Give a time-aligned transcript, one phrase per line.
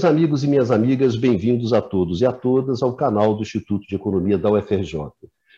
[0.00, 3.86] Meus amigos e minhas amigas, bem-vindos a todos e a todas ao canal do Instituto
[3.86, 4.98] de Economia da UFRJ.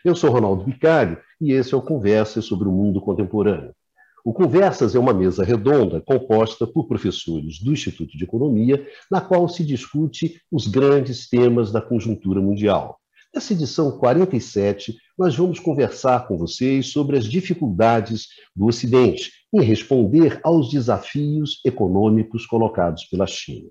[0.03, 3.73] Eu sou Ronaldo Bicário e esse é o Conversas sobre o Mundo Contemporâneo.
[4.21, 9.47] O Conversas é uma mesa redonda composta por professores do Instituto de Economia, na qual
[9.47, 12.99] se discute os grandes temas da conjuntura mundial.
[13.33, 20.41] Nessa edição 47, nós vamos conversar com vocês sobre as dificuldades do Ocidente em responder
[20.43, 23.69] aos desafios econômicos colocados pela China.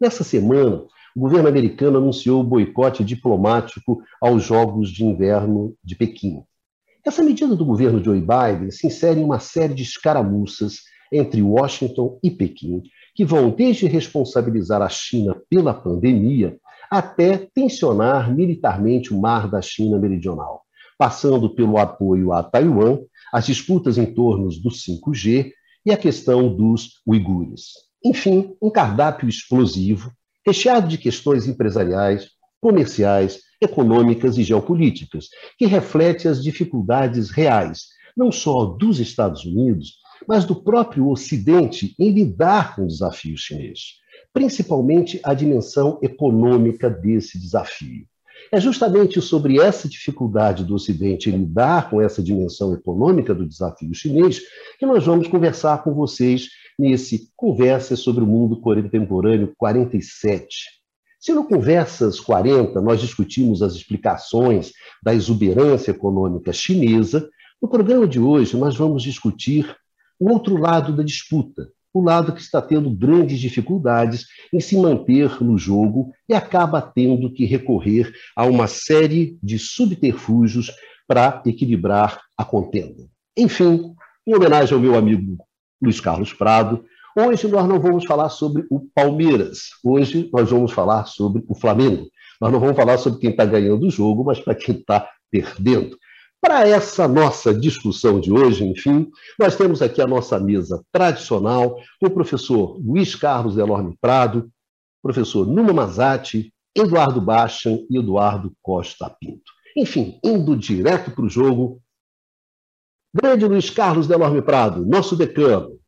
[0.00, 6.42] Nessa semana, o governo americano anunciou o boicote diplomático aos Jogos de Inverno de Pequim.
[7.04, 10.76] Essa medida do governo Joe Biden se insere em uma série de escaramuças
[11.12, 12.82] entre Washington e Pequim,
[13.14, 16.56] que vão desde responsabilizar a China pela pandemia
[16.90, 20.62] até tensionar militarmente o mar da China Meridional,
[20.96, 25.52] passando pelo apoio a Taiwan, as disputas em torno do 5G
[25.84, 27.89] e a questão dos uigures.
[28.04, 30.10] Enfim, um cardápio explosivo,
[30.44, 32.28] recheado de questões empresariais,
[32.60, 39.94] comerciais, econômicas e geopolíticas, que reflete as dificuldades reais, não só dos Estados Unidos,
[40.26, 44.00] mas do próprio Ocidente em lidar com o desafio chinês,
[44.32, 48.06] principalmente a dimensão econômica desse desafio.
[48.50, 53.94] É justamente sobre essa dificuldade do Ocidente em lidar com essa dimensão econômica do desafio
[53.94, 54.40] chinês
[54.78, 56.48] que nós vamos conversar com vocês
[56.80, 60.48] nesse Conversas sobre o Mundo Contemporâneo 47.
[61.20, 64.72] Se no Conversas 40 nós discutimos as explicações
[65.02, 67.28] da exuberância econômica chinesa,
[67.60, 69.76] no programa de hoje nós vamos discutir
[70.18, 75.42] o outro lado da disputa, o lado que está tendo grandes dificuldades em se manter
[75.42, 80.72] no jogo e acaba tendo que recorrer a uma série de subterfúgios
[81.06, 83.06] para equilibrar a contenda.
[83.36, 83.94] Enfim,
[84.26, 85.36] em homenagem ao meu amigo
[85.82, 86.84] Luiz Carlos Prado.
[87.16, 92.06] Hoje nós não vamos falar sobre o Palmeiras, hoje nós vamos falar sobre o Flamengo.
[92.40, 95.96] Nós não vamos falar sobre quem está ganhando o jogo, mas para quem está perdendo.
[96.40, 102.06] Para essa nossa discussão de hoje, enfim, nós temos aqui a nossa mesa tradicional com
[102.06, 104.50] o professor Luiz Carlos Delorme Prado,
[105.02, 109.52] professor Numa Mazati, Eduardo Bachan e Eduardo Costa Pinto.
[109.76, 111.80] Enfim, indo direto para o jogo,
[113.12, 115.80] Grande Luiz Carlos Delorme Prado, nosso decano.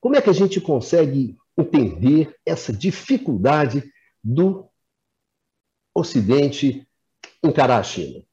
[0.00, 4.70] Como é que a gente consegue entender essa dificuldade do
[5.92, 6.86] Ocidente
[7.42, 8.24] encarar a China?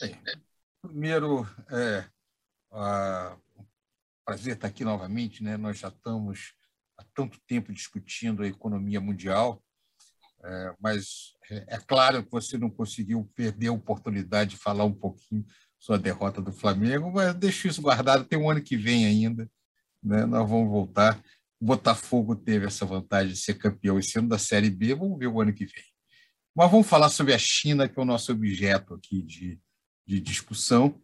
[0.00, 0.20] Bem,
[0.80, 2.08] primeiro, é,
[4.24, 5.42] prazer estar aqui novamente.
[5.42, 5.56] Né?
[5.56, 6.54] Nós já estamos
[6.96, 9.60] há tanto tempo discutindo a economia mundial,
[10.44, 14.94] é, mas é, é claro que você não conseguiu perder a oportunidade de falar um
[14.94, 15.44] pouquinho
[15.78, 19.48] sua derrota do Flamengo, mas deixo isso guardado, tem um ano que vem ainda,
[20.02, 20.26] né?
[20.26, 21.22] nós vamos voltar.
[21.60, 25.28] O Botafogo teve essa vantagem de ser campeão esse ano da Série B, vamos ver
[25.28, 25.84] o ano que vem.
[26.54, 29.60] Mas vamos falar sobre a China, que é o nosso objeto aqui de,
[30.06, 31.00] de discussão.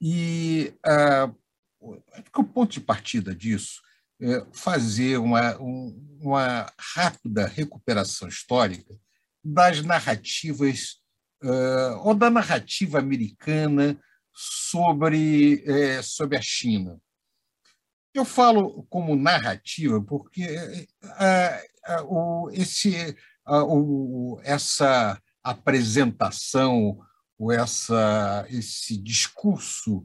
[0.00, 1.32] E ah,
[1.80, 3.80] o ponto de partida disso
[4.20, 8.94] é fazer uma, uma rápida recuperação histórica
[9.44, 10.96] das narrativas
[11.46, 13.98] uh, ou da narrativa americana
[14.32, 17.00] sobre, é, sobre a China.
[18.12, 20.46] Eu falo como narrativa porque
[21.04, 23.16] uh, uh, esse,
[24.42, 26.98] essa apresentação,
[27.38, 30.02] ou essa, esse discurso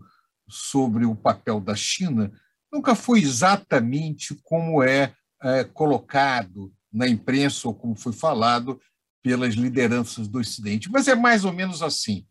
[0.47, 2.31] sobre o papel da China
[2.71, 8.79] nunca foi exatamente como é, é colocado na imprensa ou como foi falado
[9.21, 10.89] pelas lideranças do Ocidente.
[10.89, 12.25] Mas é mais ou menos assim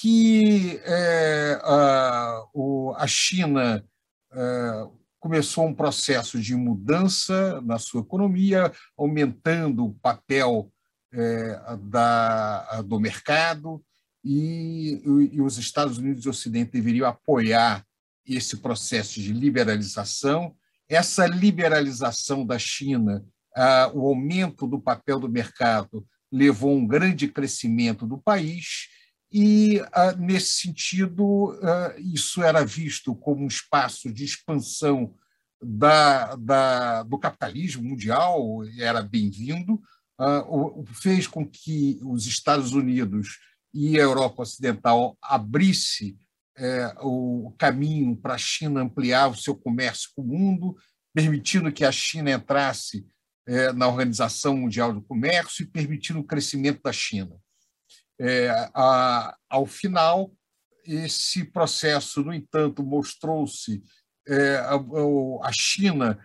[0.00, 3.84] que é, a, o, a, China
[4.32, 4.86] é,
[5.20, 10.70] começou um processo de mudança na sua economia, aumentando o papel
[11.12, 13.82] é, da, do mercado,
[14.24, 15.02] e,
[15.32, 17.84] e os Estados Unidos e o Ocidente deveriam apoiar
[18.26, 20.56] esse processo de liberalização.
[20.88, 23.22] Essa liberalização da China,
[23.92, 28.88] o aumento do papel do mercado, levou a um grande crescimento do país
[29.32, 35.14] e, ah, nesse sentido, ah, isso era visto como um espaço de expansão
[35.62, 39.80] da, da, do capitalismo mundial, era bem-vindo,
[40.18, 40.44] ah,
[40.86, 43.38] fez com que os Estados Unidos
[43.72, 46.16] e a Europa Ocidental abrisse
[46.56, 50.76] é, o caminho para a China ampliar o seu comércio com o mundo,
[51.12, 53.04] permitindo que a China entrasse
[53.46, 57.36] é, na Organização Mundial do Comércio e permitindo o crescimento da China.
[58.18, 60.32] É, a, ao final,
[60.86, 63.82] esse processo, no entanto, mostrou-se
[64.26, 64.74] é, a,
[65.42, 66.18] a, China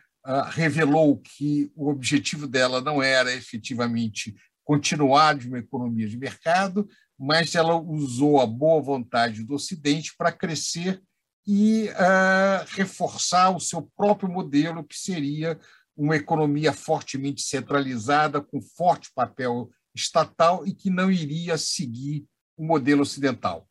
[0.51, 6.87] revelou que o objetivo dela não era efetivamente continuar de uma economia de mercado,
[7.17, 11.01] mas ela usou a boa vontade do Ocidente para crescer
[11.47, 15.59] e uh, reforçar o seu próprio modelo, que seria
[15.99, 22.25] uma economia fortemente centralizada, com forte papel estatal e que não iria seguir
[22.55, 23.67] o modelo ocidental.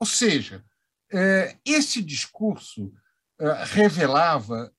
[0.00, 0.64] Ou seja,
[1.12, 2.90] eh, esse discurso
[3.38, 4.72] eh, revelava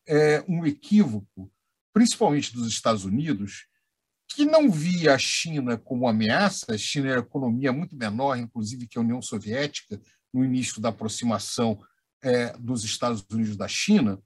[0.48, 1.52] um equívoco,
[1.94, 3.68] principalmente dos Estados Unidos,
[4.28, 8.88] que não via a China como ameaça, a China era uma economia muito menor, inclusive,
[8.88, 10.02] que a União Soviética,
[10.34, 11.80] no início da aproximação
[12.24, 14.22] é, dos Estados Unidos da China,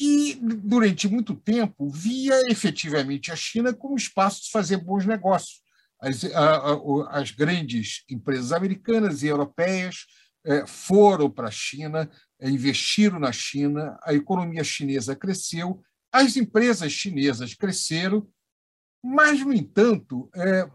[0.00, 5.60] e, durante muito tempo, via efetivamente a China como espaço de fazer bons negócios.
[6.00, 10.06] As, a, a, as grandes empresas americanas e europeias
[10.44, 12.10] é, foram para a China,
[12.40, 18.26] investiram na China, a economia chinesa cresceu, as empresas chinesas cresceram
[19.02, 20.70] mas, no entanto, é,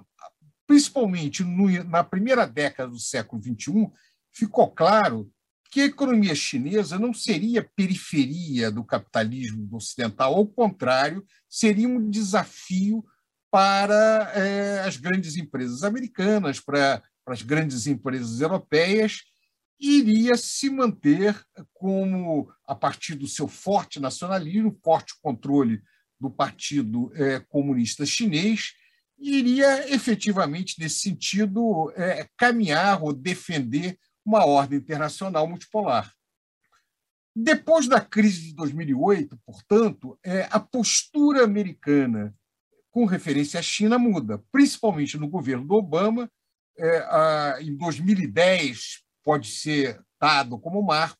[0.65, 3.89] principalmente no, na primeira década do século XXI,
[4.31, 5.31] ficou claro
[5.75, 13.03] que a economia chinesa não seria periferia do capitalismo ocidental, ao contrário, seria um desafio
[13.51, 19.23] para é, as grandes empresas americanas, para, para as grandes empresas europeias,
[19.77, 21.37] e iria se manter
[21.73, 25.81] como, a partir do seu forte nacionalismo, forte controle
[26.17, 28.75] do Partido é, Comunista Chinês
[29.19, 36.13] iria efetivamente, nesse sentido, é, caminhar ou defender uma ordem internacional multipolar.
[37.35, 42.33] Depois da crise de 2008, portanto, é, a postura americana
[42.89, 46.31] com referência à China muda, principalmente no governo do Obama.
[47.59, 51.19] em 2010, pode ser dado como marco,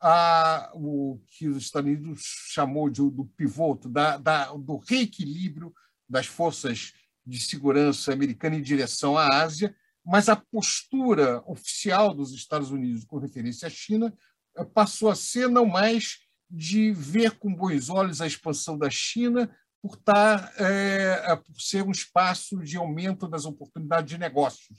[0.00, 5.74] a, o que os Estados Unidos chamou de, do pivoto, da, da, do reequilíbrio
[6.08, 6.92] das forças
[7.26, 9.74] de segurança americana em direção à Ásia,
[10.08, 14.10] mas a postura oficial dos Estados Unidos com referência à China
[14.56, 16.20] eh, passou a ser não mais
[16.50, 21.90] de ver com bons olhos a expansão da China por, estar, é, por ser um
[21.90, 24.78] espaço de aumento das oportunidades de negócios,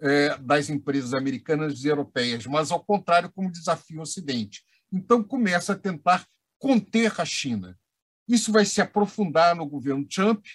[0.00, 4.62] é, das empresas americanas e europeias, mas, ao contrário, como desafio Ocidente.
[4.92, 6.24] Então, começa a tentar
[6.56, 7.76] conter a China.
[8.28, 10.46] Isso vai se aprofundar no governo Trump,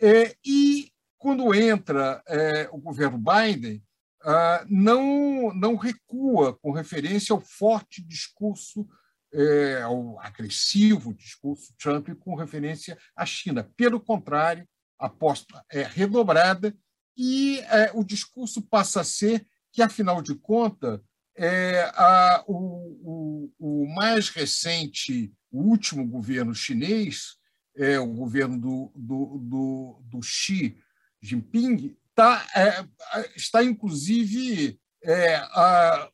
[0.00, 0.92] é, e,
[1.26, 3.82] quando entra é, o governo Biden,
[4.22, 8.86] ah, não, não recua com referência ao forte discurso,
[9.34, 13.68] é, ao agressivo discurso Trump com referência à China.
[13.76, 14.68] Pelo contrário,
[15.00, 16.72] a aposta é redobrada
[17.16, 21.00] e é, o discurso passa a ser que, afinal de contas,
[21.36, 27.34] é, a, o, o, o, mais recente, o último governo chinês,
[27.76, 30.78] é, o governo do, do, do, do Xi
[31.26, 32.86] Jinping, tá, é,
[33.34, 36.10] está, inclusive, é, a,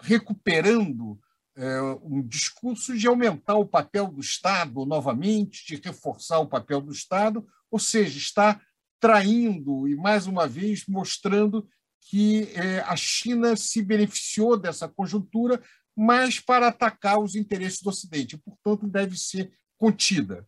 [0.00, 1.18] recuperando
[1.56, 6.92] é, um discurso de aumentar o papel do Estado novamente, de reforçar o papel do
[6.92, 8.60] Estado, ou seja, está
[9.00, 11.68] traindo e, mais uma vez, mostrando
[12.00, 15.62] que é, a China se beneficiou dessa conjuntura,
[15.96, 20.46] mas para atacar os interesses do Ocidente, portanto, deve ser contida.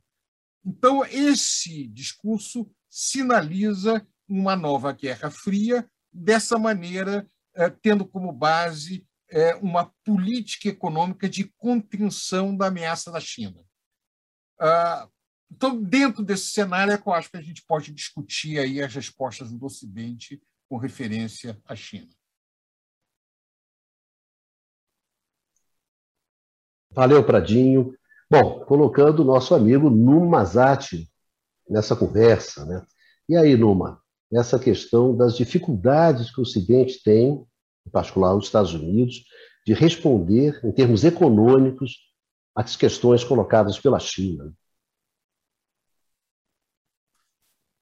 [0.64, 9.54] Então, esse discurso sinaliza uma nova Guerra Fria, dessa maneira, é, tendo como base é,
[9.56, 13.62] uma política econômica de contenção da ameaça da China.
[14.58, 15.06] Ah,
[15.52, 18.94] então, dentro desse cenário, é que eu acho que a gente pode discutir aí as
[18.94, 22.08] respostas do Ocidente com referência à China.
[26.92, 27.94] Valeu, Pradinho.
[28.30, 31.06] Bom, colocando o nosso amigo Numa Mazati
[31.68, 32.84] nessa conversa, né?
[33.28, 34.00] E aí, Numa,
[34.32, 37.44] essa questão das dificuldades que o Ocidente tem,
[37.86, 39.24] em particular os Estados Unidos,
[39.66, 41.96] de responder, em termos econômicos,
[42.54, 44.52] às questões colocadas pela China.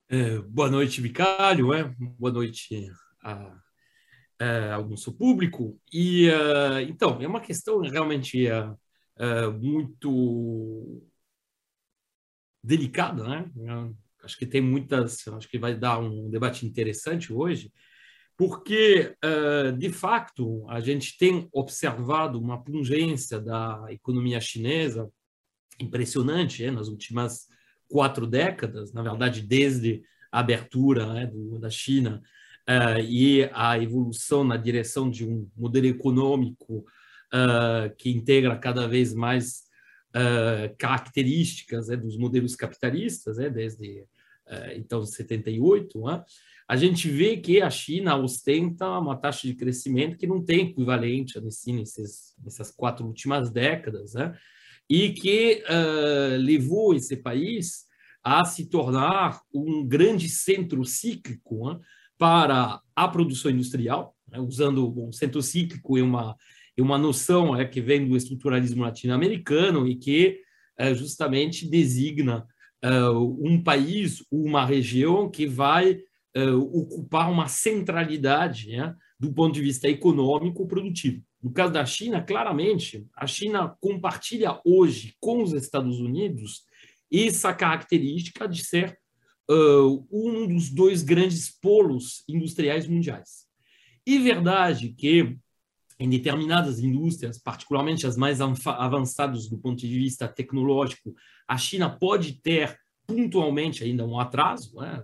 [0.09, 1.85] É, boa noite, Vicário, é?
[1.99, 2.91] boa noite
[3.23, 3.57] a,
[4.39, 5.79] a, ao nosso público.
[5.93, 11.03] E, uh, então, é uma questão realmente uh, muito
[12.65, 13.51] delicada, né?
[14.23, 17.71] acho que tem muitas, acho que vai dar um debate interessante hoje,
[18.37, 19.15] porque,
[19.79, 25.09] de fato, a gente tem observado uma pungência da economia chinesa
[25.79, 27.47] impressionante é, nas últimas
[27.87, 30.03] quatro décadas, na verdade, desde
[30.33, 32.21] a abertura né, do, da China
[32.69, 36.85] uh, e a evolução na direção de um modelo econômico
[37.99, 39.64] que integra cada vez mais
[40.15, 44.01] uh, características é, dos modelos capitalistas, é, desde
[44.47, 46.25] uh, então 78, é,
[46.67, 51.39] a gente vê que a China ostenta uma taxa de crescimento que não tem equivalente
[51.39, 54.35] assim, nesses, nessas quatro últimas décadas, né?
[54.89, 57.85] e que uh, levou esse país
[58.23, 61.81] a se tornar um grande centro cíclico né?
[62.17, 64.41] para a produção industrial, né?
[64.41, 66.35] usando o centro cíclico é uma
[66.77, 70.41] é uma noção é, que vem do estruturalismo latino-americano e que
[70.79, 72.47] é, justamente designa
[72.83, 76.01] é, um país, uma região que vai
[76.35, 81.23] é, ocupar uma centralidade né, do ponto de vista econômico produtivo.
[81.43, 86.65] No caso da China, claramente, a China compartilha hoje com os Estados Unidos
[87.13, 88.99] essa característica de ser
[89.51, 93.45] uh, um dos dois grandes polos industriais mundiais.
[94.07, 95.37] E verdade que
[95.99, 101.15] em determinadas indústrias, particularmente as mais avançadas do ponto de vista tecnológico,
[101.47, 105.03] a China pode ter pontualmente ainda um atraso, né?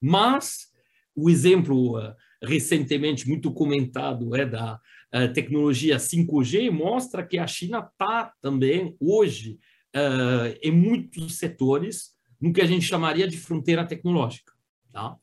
[0.00, 0.72] mas
[1.14, 4.80] o exemplo uh, recentemente muito comentado é da
[5.14, 9.58] uh, tecnologia 5G mostra que a China está também hoje
[9.94, 14.52] uh, em muitos setores no que a gente chamaria de fronteira tecnológica.
[14.90, 15.16] Tá?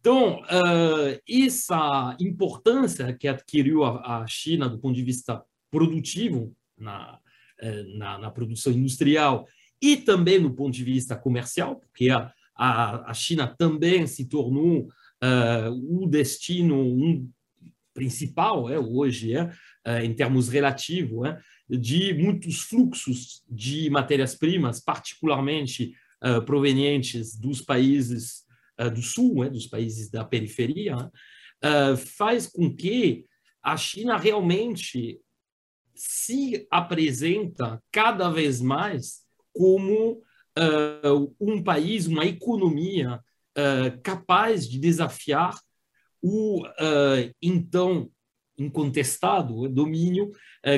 [0.00, 7.18] Então, uh, essa importância que adquiriu a, a, China do ponto de vista produtivo, na,
[7.62, 9.46] uh, na, na, produção industrial,
[9.80, 14.88] e também do ponto de vista comercial, porque a, a, a China também se tornou
[15.22, 17.30] uh, o destino um,
[17.92, 21.38] principal, é, hoje, é, em termos relativos, é,
[21.68, 25.92] de muitos fluxos de matérias-primas, particularmente
[26.44, 28.44] provenientes dos países
[28.88, 33.26] do sul, né, dos países da periferia, uh, faz com que
[33.62, 35.20] a China realmente
[35.94, 39.20] se apresenta cada vez mais
[39.52, 40.22] como
[40.58, 43.20] uh, um país, uma economia
[44.02, 45.60] capaz de desafiar
[46.22, 46.62] o
[47.42, 48.10] então
[48.56, 50.30] incontestado domínio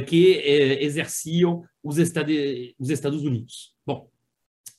[0.08, 0.38] que
[0.80, 3.74] exerciam os Estados Unidos.
[3.86, 4.10] Bom,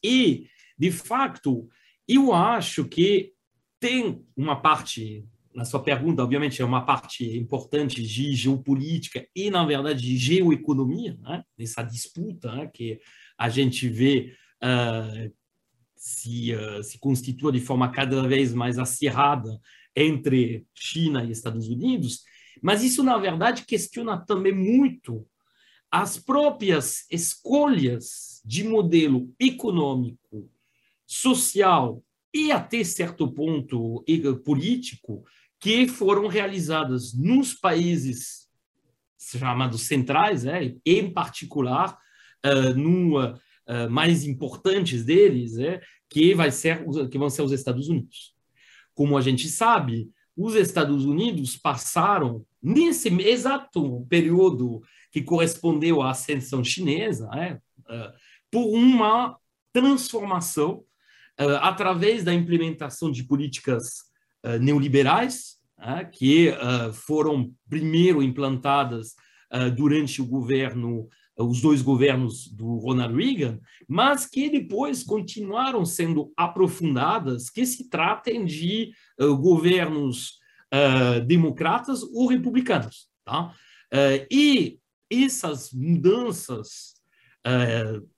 [0.04, 1.70] e, de fato,
[2.08, 3.34] eu acho que
[3.80, 9.66] tem uma parte, na sua pergunta, obviamente, é uma parte importante de geopolítica e, na
[9.66, 11.44] verdade, de geoeconomia, né?
[11.58, 12.70] nessa disputa né?
[12.74, 13.00] que
[13.38, 14.34] a gente vê
[14.64, 15.34] uh,
[15.96, 19.60] se, uh, se constitua de forma cada vez mais acirrada
[19.96, 22.24] entre China e Estados Unidos,
[22.62, 25.28] mas isso, na verdade, questiona também muito
[25.92, 30.50] as próprias escolhas de modelo econômico
[31.14, 32.04] social
[32.34, 34.04] e até certo ponto
[34.44, 35.24] político
[35.60, 38.50] que foram realizadas nos países
[39.18, 41.98] chamados centrais, né, em particular
[42.46, 45.80] uh, no uh, mais importantes deles, é,
[46.10, 48.34] que vai ser que vão ser os Estados Unidos.
[48.94, 56.64] Como a gente sabe, os Estados Unidos passaram nesse exato período que correspondeu à ascensão
[56.64, 58.14] chinesa, é, uh,
[58.52, 59.38] por uma
[59.72, 60.84] transformação
[61.40, 64.04] uh, através da implementação de políticas
[64.46, 66.52] uh, neoliberais, uh, que
[66.94, 69.16] foram primeiro implantadas
[69.76, 77.52] durante o governo, os dois governos do Ronald Reagan, mas que depois continuaram sendo aprofundadas,
[77.52, 78.92] que se tratem de
[79.40, 80.40] governos
[81.28, 83.08] democratas ou republicanos.
[83.24, 83.54] Tá?
[84.32, 86.96] e essas mudanças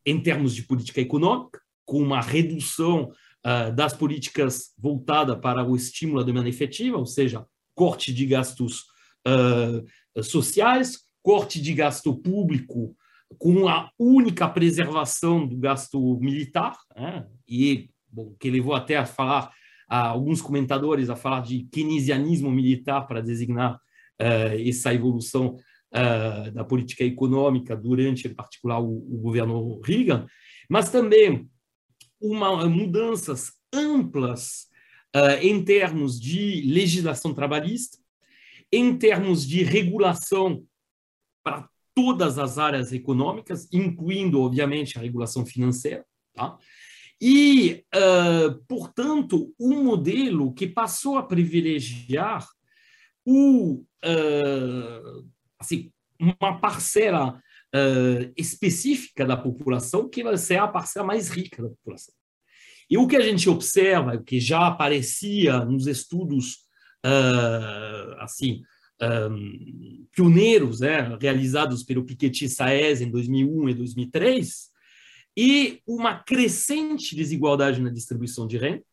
[0.06, 3.12] em termos de política econômica, com uma redução
[3.46, 8.86] uh, das políticas voltada para o estímulo da demanda efetiva, ou seja, corte de gastos
[9.28, 12.96] uh, sociais, corte de gasto público
[13.38, 17.26] com a única preservação do gasto militar, né?
[17.48, 19.52] e bom, que levou até a falar,
[19.90, 25.56] a alguns comentadores a falar de keynesianismo militar para designar uh, essa evolução
[25.94, 30.26] uh, da política econômica durante, em particular, o, o governo Reagan,
[30.70, 31.50] mas também
[32.26, 34.68] uma, mudanças amplas
[35.16, 37.98] uh, em termos de legislação trabalhista,
[38.72, 40.66] em termos de regulação
[41.44, 46.06] para todas as áreas econômicas, incluindo, obviamente, a regulação financeira.
[46.34, 46.58] Tá?
[47.22, 52.46] E, uh, portanto, um modelo que passou a privilegiar
[53.26, 55.30] o, uh,
[55.60, 57.42] assim, uma parcela
[57.76, 62.14] uh, específica da população que vai ser a parcela mais rica da população.
[62.90, 66.66] E o que a gente observa, o que já aparecia nos estudos
[67.06, 68.62] uh, assim
[69.02, 74.70] um, pioneiros, né, realizados pelo Piketty Saez em 2001 e 2003,
[75.38, 78.84] e uma crescente desigualdade na distribuição de renda,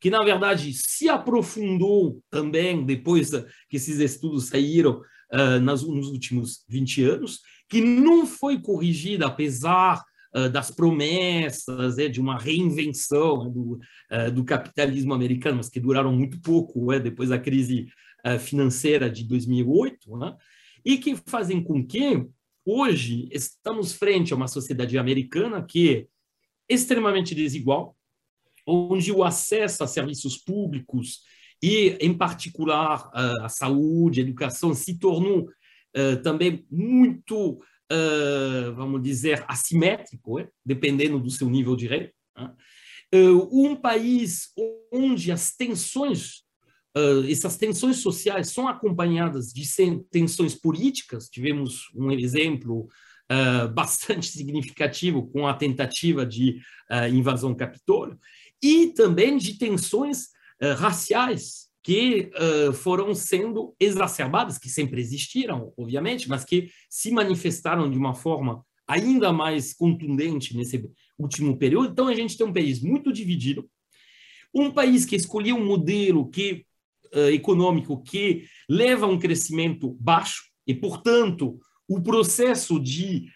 [0.00, 3.30] que na verdade se aprofundou também depois
[3.68, 5.00] que esses estudos saíram
[5.32, 10.02] uh, nas, nos últimos 20 anos, que não foi corrigida apesar
[10.34, 15.80] uh, das promessas é, de uma reinvenção né, do, uh, do, capitalismo americano, mas que
[15.80, 17.86] duraram muito pouco é, depois da crise
[18.40, 20.36] financeira de 2008, né,
[20.84, 22.26] e que fazem com que
[22.66, 26.08] hoje estamos frente a uma sociedade americana que
[26.68, 27.96] é extremamente desigual,
[28.66, 31.20] onde o acesso a serviços públicos
[31.62, 33.08] e, em particular,
[33.40, 35.48] a saúde, a educação, se tornou
[36.22, 37.60] também muito,
[38.76, 40.48] vamos dizer, assimétrico, é?
[40.64, 42.12] dependendo do seu nível de renda.
[42.36, 42.52] Né?
[43.50, 44.50] Um país
[44.92, 46.42] onde as tensões,
[47.28, 49.64] essas tensões sociais são acompanhadas de
[50.10, 52.88] tensões políticas, tivemos um exemplo
[53.74, 56.60] bastante significativo com a tentativa de
[57.10, 58.18] invasão Capitólio,
[58.62, 60.26] e também de tensões
[60.62, 67.90] uh, raciais que uh, foram sendo exacerbadas, que sempre existiram, obviamente, mas que se manifestaram
[67.90, 70.86] de uma forma ainda mais contundente nesse
[71.18, 71.90] último período.
[71.90, 73.66] Então, a gente tem um país muito dividido,
[74.54, 76.66] um país que escolheu um modelo que,
[77.14, 83.32] uh, econômico que leva a um crescimento baixo e, portanto, o processo de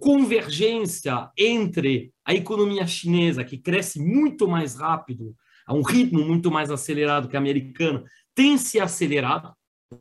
[0.00, 5.36] convergência entre a economia chinesa, que cresce muito mais rápido,
[5.66, 9.52] a um ritmo muito mais acelerado que a americana, tem se acelerado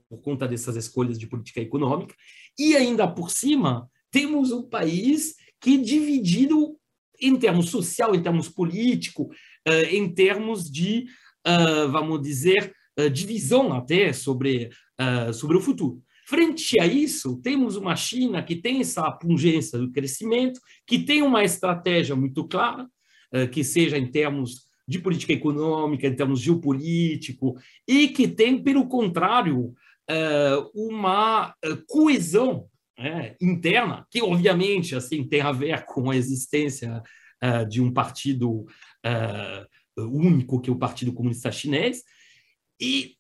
[0.08, 2.14] por conta dessas escolhas de política econômica,
[2.58, 6.78] e ainda por cima, temos um país que dividido
[7.20, 9.30] em termos social, em termos político,
[9.92, 11.06] em termos de,
[11.92, 12.74] vamos dizer,
[13.12, 14.70] divisão até sobre,
[15.34, 16.02] sobre o futuro.
[16.30, 21.44] Frente a isso, temos uma China que tem essa pungência do crescimento, que tem uma
[21.44, 22.88] estratégia muito clara,
[23.32, 27.56] eh, que seja em termos de política econômica, em termos geopolítico,
[27.88, 29.76] e que tem, pelo contrário,
[30.10, 32.66] eh, uma eh, coesão
[32.98, 37.04] né, interna, que obviamente assim tem a ver com a existência
[37.70, 38.66] de um partido
[39.98, 42.04] único, que é o Partido Comunista Chinês,
[42.82, 43.14] e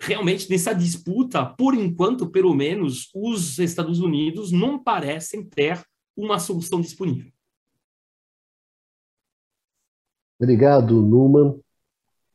[0.00, 5.84] realmente nessa disputa, por enquanto, pelo menos, os Estados Unidos não parecem ter
[6.16, 7.30] uma solução disponível.
[10.38, 11.58] Obrigado, Numan.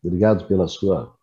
[0.04, 1.16] Obrigado pela sua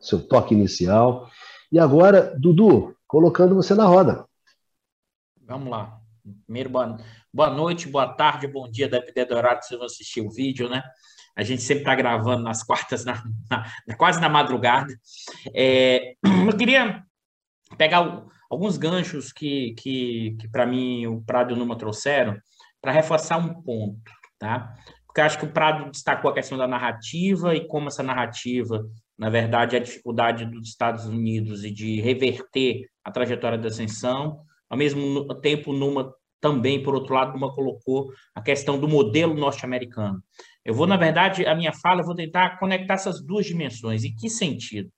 [0.00, 1.28] seu toque inicial.
[1.70, 4.24] E agora, Dudu, colocando você na roda.
[5.42, 6.00] Vamos lá.
[6.44, 6.96] Primeiro, boa,
[7.32, 10.68] boa noite, boa tarde, bom dia, dependendo do horário que vocês vão assistir o vídeo,
[10.68, 10.82] né?
[11.36, 13.22] A gente sempre está gravando nas quartas, na,
[13.86, 14.92] na, quase na madrugada.
[15.54, 17.04] É, eu queria
[17.76, 22.36] pegar alguns ganchos que, que, que para mim, o Prado e o Numa trouxeram,
[22.80, 24.74] para reforçar um ponto, tá?
[25.16, 28.86] Porque eu acho que o Prado destacou a questão da narrativa e como essa narrativa,
[29.18, 34.40] na verdade, é a dificuldade dos Estados Unidos e de reverter a trajetória da ascensão.
[34.68, 40.22] Ao mesmo tempo, Numa também, por outro lado, Numa colocou a questão do modelo norte-americano.
[40.62, 44.04] Eu vou, na verdade, a minha fala, eu vou tentar conectar essas duas dimensões.
[44.04, 44.90] Em que sentido?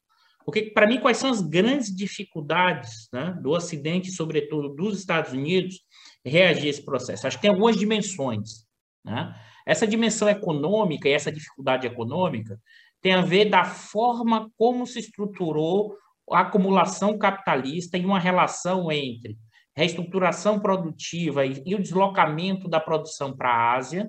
[0.44, 5.76] Porque, para mim, quais são as grandes dificuldades né, do Ocidente, sobretudo dos Estados Unidos,
[6.24, 7.24] reagir a esse processo?
[7.24, 8.66] Acho que tem algumas dimensões.
[9.04, 9.33] Né?
[9.68, 12.59] Essa dimensão econômica e essa dificuldade econômica
[13.02, 15.94] tem a ver da forma como se estruturou
[16.33, 19.37] a acumulação capitalista em uma relação entre
[19.76, 24.09] reestruturação produtiva e, e o deslocamento da produção para a Ásia,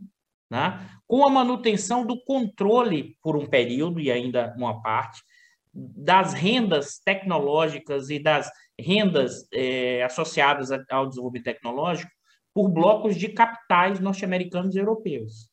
[0.50, 0.90] né?
[1.06, 5.22] com a manutenção do controle por um período e ainda uma parte
[5.74, 12.10] das rendas tecnológicas e das rendas é, associadas ao desenvolvimento tecnológico
[12.60, 15.50] por blocos de capitais norte-americanos e europeus.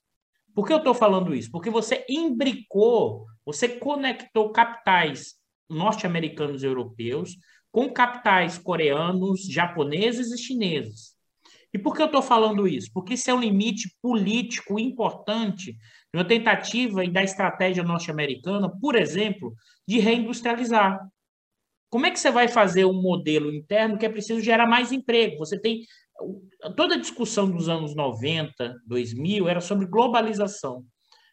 [0.52, 1.52] Por que eu estou falando isso?
[1.52, 5.36] Porque você imbricou, você conectou capitais
[5.70, 7.36] norte-americanos e europeus
[7.70, 11.14] com capitais coreanos, japoneses e chineses.
[11.72, 12.90] E por que eu estou falando isso?
[12.92, 15.76] Porque isso é um limite político importante
[16.12, 19.54] na tentativa e da estratégia norte-americana, por exemplo,
[19.86, 20.98] de reindustrializar.
[21.88, 25.38] Como é que você vai fazer um modelo interno que é preciso gerar mais emprego?
[25.38, 25.82] Você tem.
[26.76, 30.84] Toda a discussão dos anos 90, 2000 era sobre globalização.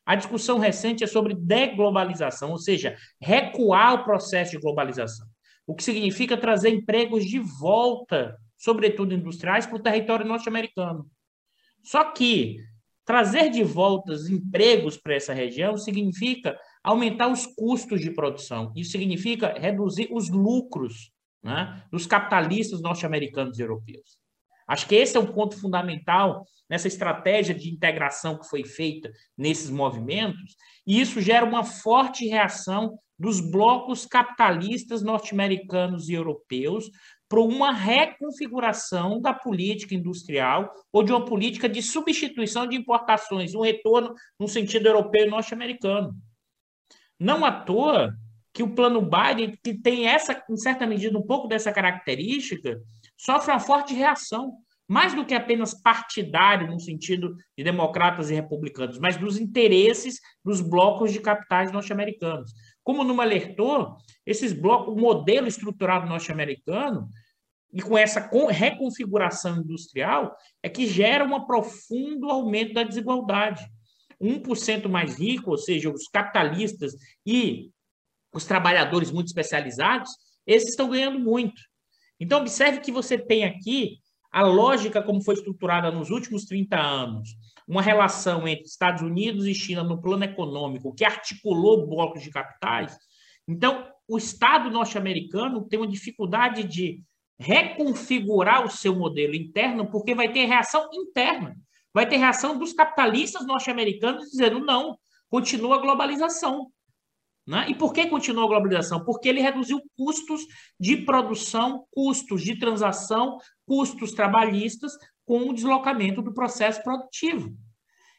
[0.06, 5.26] A discussão recente é sobre deglobalização, ou seja, recuar o processo de globalização.
[5.65, 11.06] O que significa trazer empregos de volta sobretudo industriais, para o território norte-americano.
[11.84, 12.63] Só que
[13.04, 18.72] trazer de volta os empregos para essa região significa aumentar os custos de produção.
[18.74, 21.12] Isso significa reduzir os lucros
[21.43, 24.17] né, dos capitalistas norte-americanos e europeus.
[24.67, 29.69] Acho que esse é um ponto fundamental nessa estratégia de integração que foi feita nesses
[29.69, 30.56] movimentos,
[30.88, 36.89] e isso gera uma forte reação dos blocos capitalistas norte-americanos e europeus
[37.30, 43.62] para uma reconfiguração da política industrial ou de uma política de substituição de importações, um
[43.62, 46.13] retorno no sentido europeu e norte-americano.
[47.19, 48.13] Não à toa
[48.54, 52.80] que o plano Biden, que tem essa, em certa medida, um pouco dessa característica,
[53.17, 54.54] sofre uma forte reação,
[54.88, 60.62] mais do que apenas partidário, no sentido de democratas e republicanos, mas dos interesses dos
[60.62, 62.52] blocos de capitais norte-americanos.
[62.84, 63.95] Como Numa alertou,
[64.26, 67.08] esses blocos, o modelo estruturado norte-americano,
[67.73, 73.65] e com essa reconfiguração industrial, é que gera um profundo aumento da desigualdade.
[74.21, 76.93] 1% mais rico, ou seja, os capitalistas
[77.26, 77.71] e
[78.34, 80.12] os trabalhadores muito especializados,
[80.45, 81.60] esses estão ganhando muito.
[82.24, 83.98] Então, observe que você tem aqui
[84.32, 87.32] a lógica como foi estruturada nos últimos 30 anos,
[87.68, 92.98] uma relação entre Estados Unidos e China no plano econômico que articulou blocos de capitais.
[93.46, 97.04] Então, o Estado norte-americano tem uma dificuldade de
[97.38, 101.58] reconfigurar o seu modelo interno, porque vai ter reação interna.
[101.94, 104.98] Vai ter reação dos capitalistas norte-americanos dizendo: não,
[105.30, 106.72] continua a globalização.
[107.46, 107.68] Né?
[107.70, 109.04] E por que continua a globalização?
[109.04, 110.42] Porque ele reduziu custos
[110.80, 114.94] de produção, custos de transação, custos trabalhistas
[115.26, 117.54] com o deslocamento do processo produtivo.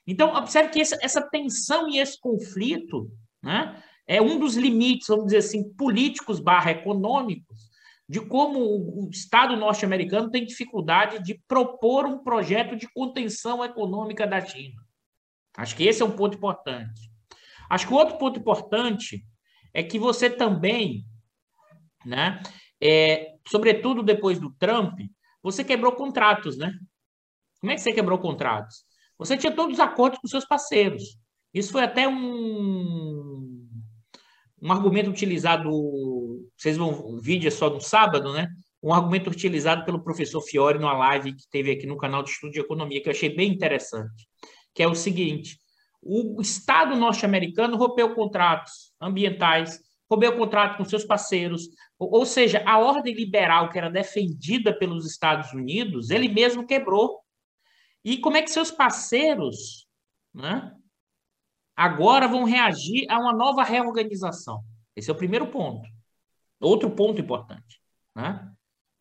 [0.07, 3.11] Então, observe que essa, essa tensão e esse conflito
[3.43, 7.73] né, é um dos limites, vamos dizer assim, políticos barra econômicos,
[8.07, 14.45] de como o Estado norte-americano tem dificuldade de propor um projeto de contenção econômica da
[14.45, 14.83] China.
[15.57, 17.14] Acho que esse é um ponto importante.
[17.75, 19.27] Acho que o outro ponto importante
[19.73, 21.05] é que você também,
[22.07, 22.41] né,
[22.81, 25.01] é, sobretudo depois do Trump,
[25.43, 26.73] você quebrou contratos, né?
[27.61, 28.85] Como é que você quebrou contratos?
[29.19, 31.19] Você tinha todos os acordos com seus parceiros.
[31.53, 33.69] Isso foi até um,
[34.63, 35.69] um argumento utilizado,
[36.57, 38.49] vocês vão, o vídeo é só no sábado, né?
[38.81, 42.53] Um argumento utilizado pelo professor Fiore numa live que teve aqui no canal de estudo
[42.53, 44.29] de economia, que eu achei bem interessante,
[44.73, 45.59] que é o seguinte,
[46.05, 53.15] o Estado norte-americano rompeu contratos ambientais, rompeu contrato com seus parceiros, ou seja, a ordem
[53.15, 57.21] liberal que era defendida pelos Estados Unidos, ele mesmo quebrou.
[58.05, 59.89] E como é que seus parceiros
[60.33, 60.73] né,
[61.75, 64.63] agora vão reagir a uma nova reorganização?
[64.95, 65.89] Esse é o primeiro ponto.
[66.61, 67.81] Outro ponto importante.
[68.15, 68.53] Né?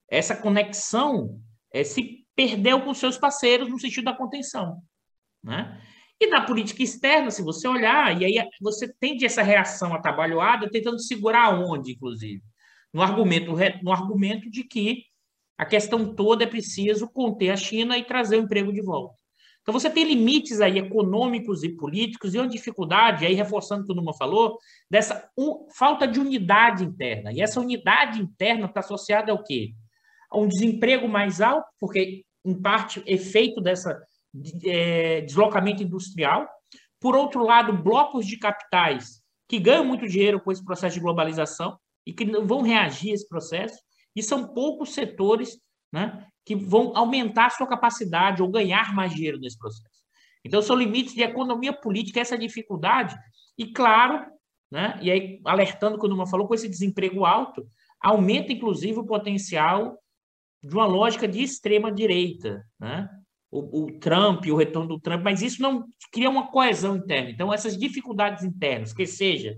[0.10, 4.82] Essa conexão é, se perdeu com seus parceiros no sentido da contenção.
[5.44, 5.82] Né?
[6.24, 10.98] E na política externa, se você olhar, e aí você tende essa reação atabalhoada, tentando
[10.98, 12.42] segurar onde, inclusive?
[12.94, 13.52] No argumento,
[13.84, 15.04] no argumento de que
[15.58, 19.14] a questão toda é preciso conter a China e trazer o emprego de volta.
[19.62, 23.92] Então, você tem limites aí econômicos e políticos e uma dificuldade, aí reforçando o que
[23.92, 24.58] o Numa falou,
[24.90, 27.34] dessa um, falta de unidade interna.
[27.34, 29.74] E essa unidade interna está associada ao quê?
[30.32, 34.02] A um desemprego mais alto, porque, em parte, efeito dessa
[34.65, 36.48] é, deslocamento industrial.
[37.00, 41.78] Por outro lado, blocos de capitais que ganham muito dinheiro com esse processo de globalização
[42.06, 43.78] e que vão reagir a esse processo.
[44.15, 45.58] E são poucos setores
[45.91, 50.04] né, que vão aumentar a sua capacidade ou ganhar mais dinheiro nesse processo.
[50.46, 53.15] Então, são limites de economia política, essa dificuldade.
[53.58, 54.26] E, claro,
[54.72, 57.65] né, e aí, alertando quando uma falou, com esse desemprego alto,
[58.02, 59.98] aumenta, inclusive, o potencial
[60.62, 62.65] de uma lógica de extrema-direita.
[62.80, 63.10] Né?
[63.54, 67.30] O, o Trump, o retorno do Trump, mas isso não cria uma coesão interna.
[67.30, 69.56] Então, essas dificuldades internas, que seja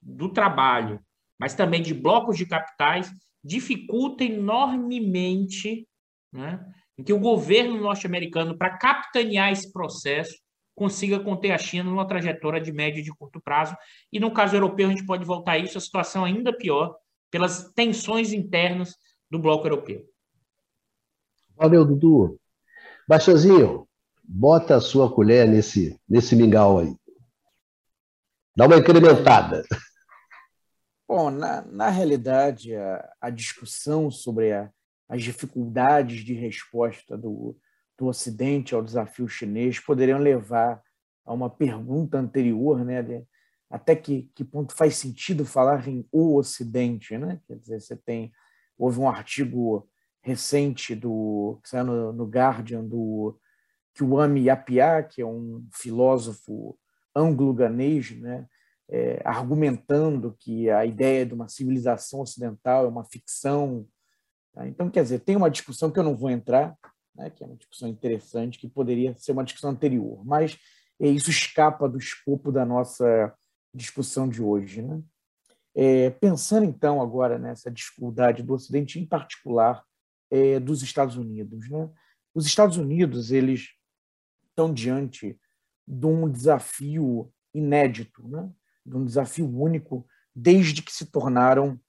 [0.00, 1.00] do trabalho,
[1.38, 3.10] mas também de blocos de capitais,
[3.42, 5.88] dificulta enormemente
[6.32, 6.64] né,
[6.96, 10.36] em que o governo norte-americano, para capitanear esse processo,
[10.76, 13.76] consiga conter a China numa trajetória de médio e de curto prazo.
[14.12, 16.96] E no caso europeu, a gente pode voltar a isso, a situação ainda pior,
[17.30, 18.94] pelas tensões internas
[19.28, 20.04] do bloco europeu.
[21.56, 22.38] Valeu, Dudu.
[23.08, 23.86] Baixazinho,
[24.24, 26.96] bota a sua colher nesse, nesse mingau aí.
[28.56, 29.62] Dá uma incrementada.
[31.06, 34.70] Bom, na, na realidade, a, a discussão sobre a,
[35.08, 37.56] as dificuldades de resposta do,
[37.96, 40.82] do Ocidente ao desafio chinês poderiam levar
[41.24, 43.24] a uma pergunta anterior, né, de,
[43.70, 47.40] até que, que ponto faz sentido falar em o Ocidente, né?
[47.46, 48.32] Quer dizer, você tem
[48.78, 49.88] houve um artigo
[50.26, 53.38] recente do que saiu no, no Guardian do
[53.96, 56.76] Kwame Appiah, que é um filósofo
[57.14, 58.44] anglo-ganês, né,
[58.88, 63.86] é, argumentando que a ideia de uma civilização ocidental é uma ficção.
[64.52, 64.66] Tá?
[64.66, 66.76] Então, quer dizer, tem uma discussão que eu não vou entrar,
[67.14, 70.58] né, que é uma discussão interessante, que poderia ser uma discussão anterior, mas
[70.98, 73.32] isso escapa do escopo da nossa
[73.72, 74.82] discussão de hoje.
[74.82, 75.00] Né?
[75.72, 79.84] É, pensando então agora nessa dificuldade do Ocidente, em particular
[80.30, 81.90] é, dos Estados Unidos, né?
[82.34, 83.70] os Estados Unidos eles
[84.48, 85.38] estão diante
[85.86, 88.52] de um desafio inédito, né?
[88.84, 91.80] de um desafio único desde que se tornaram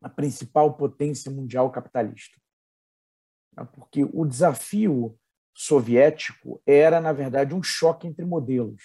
[0.00, 2.40] a principal potência mundial capitalista.
[3.56, 3.68] Né?
[3.74, 5.18] Porque o desafio
[5.54, 8.82] soviético era, na verdade, um choque entre modelos.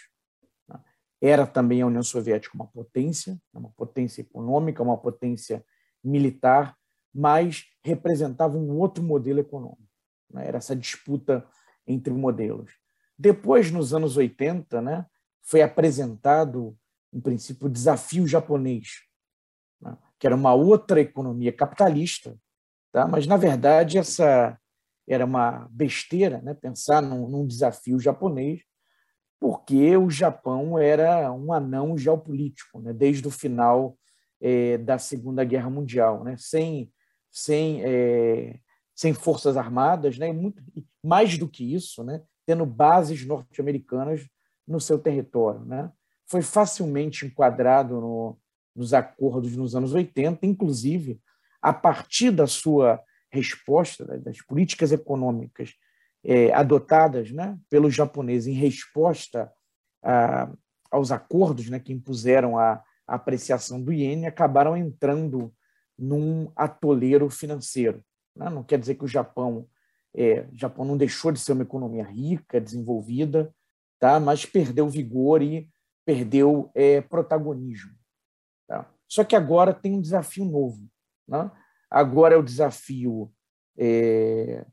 [0.67, 0.80] Né?
[1.22, 3.60] Era também a União Soviética uma potência, né?
[3.60, 5.65] uma potência econômica, uma potência
[6.04, 6.78] militar,
[7.17, 9.82] mas representava um outro modelo econômico.
[10.36, 11.43] Era essa disputa
[11.88, 12.71] entre modelos.
[13.17, 15.06] Depois, nos anos 80, né,
[15.41, 16.77] foi apresentado,
[17.12, 19.01] em princípio, o desafio japonês,
[19.82, 22.38] né, que era uma outra economia capitalista,
[22.91, 23.08] tá?
[23.08, 24.56] mas, na verdade, essa
[25.08, 28.62] era uma besteira né, pensar num, num desafio japonês,
[29.39, 33.97] porque o Japão era um anão geopolítico, né, desde o final
[34.39, 36.91] é, da Segunda Guerra Mundial, né, sem,
[37.38, 38.60] sem, é,
[38.95, 40.60] sem forças armadas, né, muito,
[41.04, 44.28] mais do que isso, né, tendo bases norte-americanas
[44.67, 45.63] no seu território.
[45.63, 45.91] Né.
[46.26, 48.39] Foi facilmente enquadrado no,
[48.76, 51.21] nos acordos nos anos 80, inclusive
[51.62, 53.00] a partir da sua
[53.32, 55.76] resposta das políticas econômicas
[56.23, 59.52] é, adotadas né, pelos japoneses em resposta
[60.04, 60.52] a,
[60.89, 65.54] aos acordos né, que impuseram a, a apreciação do iene, acabaram entrando
[65.97, 68.03] num atoleiro financeiro.
[68.36, 68.49] Né?
[68.49, 69.67] Não quer dizer que o Japão,
[70.15, 73.53] é, Japão não deixou de ser uma economia rica, desenvolvida,
[73.99, 74.19] tá?
[74.19, 75.69] mas perdeu vigor e
[76.05, 77.93] perdeu é, protagonismo.
[78.67, 78.89] Tá?
[79.07, 80.88] Só que agora tem um desafio novo.
[81.27, 81.51] Né?
[81.89, 83.33] Agora é o desafio
[83.77, 84.65] é,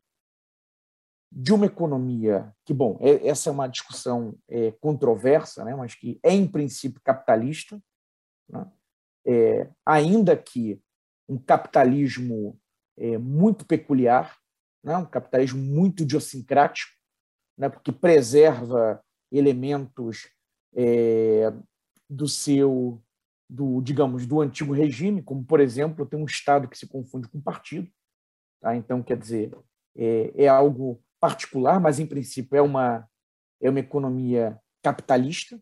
[1.30, 6.20] de uma economia que, bom, é, essa é uma discussão é, controversa, né, mas que
[6.22, 7.82] é, em princípio, capitalista,
[8.48, 8.70] né,
[9.26, 10.80] é, ainda que
[11.28, 12.58] um capitalismo
[12.96, 14.38] é, muito peculiar,
[14.82, 16.92] né, um capitalismo muito idiosincrático,
[17.56, 20.28] né, porque preserva elementos
[20.74, 21.52] é,
[22.08, 23.02] do seu
[23.48, 27.40] do, digamos, do antigo regime, como, por exemplo, tem um Estado que se confunde com
[27.40, 27.88] partido.
[28.60, 28.74] Tá?
[28.74, 29.56] Então, quer dizer,
[29.96, 33.08] é, é, algo particular, mas, em princípio, é uma,
[33.60, 35.60] é uma economia capitalista,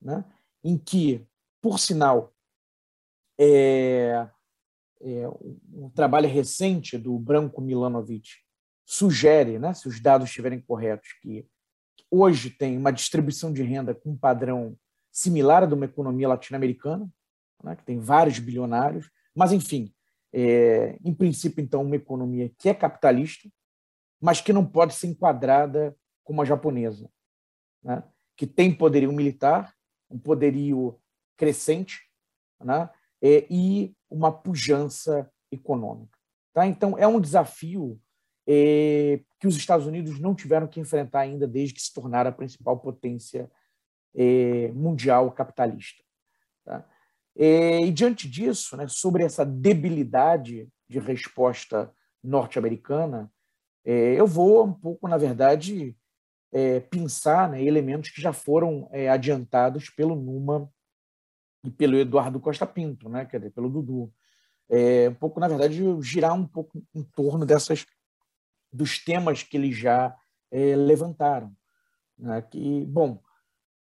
[0.00, 0.24] né?
[0.62, 1.26] em que,
[1.60, 2.32] por sinal,
[3.38, 4.28] é,
[5.04, 5.28] é,
[5.72, 8.30] um trabalho recente do Branco Milanovic
[8.86, 11.46] sugere, né, se os dados estiverem corretos, que
[12.10, 14.76] hoje tem uma distribuição de renda com um padrão
[15.12, 17.08] similar à de uma economia latino-americana,
[17.62, 19.92] né, que tem vários bilionários, mas, enfim,
[20.32, 23.48] é, em princípio, então, uma economia que é capitalista,
[24.20, 27.10] mas que não pode ser enquadrada como a japonesa,
[27.82, 28.02] né,
[28.36, 29.74] que tem poderio militar,
[30.10, 30.98] um poderio
[31.36, 32.00] crescente
[32.60, 32.88] né,
[33.22, 36.16] é, e uma pujança econômica.
[36.52, 36.66] Tá?
[36.66, 38.00] Então, é um desafio
[38.46, 42.32] é, que os Estados Unidos não tiveram que enfrentar ainda desde que se tornaram a
[42.32, 43.50] principal potência
[44.14, 46.02] é, mundial capitalista.
[46.64, 46.88] Tá?
[47.36, 53.30] É, e, diante disso, né, sobre essa debilidade de resposta norte-americana,
[53.84, 55.96] é, eu vou um pouco, na verdade,
[56.52, 60.70] é, pensar né, elementos que já foram adiantados pelo Numa
[61.64, 64.12] e pelo Eduardo Costa Pinto, né, quer dizer, pelo Dudu.
[64.68, 67.86] É, um pouco, na verdade, girar um pouco em torno dessas
[68.72, 70.14] dos temas que eles já
[70.50, 71.54] é, levantaram.
[72.18, 73.20] Né, que, bom,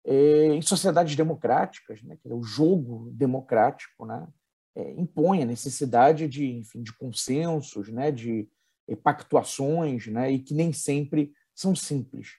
[0.05, 4.27] é, em sociedades democráticas, né, o jogo democrático né,
[4.75, 8.47] é, impõe a necessidade de, enfim, de consensos, né, de
[8.87, 12.37] é, pactuações, né, e que nem sempre são simples.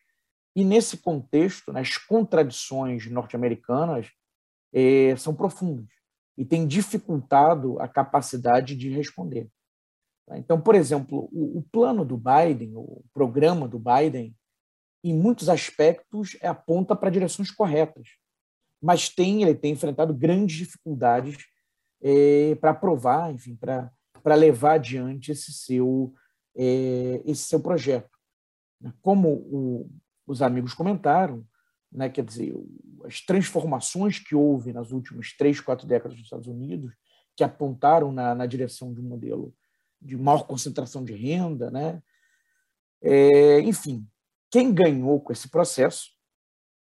[0.55, 4.11] E nesse contexto, né, as contradições norte-americanas
[4.77, 5.89] é, são profundas
[6.37, 9.49] e têm dificultado a capacidade de responder.
[10.33, 14.37] Então, por exemplo, o, o plano do Biden, o programa do Biden,
[15.03, 18.09] em muitos aspectos, é aponta para direções corretas,
[18.83, 21.39] mas tem ele tem enfrentado grandes dificuldades
[22.03, 23.91] é, para aprovar, enfim, para
[24.23, 26.13] para levar adiante esse seu
[27.25, 28.11] esse seu projeto.
[29.01, 29.91] Como o,
[30.27, 31.47] os amigos comentaram,
[31.93, 32.53] né, quer dizer,
[33.07, 36.93] as transformações que houve nas últimas três, quatro décadas nos Estados Unidos,
[37.37, 39.55] que apontaram na, na direção de um modelo
[40.01, 42.03] de maior concentração de renda, né?
[43.03, 44.07] É, enfim,
[44.51, 46.11] quem ganhou com esse processo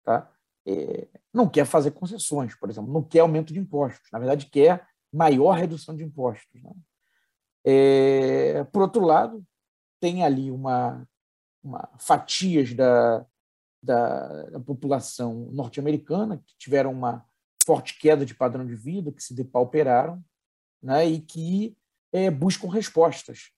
[0.04, 0.32] tá,
[0.65, 4.88] é, não quer fazer concessões, por exemplo, não quer aumento de impostos, na verdade, quer
[5.12, 6.62] maior redução de impostos.
[6.62, 6.72] Né?
[7.65, 9.43] É, por outro lado,
[10.00, 11.08] tem ali uma,
[11.63, 13.26] uma fatias da,
[13.82, 17.26] da, da população norte-americana que tiveram uma
[17.65, 20.24] forte queda de padrão de vida, que se depauperaram,
[20.82, 21.78] né, e que
[22.12, 23.52] é, buscam respostas.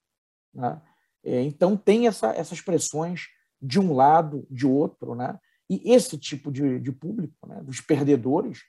[0.54, 0.82] Né?
[1.24, 3.28] É, então, tem essa, essas pressões
[3.62, 5.40] de um lado, de outro, né?
[5.70, 8.60] e esse tipo de, de público, né, dos perdedores,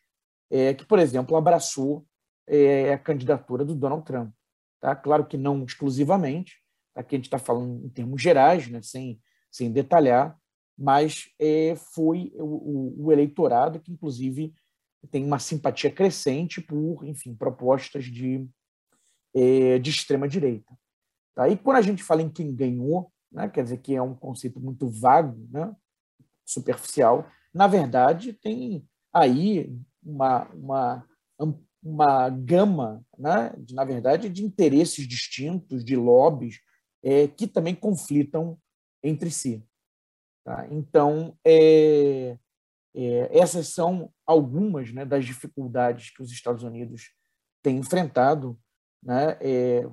[0.50, 2.06] é, que, por exemplo, abraçou
[2.46, 4.32] é, a candidatura do Donald Trump.
[4.80, 4.94] Tá?
[4.94, 6.62] Claro que não exclusivamente,
[6.94, 10.38] aqui a gente está falando em termos gerais, né, sem, sem detalhar,
[10.76, 14.54] mas é, foi o, o, eleitorado que, inclusive,
[15.10, 18.48] tem uma simpatia crescente por, enfim, propostas de,
[19.34, 20.72] é, de extrema direita.
[21.34, 21.48] Tá?
[21.48, 24.60] E quando a gente fala em quem ganhou, né, quer dizer que é um conceito
[24.60, 25.74] muito vago, né,
[26.44, 31.06] superficial, na verdade tem aí uma, uma,
[31.82, 36.60] uma gama, né, de, na verdade, de interesses distintos, de lobbies,
[37.02, 38.58] é, que também conflitam
[39.02, 39.64] entre si.
[40.44, 40.66] Tá?
[40.70, 42.36] Então, é,
[42.94, 47.10] é, essas são algumas né, das dificuldades que os Estados Unidos
[47.62, 48.58] têm enfrentado,
[49.02, 49.88] né, é,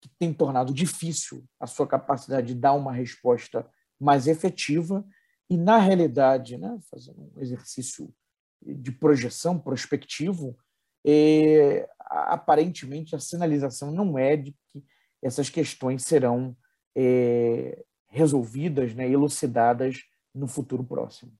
[0.00, 3.68] que tem tornado difícil a sua capacidade de dar uma resposta
[4.00, 5.04] mais efetiva
[5.50, 8.14] e, na realidade, né, fazendo um exercício
[8.62, 10.56] de projeção prospectivo,
[11.04, 14.84] é, aparentemente a sinalização não é de que
[15.22, 16.56] essas questões serão
[16.96, 19.98] é, resolvidas, né, elucidadas
[20.34, 21.32] no futuro próximo.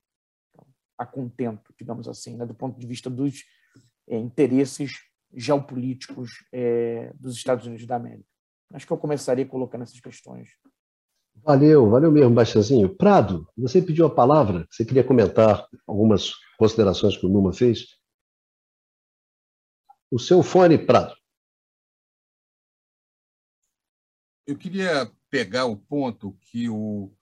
[0.50, 3.44] Então, a contento, digamos assim, né, do ponto de vista dos
[4.07, 4.92] é, interesses
[5.35, 8.28] geopolíticos é, dos Estados Unidos da América.
[8.72, 10.50] Acho que eu começaria colocando essas questões.
[11.37, 12.94] Valeu, valeu mesmo, Baixazinho.
[12.94, 17.87] Prado, você pediu a palavra, você queria comentar algumas considerações que o Numa fez?
[20.11, 21.14] O seu fone, Prado.
[24.46, 27.12] Eu queria pegar o ponto que o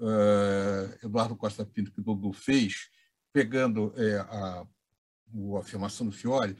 [0.00, 2.88] uh, Eduardo Costa Pinto, que Dudu fez,
[3.32, 6.56] pegando é, a, a afirmação do Fiore,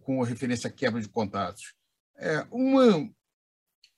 [0.00, 1.74] com referência à quebra de contatos.
[2.16, 3.08] É, uma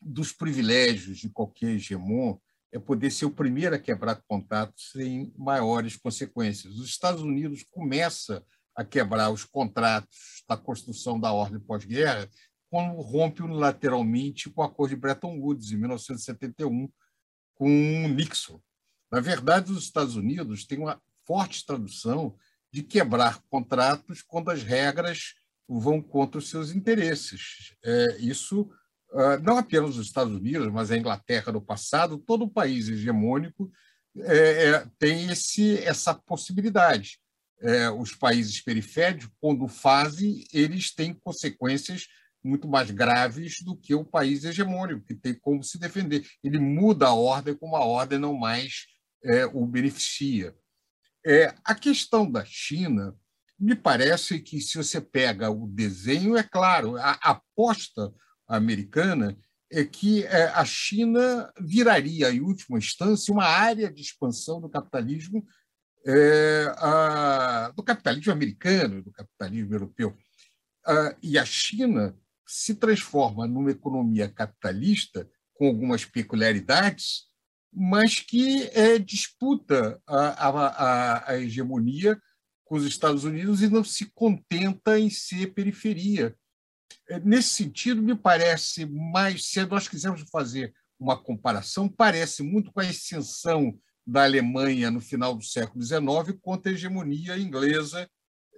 [0.00, 2.38] dos privilégios de qualquer hegemon
[2.72, 6.74] é poder ser o primeiro a quebrar contatos sem maiores consequências.
[6.74, 8.44] Os Estados Unidos começa
[8.76, 12.28] a quebrar os contratos da construção da ordem pós-guerra
[12.70, 16.90] quando rompe unilateralmente com o acordo de Bretton Woods, em 1971,
[17.54, 17.68] com
[18.08, 18.60] Nixon.
[19.10, 22.36] Na verdade, os Estados Unidos têm uma forte tradução
[22.72, 25.34] de quebrar contratos quando as regras
[25.68, 27.74] vão contra os seus interesses.
[27.84, 28.70] É, isso
[29.12, 33.70] ah, não apenas os Estados Unidos, mas a Inglaterra no passado, todo país hegemônico
[34.18, 37.18] é, é, tem esse, essa possibilidade.
[37.60, 42.06] É, os países periféricos, quando fazem, eles têm consequências
[42.42, 46.26] muito mais graves do que o país hegemônico, que tem como se defender.
[46.42, 48.86] Ele muda a ordem como a ordem não mais
[49.22, 50.54] é, o beneficia.
[51.24, 53.14] É, a questão da China,
[53.58, 58.12] me parece que, se você pega o desenho, é claro, a aposta
[58.48, 59.36] americana
[59.70, 65.46] é que é, a China viraria, em última instância, uma área de expansão do capitalismo,
[66.06, 70.16] é, a, do capitalismo americano, do capitalismo europeu.
[71.22, 72.16] e a China
[72.50, 77.26] se transforma numa economia capitalista com algumas peculiaridades,
[77.72, 82.20] mas que é, disputa a, a, a hegemonia
[82.64, 86.36] com os Estados Unidos e não se contenta em ser periferia.
[87.08, 92.80] É, nesse sentido, me parece mais, se nós quisermos fazer uma comparação, parece muito com
[92.80, 98.10] a extensão da Alemanha no final do século XIX contra a hegemonia inglesa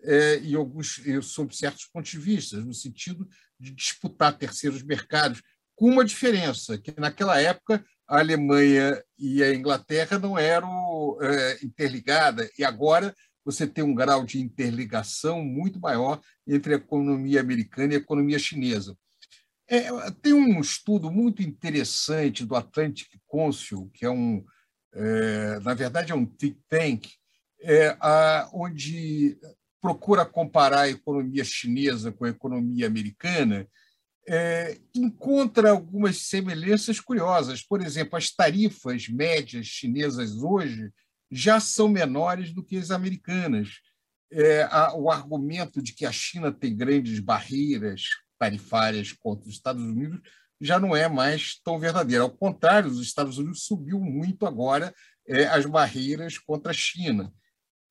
[0.05, 5.43] é, e alguns, sob certos pontos de vista, no sentido de disputar terceiros mercados,
[5.75, 12.51] com uma diferença, que naquela época a Alemanha e a Inglaterra não eram é, interligadas,
[12.59, 13.15] e agora
[13.45, 18.39] você tem um grau de interligação muito maior entre a economia americana e a economia
[18.39, 18.97] chinesa.
[19.69, 19.89] É,
[20.21, 24.45] tem um estudo muito interessante do Atlantic Council, que é um,
[24.95, 27.09] é, na verdade, é um think tank,
[27.61, 29.39] é, a, onde
[29.83, 33.69] procura comparar a economia chinesa com a economia americana,
[34.29, 37.61] é, encontra algumas semelhanças curiosas.
[37.61, 40.89] Por exemplo, as tarifas médias chinesas hoje
[41.29, 43.81] já são menores do que as americanas.
[44.31, 48.05] É, a, o argumento de que a China tem grandes barreiras
[48.39, 50.21] tarifárias contra os Estados Unidos
[50.61, 52.23] já não é mais tão verdadeiro.
[52.23, 54.95] Ao contrário, os Estados Unidos subiu muito agora
[55.27, 57.33] é, as barreiras contra a China.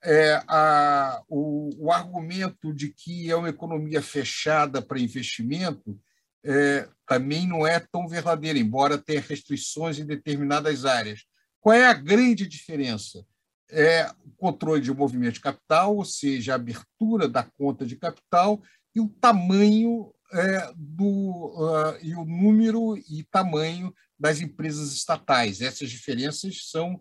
[0.04, 5.96] É, a, o, o, argumento de que é uma economia fechada para investimento
[6.44, 11.20] é, também não é tão verdadeiro, embora tenha restrições em determinadas áreas
[11.60, 13.24] Qual é a grande diferença?
[13.70, 18.60] É o controle de movimento de capital, ou seja, a abertura da conta de capital
[18.94, 25.60] e o tamanho é, do, uh, e o número e tamanho das empresas estatais.
[25.60, 27.00] Essas diferenças são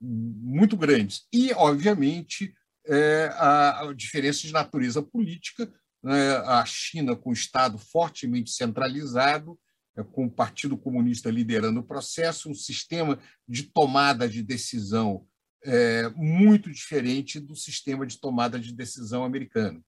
[0.00, 1.26] muito grandes.
[1.32, 2.52] E, obviamente,
[2.86, 5.72] é, a, a diferença de natureza política,
[6.02, 6.36] né?
[6.36, 9.58] a China com o Estado fortemente centralizado,
[9.96, 13.18] é, com o Partido Comunista liderando o processo, um sistema
[13.48, 15.26] de tomada de decisão
[15.64, 19.84] é, muito diferente do sistema de tomada de decisão americano.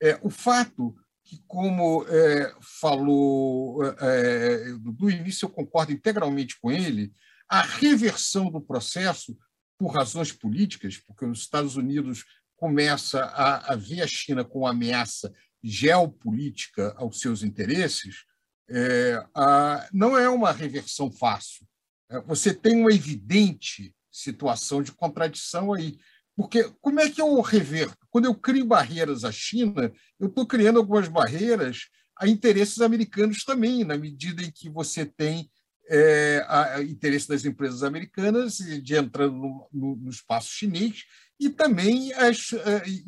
[0.00, 7.12] É, o fato que, como é, falou é, do início, eu concordo integralmente com ele,
[7.50, 9.36] a reversão do processo
[9.76, 12.24] por razões políticas, porque os Estados Unidos
[12.56, 15.32] começa a, a ver a China com ameaça
[15.62, 18.24] geopolítica aos seus interesses,
[18.68, 21.66] é, a, não é uma reversão fácil.
[22.08, 25.98] É, você tem uma evidente situação de contradição aí.
[26.36, 28.06] Porque como é que eu reverto?
[28.10, 33.82] Quando eu crio barreiras à China, eu estou criando algumas barreiras a interesses americanos também,
[33.82, 35.50] na medida em que você tem
[35.90, 41.04] é, a, a interesse das empresas americanas de entrando no, no, no espaço chinês
[41.38, 42.52] e também as,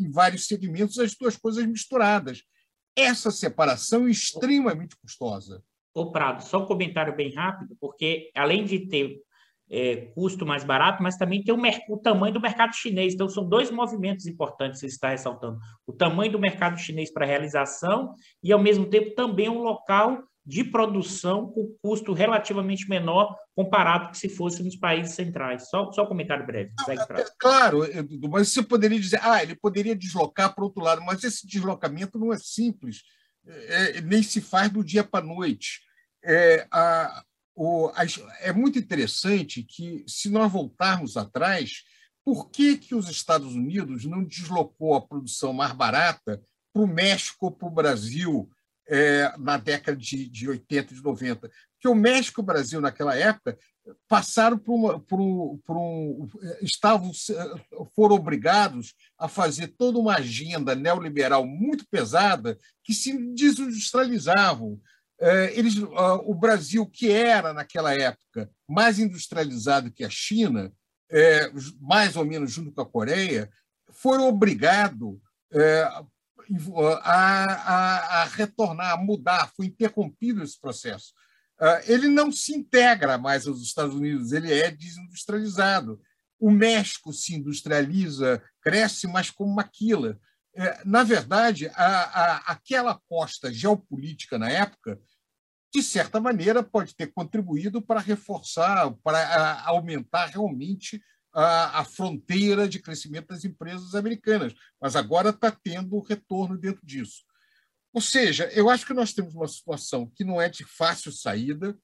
[0.01, 2.43] em vários segmentos as duas coisas misturadas.
[2.97, 5.63] Essa separação é extremamente custosa.
[5.95, 9.23] Ô Prado, só um comentário bem rápido, porque além de ter
[9.71, 13.15] é, custo mais barato, mas também tem o, o, tamanho do mercado chinês.
[13.15, 17.25] Então, são dois movimentos importantes que você está ressaltando: o tamanho do mercado chinês para
[17.25, 24.09] realização e, ao mesmo tempo, também um local de produção com custo relativamente menor comparado
[24.09, 25.69] com se fosse nos países centrais.
[25.69, 26.73] Só, só um comentário breve.
[26.85, 27.81] Segue é, claro,
[28.29, 32.33] mas você poderia dizer, ah, ele poderia deslocar para outro lado, mas esse deslocamento não
[32.33, 33.03] é simples,
[33.47, 35.81] é, nem se faz do dia para a noite.
[36.25, 37.25] É, a,
[37.55, 38.03] o, a,
[38.41, 41.85] é muito interessante que, se nós voltarmos atrás,
[42.25, 47.47] por que, que os Estados Unidos não deslocou a produção mais barata para o México
[47.47, 48.51] ou para o Brasil,
[48.93, 51.41] é, na década de, de 80, de 90.
[51.49, 53.59] Porque o México e o Brasil, naquela época,
[54.07, 56.29] passaram por, uma, por, um, por um.
[56.61, 57.11] estavam,
[57.97, 64.79] foram obrigados a fazer toda uma agenda neoliberal muito pesada que se desindustrializavam.
[65.19, 70.71] É, eles, o Brasil, que era, naquela época, mais industrializado que a China,
[71.11, 73.49] é, mais ou menos junto com a Coreia,
[73.91, 75.17] foram obrigados
[75.51, 75.89] é,
[77.03, 81.13] a, a, a retornar, a mudar, foi interrompido esse processo.
[81.61, 86.01] Ah, ele não se integra mais aos Estados Unidos, ele é desindustrializado.
[86.39, 90.19] O México se industrializa, cresce, mas como maquila.
[90.55, 95.01] É, na verdade, a, a, aquela aposta geopolítica na época,
[95.73, 101.01] de certa maneira, pode ter contribuído para reforçar, para aumentar realmente
[101.33, 107.25] a, a fronteira de crescimento das empresas americanas, mas agora está tendo retorno dentro disso.
[107.93, 111.77] Ou seja, eu acho que nós temos uma situação que não é de fácil saída,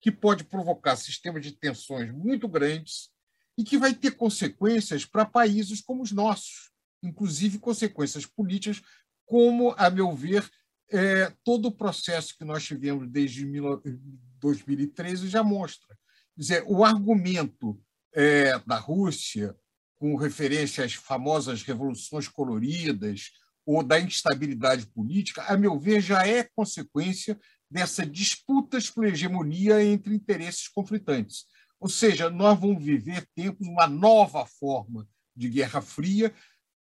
[0.00, 3.10] que pode provocar sistemas de tensões muito grandes
[3.56, 6.70] e que vai ter consequências para países como os nossos,
[7.02, 8.82] inclusive consequências políticas,
[9.24, 10.48] como, a meu ver,
[10.90, 13.46] é, todo o processo que nós tivemos desde
[14.38, 15.88] 2013 já mostra.
[16.34, 17.80] Quer dizer, o argumento
[18.14, 19.54] é, da Rússia,
[19.96, 23.32] com referência às famosas revoluções coloridas
[23.66, 27.38] ou da instabilidade política, a meu ver, já é consequência
[27.70, 31.46] dessa disputa por hegemonia entre interesses conflitantes.
[31.80, 36.32] Ou seja, nós vamos viver tempos, uma nova forma de Guerra Fria,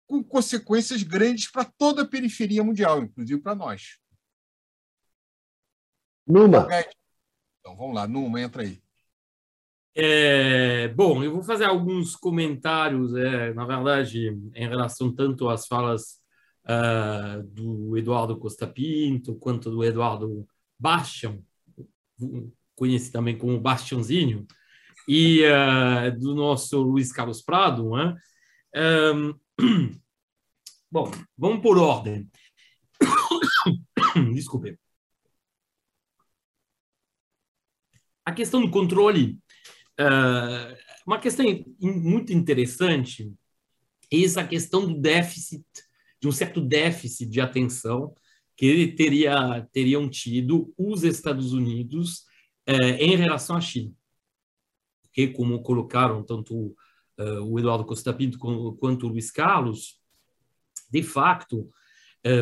[0.07, 3.97] com consequências grandes para toda a periferia mundial, inclusive para nós.
[6.27, 6.67] Numa.
[7.59, 8.84] Então, vamos lá, Numa, entra aí.
[9.97, 16.19] É, bom, eu vou fazer alguns comentários, é, na verdade, em relação tanto às falas
[16.65, 20.45] uh, do Eduardo Costa Pinto quanto do Eduardo
[20.77, 21.39] Bastian,
[22.75, 24.45] conhecido também como Bastianzinho,
[25.07, 27.91] e uh, do nosso Luiz Carlos Prado.
[27.91, 28.17] Né?
[29.15, 29.33] Um,
[30.91, 32.29] bom, vamos por ordem.
[34.33, 34.77] Desculpe.
[38.25, 39.39] A questão do controle
[39.99, 40.75] Uh,
[41.07, 41.45] uma questão
[41.79, 43.33] muito interessante
[44.11, 45.65] é essa questão do déficit,
[46.19, 48.13] de um certo déficit de atenção
[48.57, 52.25] que teria, teriam tido os Estados Unidos
[52.69, 53.93] uh, em relação à China.
[55.01, 56.75] Porque, como colocaram tanto
[57.17, 59.99] uh, o Eduardo Costa Pinto quanto o Luiz Carlos,
[60.91, 61.69] de facto,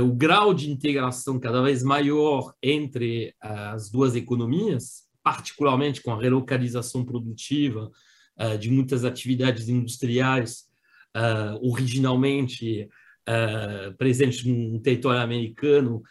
[0.02, 7.06] o grau de integração cada vez maior entre as duas economias particularmente com a relocalização
[7.06, 7.90] produtiva
[8.38, 10.70] uh, de muitas atividades industriais
[11.16, 12.90] uh, originalmente
[13.28, 16.04] uh, presentes no território americano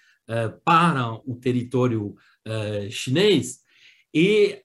[0.65, 2.15] para o território
[2.91, 3.61] chinês
[4.15, 4.63] e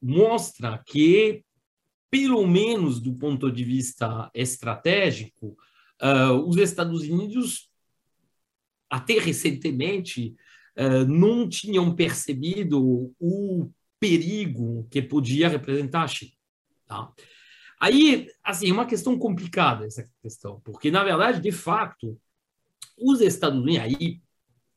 [0.00, 1.42] mostra que,
[2.08, 5.56] pelo menos do ponto de vista estratégico,
[6.46, 7.68] os Estados Unidos
[8.88, 10.36] até recentemente
[11.08, 16.32] não tinham percebido o perigo que podia representar a China.
[16.86, 17.12] Tá?
[17.80, 22.18] Aí, assim, é uma questão complicada essa questão, porque, na verdade, de fato,
[22.98, 24.20] os Estados Unidos, aí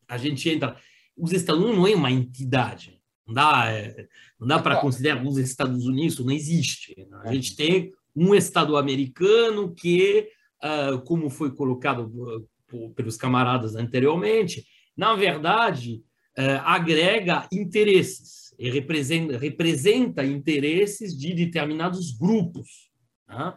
[0.07, 0.75] a gente entra,
[1.15, 4.07] os Estados Unidos não é uma entidade, não dá, é,
[4.39, 6.95] não dá para considerar os Estados Unidos, isso não existe.
[7.09, 7.21] Né?
[7.23, 10.29] A gente tem um Estado americano que,
[10.63, 14.65] uh, como foi colocado por, pelos camaradas anteriormente,
[14.99, 16.03] na verdade,
[16.37, 22.91] uh, agrega interesses e representa, representa interesses de determinados grupos.
[23.25, 23.53] Né?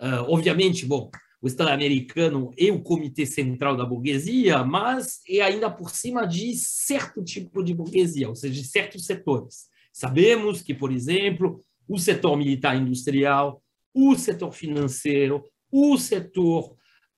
[0.00, 1.10] Uh, obviamente, bom,
[1.42, 6.54] o Estado americano é o comitê central da burguesia, mas é ainda por cima de
[6.54, 9.68] certo tipo de burguesia, ou seja, de certos setores.
[9.92, 13.62] Sabemos que, por exemplo, o setor militar industrial,
[13.92, 16.70] o setor financeiro, o setor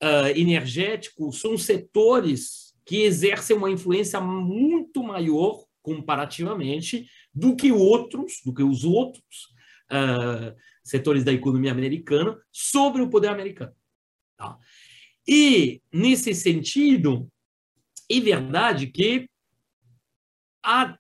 [0.03, 8.53] uh, energético são setores que exercem uma influência muito maior comparativamente do que outros, do
[8.53, 9.55] que os outros
[9.91, 13.73] uh, setores da economia americana sobre o poder americano.
[14.37, 14.59] Tá?
[15.27, 17.33] E nesse sentido,
[18.11, 19.27] é verdade que
[20.63, 20.95] a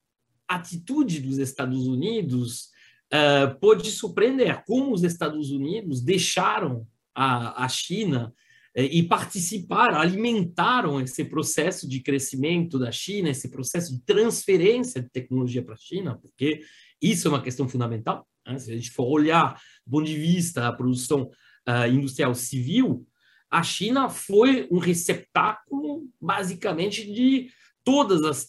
[0.48, 2.70] atitude dos Estados Unidos
[3.12, 8.34] uh, pode surpreender como os Estados Unidos deixaram a, a China
[8.74, 15.62] e participaram, alimentaram esse processo de crescimento da China, esse processo de transferência de tecnologia
[15.62, 16.62] para a China, porque
[17.00, 18.26] isso é uma questão fundamental.
[18.46, 18.58] Né?
[18.58, 21.30] Se a gente for olhar do ponto de vista da produção
[21.68, 23.06] uh, industrial civil,
[23.50, 27.50] a China foi um receptáculo, basicamente, de
[27.84, 28.48] todas as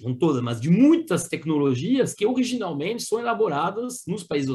[0.00, 4.46] não todas, mas de muitas tecnologias que originalmente são elaboradas nos países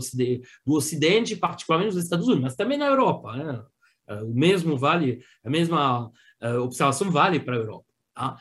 [0.66, 3.36] do Ocidente, particularmente nos Estados Unidos, mas também na Europa.
[3.36, 3.62] Né?
[4.08, 7.86] Eh, o mesmo vale, a mesma eh, observação vale para a Europa.
[8.14, 8.38] Tá?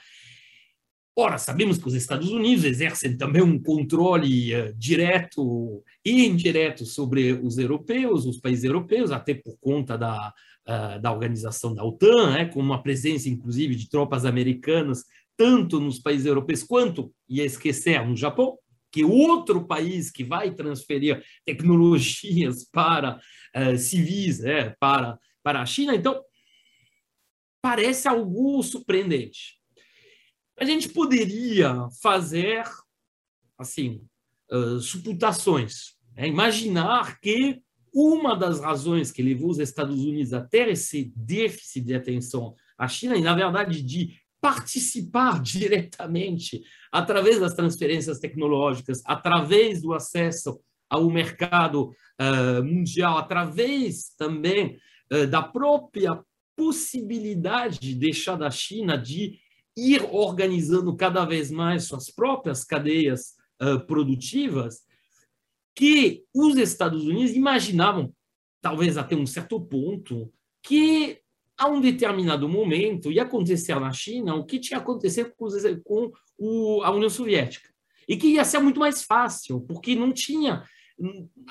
[1.15, 7.35] Ora, sabemos que os Estados Unidos exercem também um controle uh, direto e indireto sobre
[7.35, 10.33] os europeus, os países europeus, até por conta da,
[10.67, 15.05] uh, da organização da OTAN, né, com uma presença, inclusive, de tropas americanas,
[15.37, 18.57] tanto nos países europeus quanto, e esquecer, no Japão,
[18.91, 23.21] que outro país que vai transferir tecnologias para
[23.55, 25.95] uh, civis, né, para para a China.
[25.95, 26.23] Então,
[27.61, 29.59] parece algo surpreendente.
[30.59, 32.65] A gente poderia fazer,
[33.59, 34.05] assim,
[34.51, 36.29] uh, suputações, né?
[36.29, 37.63] imaginar que
[37.93, 42.89] uma das razões que levou os Estados Unidos a ter esse déficit de atenção à
[42.89, 51.09] China, e na verdade de participar diretamente através das transferências tecnológicas, através do acesso ao
[51.11, 51.91] mercado
[52.21, 54.79] uh, mundial, através também
[55.31, 56.23] da própria
[56.57, 59.39] possibilidade de deixar da China de
[59.77, 64.83] ir organizando cada vez mais suas próprias cadeias uh, produtivas,
[65.75, 68.13] que os Estados Unidos imaginavam,
[68.61, 70.31] talvez até um certo ponto,
[70.63, 71.19] que
[71.57, 75.49] a um determinado momento ia acontecer na China o que tinha acontecido com,
[75.85, 77.71] com o, a União Soviética.
[78.07, 80.65] E que ia ser muito mais fácil, porque não tinha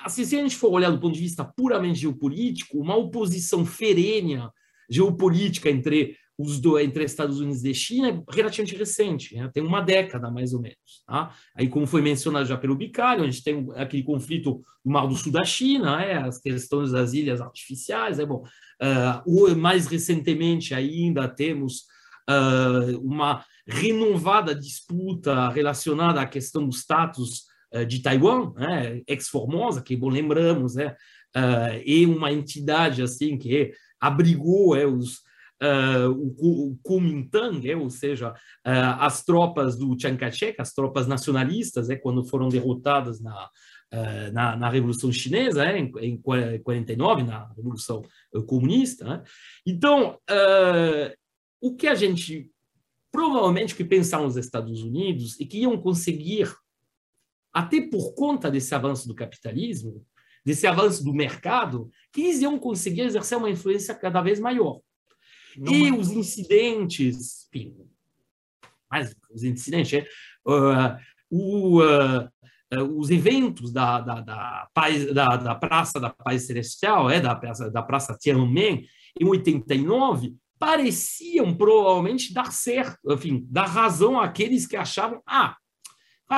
[0.04, 4.50] assim, se a gente for olhar do ponto de vista puramente geopolítico, uma oposição ferênea
[4.90, 9.50] geopolítica entre os dois, entre Estados Unidos e China é relativamente recente, né?
[9.54, 11.04] tem uma década mais ou menos.
[11.06, 11.34] Tá?
[11.56, 15.16] Aí, como foi mencionado já pelo Bicalho, a gente tem aquele conflito no Mar do
[15.16, 16.18] Sul da China, né?
[16.18, 18.20] as questões das ilhas artificiais.
[18.20, 18.44] É bom.
[18.82, 21.84] Uh, mais recentemente ainda temos
[22.30, 27.51] uh, uma renovada disputa relacionada à questão do status
[27.88, 30.96] de Taiwan, né, ex-Formosa, que bom, lembramos, né,
[31.36, 35.18] uh, e uma entidade assim que abrigou é, os,
[35.62, 41.90] uh, o, Kuomintang, é, ou seja, uh, as tropas do Chiang Kai-shek, as tropas nacionalistas,
[41.90, 43.50] é, quando foram derrotadas na,
[44.32, 48.02] na, na, Revolução Chinesa, é, em, em 49, na Revolução
[48.48, 49.04] Comunista.
[49.06, 49.24] Né?
[49.66, 50.18] Então,
[51.62, 52.50] o que a gente
[53.12, 56.48] provavelmente que pensaram os Estados Unidos e que iam conseguir
[57.54, 60.06] até por conta desse avanço do capitalismo,
[60.46, 64.80] desse avanço do mercado, que eles iam conseguir exercer uma influência cada vez maior.
[65.58, 65.92] Não e é...
[65.92, 67.76] os incidentes, enfim,
[68.90, 70.06] mais os incidentes,
[70.46, 70.98] uh,
[71.30, 72.30] o, uh,
[72.98, 74.68] os eventos da, da, da,
[75.14, 78.86] da, da Praça da Paz Celestial, é, da, praça, da Praça Tiananmen,
[79.20, 85.58] em 89, pareciam provavelmente dar certo, enfim, dar razão àqueles que achavam, ah,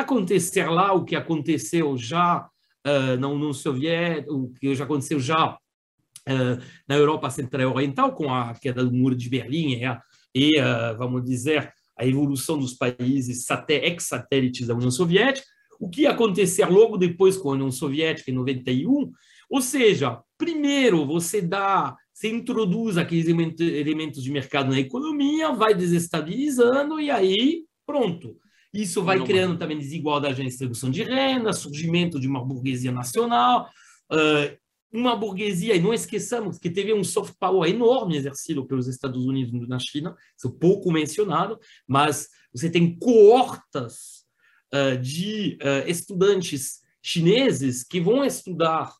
[0.02, 2.48] acontecer lá o que aconteceu já
[2.86, 8.34] uh, na União Soviética, o que já aconteceu já uh, na Europa Central Oriental, com
[8.34, 9.84] a queda do Muro de Berlim e,
[10.36, 15.46] e uh, vamos dizer, a evolução dos países ex-satélites da União Soviética,
[15.80, 19.12] o que acontecer logo depois com a União Soviética, em 91,
[19.50, 27.00] ou seja, primeiro você dá, você introduz aqueles elementos de mercado na economia, vai desestabilizando
[27.00, 28.38] e aí pronto.
[28.74, 33.70] Isso vai criando também desigualdade na distribuição de renda, surgimento de uma burguesia nacional,
[34.92, 39.68] uma burguesia, e não esqueçamos que teve um soft power enorme exercido pelos Estados Unidos
[39.68, 44.24] na China, isso é pouco mencionado, mas você tem coortas
[45.02, 45.58] de
[45.88, 48.92] estudantes chineses que vão estudar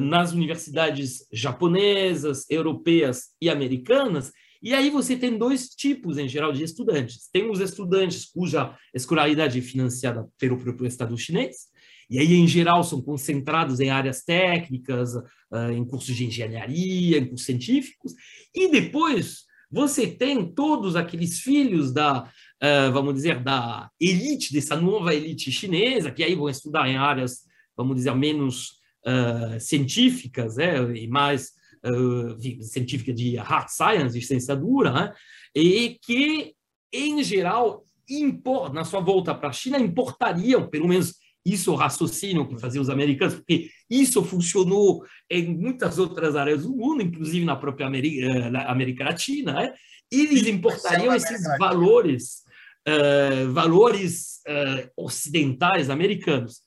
[0.00, 4.32] nas universidades japonesas, europeias e americanas
[4.62, 7.28] e aí você tem dois tipos, em geral, de estudantes.
[7.32, 11.72] Tem os estudantes cuja escolaridade é financiada pelo próprio Estado chinês,
[12.08, 15.16] e aí, em geral, são concentrados em áreas técnicas,
[15.50, 18.12] ah, em cursos de engenharia, em cursos científicos.
[18.54, 25.14] E depois você tem todos aqueles filhos da, ah, vamos dizer, da elite, dessa nova
[25.14, 27.44] elite chinesa, que aí vão estudar em áreas,
[27.74, 31.52] vamos dizer, menos uh, científicas é, e mais
[31.84, 35.12] uh, científica de hard science, de ciência dura, né?
[35.54, 36.54] e que,
[36.92, 41.14] em geral, import, na sua volta para a China, importariam, pelo menos
[41.44, 46.70] isso o raciocínio que faziam os americanos, porque isso funcionou em muitas outras áreas do
[46.70, 49.74] mundo, inclusive na própria América, eh, América Latina, né?
[50.10, 52.42] eles importariam esses valores,
[52.86, 56.60] uh, valores uh, ocidentais americanos.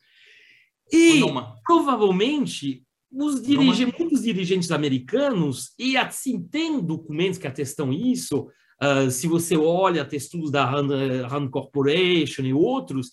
[0.91, 1.21] E
[1.63, 2.84] provavelmente
[3.15, 8.47] os dirigentes, muitos dirigentes americanos, e assim, tem documentos que atestam isso,
[8.83, 10.89] uh, se você olha textos da Rand,
[11.29, 13.11] Rand Corporation e outros,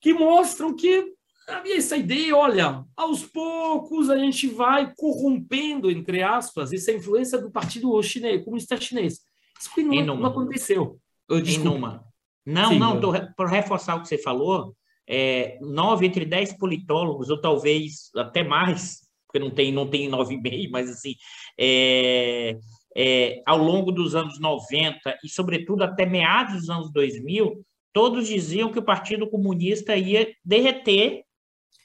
[0.00, 1.12] que mostram que
[1.48, 7.50] havia essa ideia, olha, aos poucos a gente vai corrompendo, entre aspas, essa influência do
[7.50, 9.20] partido chinês, comunista chinês.
[9.58, 10.98] Isso que não, não aconteceu.
[11.30, 12.04] Em Numa.
[12.44, 13.00] Não, Sim, não,
[13.36, 14.74] para reforçar o que você falou,
[15.08, 19.01] é, nove entre dez politólogos, ou talvez até mais,
[19.32, 21.14] porque não tem, não tem 9,5, mas assim,
[21.58, 22.58] é,
[22.94, 27.64] é, ao longo dos anos 90 e, sobretudo, até meados dos anos 2000,
[27.94, 31.22] todos diziam que o Partido Comunista ia derreter.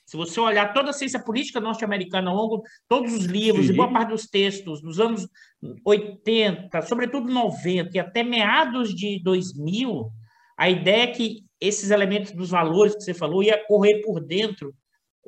[0.05, 3.73] Se você olhar toda a ciência política norte-americana ao longo todos os livros Sim.
[3.73, 5.27] e boa parte dos textos dos anos
[5.85, 10.09] 80, sobretudo 90 e até meados de 2000,
[10.57, 14.73] a ideia é que esses elementos dos valores que você falou ia correr por dentro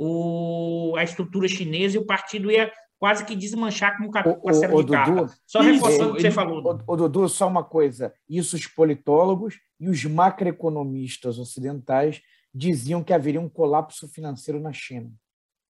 [0.02, 4.74] o, a estrutura chinesa e o partido ia quase que desmanchar com, com a cena
[4.76, 6.64] de Dudu, Só reforçando o que você falou.
[6.88, 8.14] O, o Dudu, só uma coisa.
[8.28, 12.22] Isso os politólogos e os macroeconomistas ocidentais
[12.54, 15.12] diziam que haveria um colapso financeiro na China.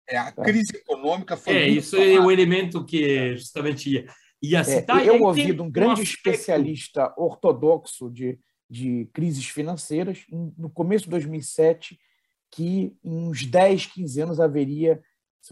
[0.08, 0.44] É, a tá?
[0.44, 1.54] crise econômica foi.
[1.54, 2.12] É, isso falado.
[2.12, 4.06] é o elemento que justamente ia,
[4.42, 5.02] ia citar.
[5.02, 11.06] É, eu ouvi de um grande um especialista ortodoxo de, de crises financeiras, no começo
[11.06, 11.98] de 2007,
[12.52, 15.02] que em uns 10, 15 anos haveria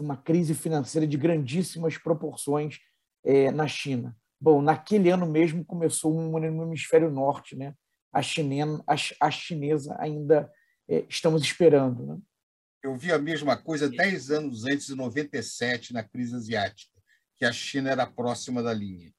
[0.00, 2.78] uma crise financeira de grandíssimas proporções
[3.24, 4.16] é, na China.
[4.40, 7.74] Bom, naquele ano mesmo começou um no hemisfério norte, né?
[8.12, 8.94] A, chinesa, a,
[9.26, 10.50] a chinesa ainda
[10.88, 12.06] é, estamos esperando.
[12.06, 12.18] Né?
[12.82, 16.92] Eu vi a mesma coisa 10 anos antes de 97, na crise asiática,
[17.36, 19.12] que a China era próxima da linha.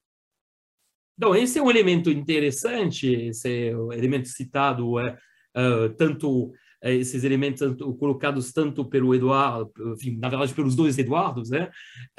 [1.17, 5.19] Então, esse é um elemento interessante, esse é o elemento citado é,
[5.57, 7.61] uh, tanto esses elementos
[7.97, 11.69] colocados tanto pelo Eduardo, enfim, na verdade pelos dois Eduardos, né?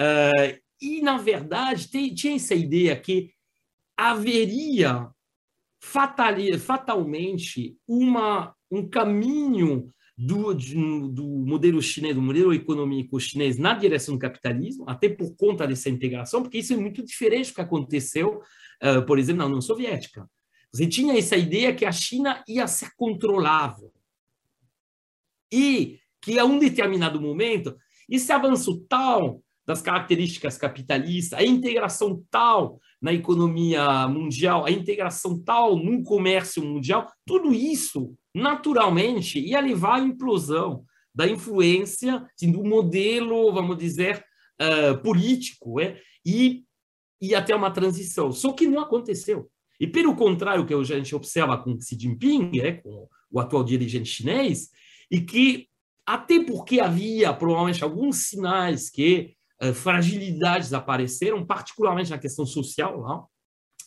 [0.00, 3.30] Uh, e na verdade tem, tinha essa ideia que
[3.96, 5.08] haveria
[5.82, 13.74] fatali, fatalmente uma um caminho do, de, do modelo chinês, do modelo econômico chinês na
[13.74, 17.60] direção do capitalismo, até por conta dessa integração, porque isso é muito diferente do que
[17.60, 18.40] aconteceu,
[18.82, 20.28] uh, por exemplo, na União Soviética.
[20.72, 23.90] Você tinha essa ideia que a China ia ser controlável
[25.52, 27.76] e que a um determinado momento
[28.08, 35.76] esse avanço tal das características capitalistas, a integração tal na economia mundial, a integração tal
[35.76, 40.84] no comércio mundial, tudo isso naturalmente ia levar à implosão
[41.14, 44.24] da influência assim, do modelo, vamos dizer,
[44.60, 46.00] uh, político, é?
[46.24, 46.64] e,
[47.20, 48.32] e até uma transição.
[48.32, 49.48] Só que não aconteceu.
[49.78, 54.08] E pelo contrário, que a gente observa com Xi Jinping, é, com o atual dirigente
[54.08, 54.68] chinês,
[55.10, 55.68] e que
[56.06, 63.26] até porque havia provavelmente alguns sinais que uh, fragilidades apareceram, particularmente na questão social, não?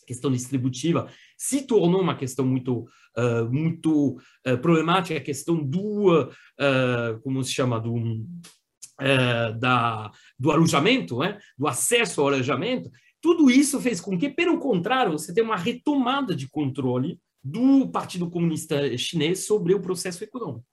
[0.06, 2.86] questão distributiva se tornou uma questão muito
[3.18, 4.18] uh, muito
[4.48, 6.30] uh, problemática, a questão do
[7.24, 8.26] como se chama do
[9.60, 11.40] da, do alojamento, né?
[11.58, 16.36] do acesso ao alojamento, tudo isso fez com que, pelo contrário, você tenha uma retomada
[16.36, 20.66] de controle do Partido Comunista Chinês sobre o processo econômico.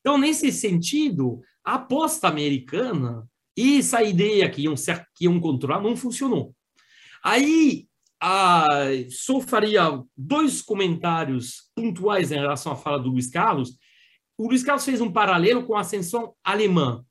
[0.00, 5.80] Então, nesse sentido, a aposta americana e essa ideia que iam, ser, que iam controlar
[5.80, 6.54] não funcionou.
[7.22, 7.86] Aí,
[8.20, 8.66] a,
[9.08, 13.76] só faria dois comentários pontuais em relação à fala do Luiz Carlos.
[14.36, 17.04] O Luiz Carlos fez um paralelo com a ascensão alemã.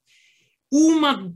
[0.72, 1.34] Uma,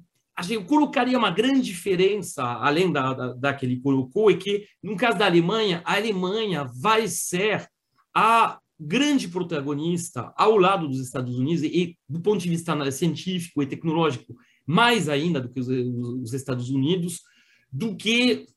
[0.50, 4.96] eu colocaria uma grande diferença, além da, da, da que ele colocou, é que, no
[4.96, 7.68] caso da Alemanha, a Alemanha vai ser
[8.16, 13.68] a grande protagonista ao lado dos Estados Unidos e, do ponto de vista científico e
[13.68, 17.22] tecnológico, mais ainda do que os, os Estados Unidos,
[17.72, 18.48] do que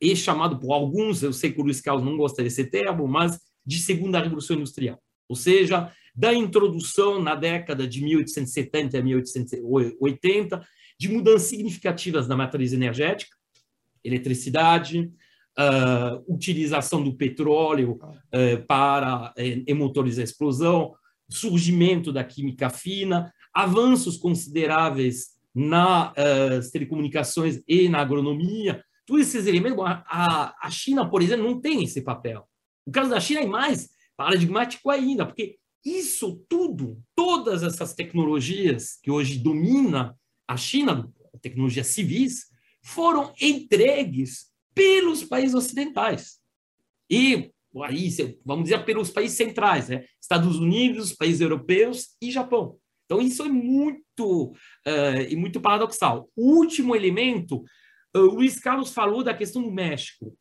[0.00, 3.38] é chamado por alguns, eu sei que o Luiz Carlos não gosta desse termo, mas
[3.64, 4.98] de segunda revolução industrial.
[5.28, 10.66] Ou seja, da introdução na década de 1870 a 1880
[10.98, 13.36] de mudanças significativas na matriz energética,
[14.02, 15.10] eletricidade,
[15.58, 20.94] uh, utilização do petróleo uh, para uh, motores a explosão,
[21.28, 29.84] surgimento da química fina, avanços consideráveis nas uh, telecomunicações e na agronomia, todos esses elementos,
[29.84, 32.46] a, a China, por exemplo, não tem esse papel.
[32.86, 39.10] O caso da China é mais paradigmático ainda, porque isso tudo, todas essas tecnologias que
[39.10, 42.46] hoje domina a China, tecnologias civis,
[42.82, 46.38] foram entregues pelos países ocidentais.
[47.08, 47.50] E
[47.84, 50.04] aí, vamos dizer, pelos países centrais, né?
[50.20, 52.76] Estados Unidos, países europeus e Japão.
[53.04, 54.52] Então, isso é muito,
[54.86, 56.28] uh, e muito paradoxal.
[56.36, 57.64] O último elemento,
[58.16, 60.36] uh, o Luiz Carlos falou da questão do México.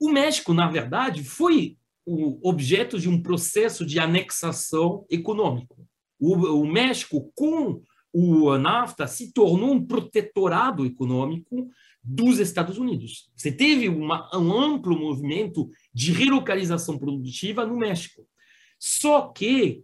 [0.00, 5.84] O México, na verdade, foi o objeto de um processo de anexação econômico.
[6.20, 7.82] O, o México, com
[8.12, 11.68] o NAFTA, se tornou um protetorado econômico
[12.06, 13.28] dos Estados Unidos.
[13.34, 18.24] Você teve uma, um amplo movimento de relocalização produtiva no México.
[18.78, 19.82] Só que,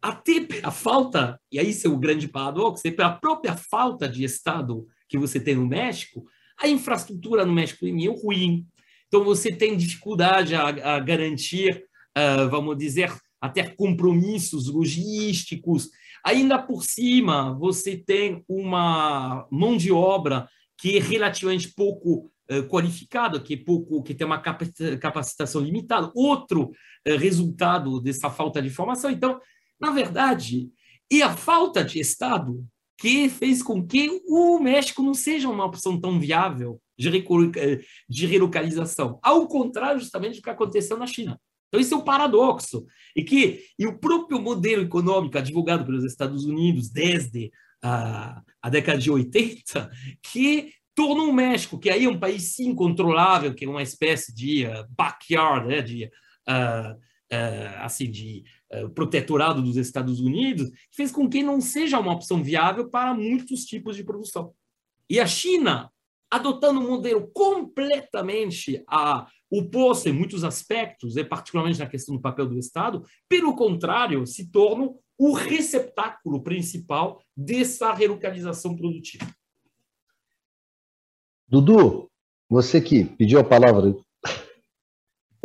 [0.00, 5.18] até pela falta, e aí é o grande paradoxo, pela própria falta de Estado que
[5.18, 6.24] você tem no México,
[6.56, 8.64] a infraestrutura no México é meio ruim.
[9.08, 11.84] Então, você tem dificuldade a, a garantir,
[12.16, 15.90] uh, vamos dizer, até compromissos logísticos.
[16.24, 20.48] Ainda por cima, você tem uma mão de obra
[20.78, 26.10] que é relativamente pouco uh, qualificado, que é pouco, que tem uma capacitação limitada.
[26.14, 29.10] Outro uh, resultado dessa falta de formação.
[29.10, 29.40] Então,
[29.80, 30.70] na verdade,
[31.12, 32.64] é a falta de Estado
[32.98, 37.08] que fez com que o México não seja uma opção tão viável de,
[37.56, 39.18] eh, relocalização.
[39.22, 41.38] Ao contrário, justamente do que aconteceu na China.
[41.68, 42.86] Então, isso é um paradoxo.
[43.16, 47.50] E que e o próprio modelo econômico divulgado pelos Estados Unidos desde
[47.84, 49.90] a, a década de 80,
[50.22, 54.34] que tornou o México, que aí é um país sim controlável, que é uma espécie
[54.34, 58.42] de uh, backyard, né, de, uh, uh, assim, de
[58.92, 63.94] protetorado dos Estados Unidos, fez com que não seja uma opção viável para muitos tipos
[63.94, 64.52] de produção.
[65.08, 65.92] E a China,
[66.28, 72.48] adotando um modelo completamente a, oposto em muitos aspectos, e particularmente na questão do papel
[72.48, 79.26] do Estado, pelo contrário, se torna o receptáculo principal dessa relocalização produtiva.
[81.46, 82.10] Dudu,
[82.48, 83.94] você que pediu a palavra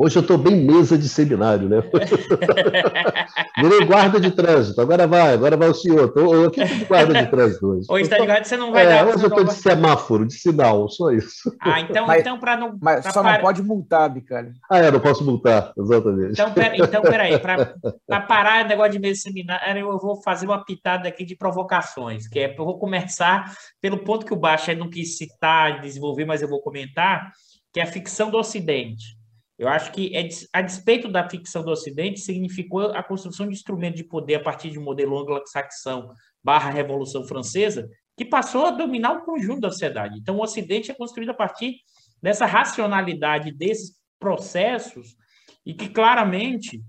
[0.01, 1.81] Hoje eu estou bem mesa de seminário, né?
[3.61, 4.79] Virei guarda de trânsito.
[4.79, 6.07] Agora vai, agora vai o senhor.
[6.07, 7.85] Estou aqui de guarda de trânsito hoje.
[7.89, 9.07] Hoje está de guarda, você não vai é, dar.
[9.07, 11.53] Hoje eu estou de semáforo, de sinal, só isso.
[11.59, 12.79] Ah, então, mas, então para não.
[12.81, 13.33] Mas pra só par...
[13.33, 14.53] não pode multar, Bicalho.
[14.71, 16.31] Ah, é, não posso multar, exatamente.
[16.31, 20.45] Então, pera, então peraí, para parar o negócio de mesa de seminário, eu vou fazer
[20.45, 24.73] uma pitada aqui de provocações, que é eu vou começar pelo ponto que o Baixa
[24.73, 27.33] não quis citar, desenvolver, mas eu vou comentar,
[27.73, 29.18] que é a ficção do Ocidente.
[29.59, 33.97] Eu acho que, é a despeito da ficção do Ocidente, significou a construção de instrumentos
[33.97, 39.11] de poder a partir de um modelo anglo-saxão barra Revolução Francesa, que passou a dominar
[39.11, 40.17] o conjunto da sociedade.
[40.17, 41.75] Então, o Ocidente é construído a partir
[42.21, 45.17] dessa racionalidade desses processos
[45.65, 46.81] e que claramente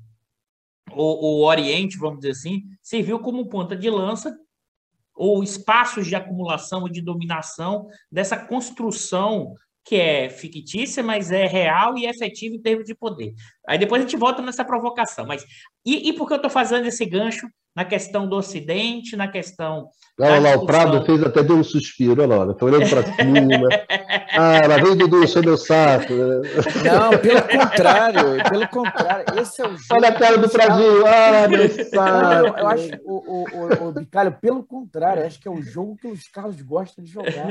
[0.93, 4.33] o, o Oriente, vamos dizer assim, serviu como ponta de lança
[5.12, 9.55] ou espaços de acumulação e de dominação dessa construção
[9.85, 13.35] que é fictícia, mas é real e efetiva em termos de poder.
[13.66, 15.26] Aí depois a gente volta nessa provocação.
[15.26, 15.45] Mas
[15.85, 19.89] e, e por que eu estou fazendo esse gancho na questão do Ocidente, na questão.
[20.18, 23.68] Olha lá, o Prado fez até deu um suspiro, olha lá, foi olhando para cima.
[24.37, 26.12] ah, lá vem Dudu, seu meu saco.
[26.12, 29.85] Não, pelo contrário, pelo contrário, esse é o jogo.
[29.93, 32.47] Olha a cara do Pradinho, ah, meu saco.
[32.47, 35.97] Eu, eu acho, o, o, o, o Bicalho, pelo contrário, acho que é o jogo
[35.97, 37.49] que os Carlos gostam de jogar.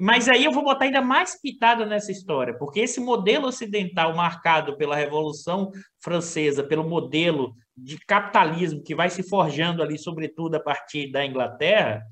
[0.00, 4.76] Mas aí eu vou botar ainda mais pitada nessa história, porque esse modelo ocidental marcado
[4.76, 11.10] pela Revolução Francesa, pelo modelo de capitalismo que vai se forjando ali, sobretudo a partir
[11.10, 12.02] da Inglaterra,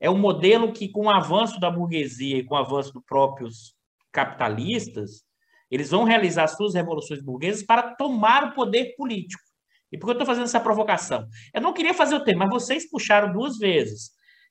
[0.00, 3.74] é um modelo que, com o avanço da burguesia e com o avanço dos próprios
[4.10, 5.22] capitalistas,
[5.70, 9.42] eles vão realizar suas revoluções burguesas para tomar o poder político.
[9.90, 11.26] E por que eu estou fazendo essa provocação?
[11.54, 14.10] Eu não queria fazer o tema, mas vocês puxaram duas vezes.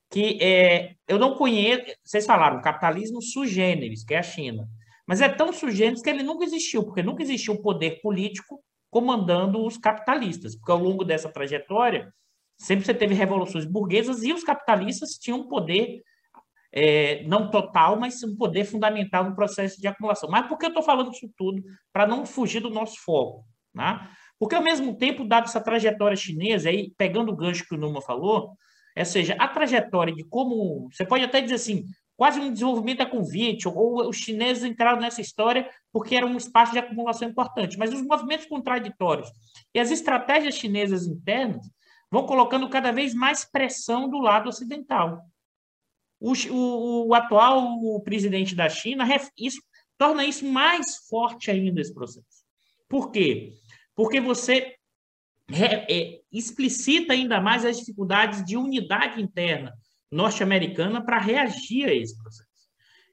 [0.09, 1.83] Que é, eu não conheço.
[2.03, 4.67] Vocês falaram capitalismo sugêneres, que é a China.
[5.07, 9.77] Mas é tão sugêneres que ele nunca existiu, porque nunca existiu poder político comandando os
[9.77, 12.13] capitalistas, porque ao longo dessa trajetória
[12.57, 16.03] sempre você teve revoluções burguesas e os capitalistas tinham um poder
[16.71, 20.29] é, não total, mas um poder fundamental no processo de acumulação.
[20.29, 21.61] Mas por que eu estou falando isso tudo?
[21.91, 23.43] Para não fugir do nosso foco.
[23.73, 24.07] Né?
[24.39, 28.01] Porque, ao mesmo tempo, dado essa trajetória chinesa, aí, pegando o gancho que o Numa
[28.01, 28.53] falou,
[28.97, 30.89] ou seja, a trajetória de como.
[30.91, 31.85] Você pode até dizer assim,
[32.21, 36.71] quase um desenvolvimento a convite, ou os chineses entraram nessa história porque era um espaço
[36.71, 37.79] de acumulação importante.
[37.79, 39.27] Mas os movimentos contraditórios
[39.73, 41.67] e as estratégias chinesas internas
[42.11, 45.25] vão colocando cada vez mais pressão do lado ocidental.
[46.19, 49.03] O, o, o atual o presidente da China
[49.35, 49.59] isso,
[49.97, 52.45] torna isso mais forte ainda esse processo.
[52.87, 53.51] Por quê?
[53.95, 54.75] Porque você
[55.51, 59.73] é, explicita ainda mais as dificuldades de unidade interna
[60.11, 62.49] norte-americana para reagir a esse processo.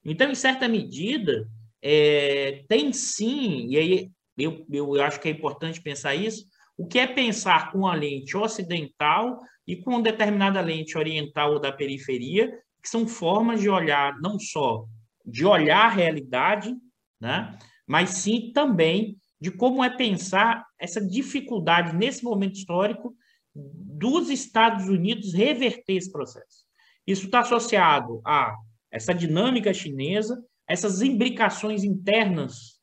[0.05, 1.49] Então, em certa medida,
[1.83, 6.45] é, tem sim, e aí eu, eu acho que é importante pensar isso,
[6.77, 11.73] o que é pensar com a lente ocidental e com determinada lente oriental ou da
[11.73, 12.51] periferia,
[12.83, 14.85] que são formas de olhar, não só
[15.25, 16.75] de olhar a realidade,
[17.21, 23.15] né, mas sim também de como é pensar essa dificuldade nesse momento histórico
[23.55, 26.68] dos Estados Unidos reverter esse processo.
[27.09, 28.55] Isso está associado a
[28.91, 30.39] essa dinâmica chinesa,
[30.69, 32.83] essas imbricações internas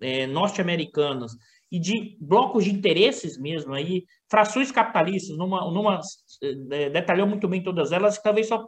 [0.00, 1.32] é, norte-americanas
[1.68, 6.00] e de blocos de interesses mesmo, aí, frações capitalistas, numa, numa
[6.70, 8.64] é, detalhou muito bem todas elas, talvez só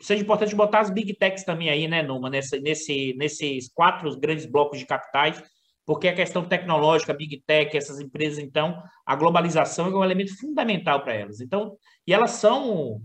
[0.00, 4.46] seja importante botar as big techs também aí, né, Numa, nessa, nesse, nesses quatro grandes
[4.46, 5.42] blocos de capitais,
[5.84, 11.02] porque a questão tecnológica, big tech, essas empresas, então, a globalização é um elemento fundamental
[11.02, 11.40] para elas.
[11.40, 13.00] Então, e elas são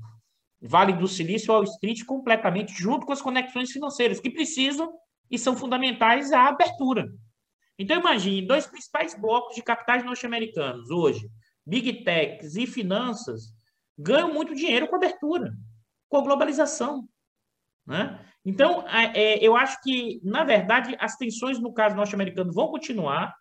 [0.62, 4.91] Vale do Silício, Wall Street, completamente, junto com as conexões financeiras, que precisam
[5.30, 7.08] e são fundamentais à abertura.
[7.78, 11.30] Então, imagine, dois principais blocos de capitais norte-americanos hoje,
[11.66, 13.53] Big Techs e finanças,
[13.97, 15.53] ganham muito dinheiro com abertura,
[16.10, 17.08] com a globalização.
[17.86, 18.20] Né?
[18.43, 23.36] Então, é, eu acho que, na verdade, as tensões no caso norte-americano vão continuar,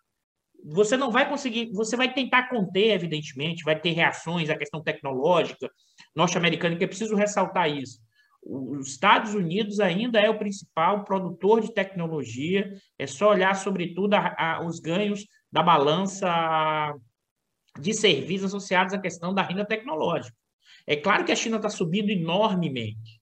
[0.63, 5.69] você não vai conseguir, você vai tentar conter, evidentemente, vai ter reações à questão tecnológica
[6.17, 7.99] norte-americana, que é preciso ressaltar isso.
[8.41, 14.35] Os Estados Unidos ainda é o principal produtor de tecnologia, é só olhar, sobretudo, a,
[14.37, 16.95] a, os ganhos da balança
[17.79, 20.35] de serviços associados à questão da renda tecnológica.
[20.87, 23.21] É claro que a China está subindo enormemente,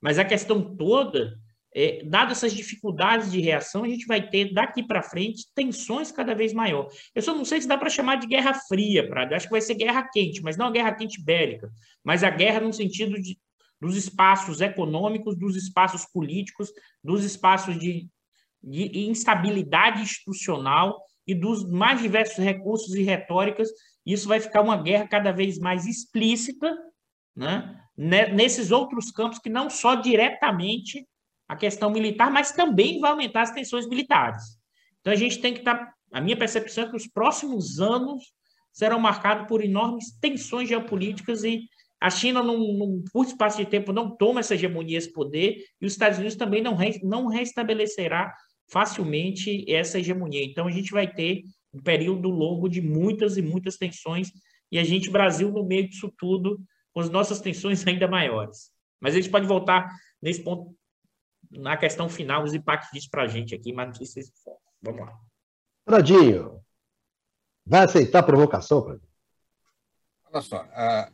[0.00, 1.38] mas a questão toda
[1.74, 6.34] é, dadas essas dificuldades de reação, a gente vai ter daqui para frente tensões cada
[6.34, 6.88] vez maior.
[7.12, 9.34] Eu só não sei se dá para chamar de guerra fria, Prado.
[9.34, 11.68] Acho que vai ser guerra quente, mas não a guerra quente bélica,
[12.04, 13.36] mas a guerra no sentido de,
[13.80, 16.70] dos espaços econômicos, dos espaços políticos,
[17.02, 18.08] dos espaços de,
[18.62, 23.68] de instabilidade institucional e dos mais diversos recursos e retóricas.
[24.06, 26.72] Isso vai ficar uma guerra cada vez mais explícita,
[27.34, 27.80] né?
[27.96, 31.06] nesses outros campos que não só diretamente
[31.54, 34.42] a questão militar, mas também vai aumentar as tensões militares.
[35.00, 35.76] Então a gente tem que estar.
[35.76, 38.32] Tá, a minha percepção é que os próximos anos
[38.72, 41.68] serão marcados por enormes tensões geopolíticas e
[42.00, 45.86] a China, num, num curto espaço de tempo, não toma essa hegemonia, esse poder, e
[45.86, 48.34] os Estados Unidos também não, re, não restabelecerá
[48.68, 50.44] facilmente essa hegemonia.
[50.44, 54.30] Então, a gente vai ter um período longo de muitas e muitas tensões,
[54.70, 56.60] e a gente, Brasil, no meio disso tudo,
[56.92, 58.70] com as nossas tensões ainda maiores.
[59.00, 59.88] Mas a gente pode voltar
[60.20, 60.74] nesse ponto
[61.58, 64.32] na questão final, os impactos disso para a gente aqui, mas não sei se vocês
[64.82, 65.18] Vamos lá.
[65.84, 66.62] Pradinho,
[67.64, 69.08] vai aceitar a provocação, Pradinho?
[70.26, 71.10] Olha só, a,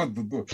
[0.00, 0.44] a, Dudu,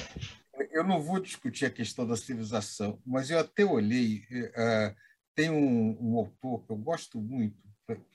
[0.70, 4.94] eu não vou discutir a questão da civilização, mas eu até olhei, uh,
[5.34, 7.56] tem um, um, autor que eu gosto muito,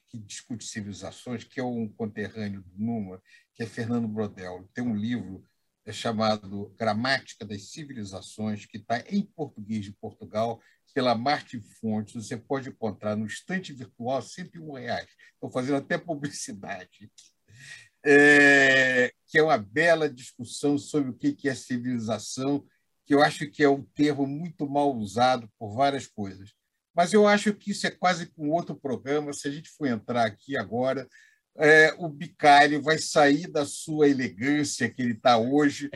[0.08, 3.22] que discute civilizações, que é um conterrâneo do Numa,
[3.56, 4.70] que é Fernando Brodel.
[4.74, 5.44] Tem um livro
[5.86, 10.62] é chamado Gramática das Civilizações, que está em português de Portugal,
[10.94, 12.14] pela Martin Fontes.
[12.14, 15.10] Você pode encontrar no estante virtual 101 reais.
[15.34, 17.12] Estou fazendo até publicidade.
[18.04, 22.66] É, que é uma bela discussão sobre o que é civilização,
[23.06, 26.52] que eu acho que é um termo muito mal usado por várias coisas.
[26.96, 29.34] Mas eu acho que isso é quase um outro programa.
[29.34, 31.08] Se a gente for entrar aqui agora,
[31.58, 35.90] é, o Bicalho vai sair da sua elegância que ele está hoje,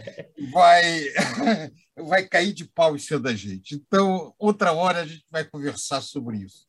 [0.52, 1.06] vai,
[1.98, 3.76] vai cair de pau em cima da gente.
[3.76, 6.66] Então, outra hora a gente vai conversar sobre isso.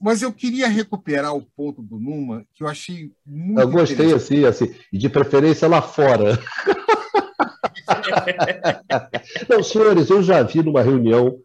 [0.00, 3.60] Mas eu queria recuperar o ponto do Numa, que eu achei muito.
[3.60, 6.38] Eu gostei assim, assim, e de preferência lá fora.
[9.48, 11.36] Não, senhores, eu já vi numa reunião,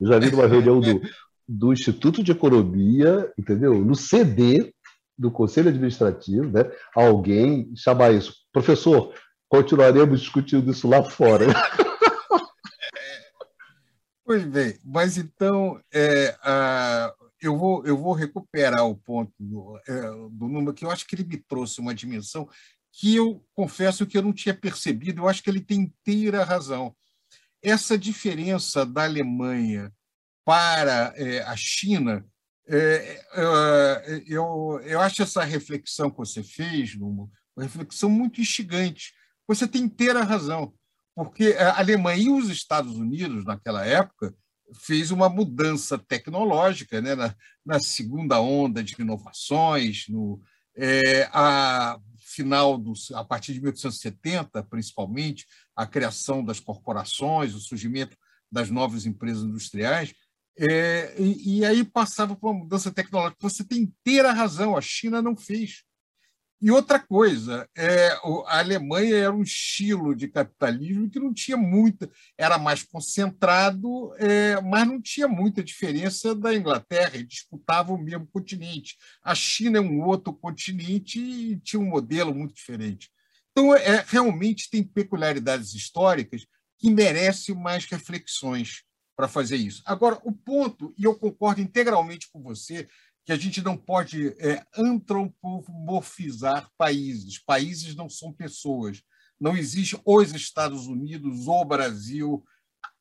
[0.00, 1.00] eu já vi numa reunião do,
[1.48, 3.84] do Instituto de Economia, entendeu?
[3.84, 4.72] No CD
[5.18, 6.70] do Conselho Administrativo, né?
[6.94, 9.14] Alguém chamar isso, professor,
[9.48, 11.46] continuaremos discutindo isso lá fora.
[14.26, 20.00] Pois bem, mas então é, a, eu, vou, eu vou recuperar o ponto do, é,
[20.32, 22.48] do número, que eu acho que ele me trouxe uma dimensão
[22.90, 26.92] que eu confesso que eu não tinha percebido, eu acho que ele tem inteira razão.
[27.62, 29.92] Essa diferença da Alemanha
[30.44, 32.26] para é, a China,
[32.68, 39.12] é, é, eu, eu acho essa reflexão que você fez, uma reflexão muito instigante.
[39.46, 40.74] Você tem inteira razão,
[41.14, 44.34] porque a Alemanha e os Estados Unidos, naquela época,
[44.74, 47.14] fez uma mudança tecnológica né?
[47.14, 50.42] na, na segunda onda de inovações, no,
[50.76, 52.82] é, a final
[53.14, 58.16] a partir de 1870, principalmente, a criação das corporações, o surgimento
[58.50, 60.12] das novas empresas industriais,
[60.58, 63.36] é, e, e, aí passava por uma mudança tecnológica.
[63.40, 65.84] Você tem inteira razão, a China não fez.
[66.60, 68.08] E outra coisa, é,
[68.46, 74.58] a Alemanha era um estilo de capitalismo que não tinha muita, era mais concentrado, é,
[74.62, 78.96] mas não tinha muita diferença da Inglaterra, e disputava o mesmo continente.
[79.22, 83.10] A China é um outro continente e tinha um modelo muito diferente.
[83.52, 86.46] Então, é, realmente tem peculiaridades históricas
[86.78, 88.85] que merecem mais reflexões
[89.16, 89.82] para fazer isso.
[89.86, 92.86] Agora, o ponto, e eu concordo integralmente com você,
[93.24, 97.42] que a gente não pode é, antropomorfizar países.
[97.42, 99.02] Países não são pessoas.
[99.40, 102.44] Não existe os Estados Unidos, o Brasil,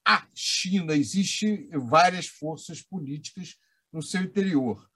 [0.04, 0.96] a China.
[0.96, 3.56] Existem várias forças políticas
[3.94, 4.90] no seu interior.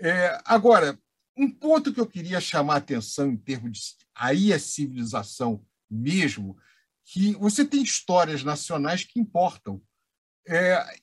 [0.00, 0.98] É, agora,
[1.36, 3.80] um ponto que eu queria chamar a atenção em termos de
[4.14, 6.56] aí é civilização mesmo,
[7.04, 9.82] que você tem histórias nacionais que importam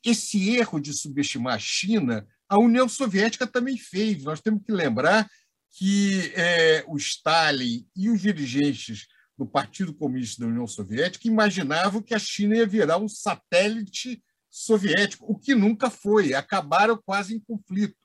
[0.03, 4.23] esse erro de subestimar a China, a União Soviética também fez.
[4.23, 5.29] Nós temos que lembrar
[5.71, 12.13] que é, o Stalin e os dirigentes do Partido Comunista da União Soviética imaginavam que
[12.13, 17.97] a China ia virar um satélite soviético, o que nunca foi, acabaram quase em conflito.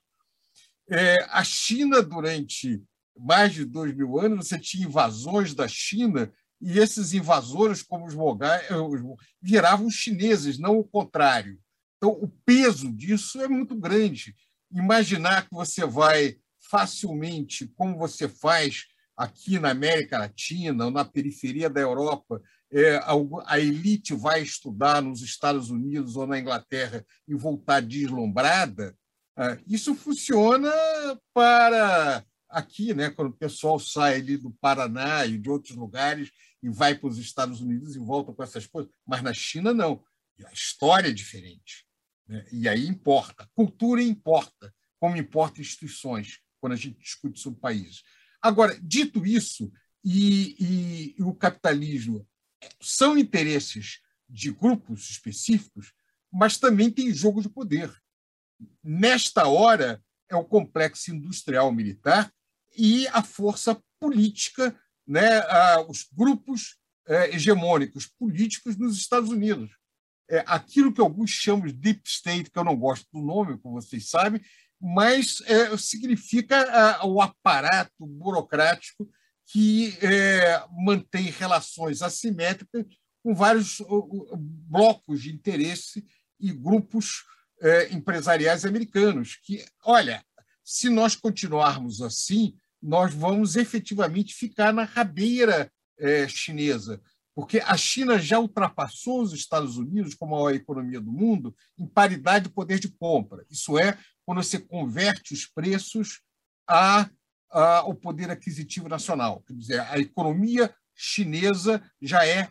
[0.89, 2.83] É, a China, durante
[3.15, 8.15] mais de dois mil anos, você tinha invasões da China e esses invasores, como os
[8.15, 8.75] mogais, eh,
[9.41, 11.59] viravam chineses, não o contrário.
[11.97, 14.35] Então, o peso disso é muito grande.
[14.71, 18.85] Imaginar que você vai facilmente, como você faz
[19.15, 22.41] aqui na América Latina ou na periferia da Europa,
[22.71, 23.01] é,
[23.45, 28.95] a elite vai estudar nos Estados Unidos ou na Inglaterra e voltar deslumbrada,
[29.37, 30.71] é, isso funciona
[31.33, 36.31] para aqui, né, quando o pessoal sai ali do Paraná e de outros lugares
[36.61, 38.91] e vai para os Estados Unidos e volta com essas coisas.
[39.05, 40.03] Mas na China, não.
[40.45, 41.85] A história é diferente.
[42.27, 42.45] Né?
[42.51, 43.49] E aí importa.
[43.53, 48.03] Cultura importa, como importa instituições, quando a gente discute sobre países.
[48.41, 49.71] Agora, dito isso,
[50.03, 52.27] e, e, e o capitalismo
[52.81, 55.93] são interesses de grupos específicos,
[56.31, 57.91] mas também tem jogo de poder.
[58.83, 62.31] Nesta hora, é o complexo industrial militar
[62.77, 64.79] e a força política
[65.09, 65.41] né,
[65.87, 69.71] os grupos é, hegemônicos políticos nos Estados Unidos.
[70.29, 73.81] É, aquilo que alguns chamam de deep state, que eu não gosto do nome, como
[73.81, 74.39] vocês sabem,
[74.79, 79.09] mas é, significa o aparato burocrático
[79.47, 82.85] que é, mantém relações assimétricas
[83.23, 83.81] com vários
[84.37, 86.05] blocos de interesse
[86.39, 87.23] e grupos
[87.59, 89.39] é, empresariais americanos.
[89.43, 90.23] Que, olha,
[90.63, 97.01] se nós continuarmos assim, nós vamos efetivamente ficar na rabeira é, chinesa,
[97.35, 101.87] porque a China já ultrapassou os Estados Unidos como a maior economia do mundo em
[101.87, 103.45] paridade de poder de compra.
[103.49, 106.21] Isso é, quando você converte os preços
[106.67, 107.09] a
[107.51, 109.43] ah, o poder aquisitivo nacional.
[109.47, 112.49] Quer dizer, a economia chinesa já é,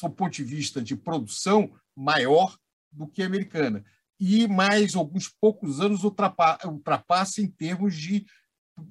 [0.00, 2.56] do ponto de vista de produção, maior
[2.90, 3.84] do que a americana.
[4.18, 8.24] E mais alguns poucos anos ultrapassa em termos de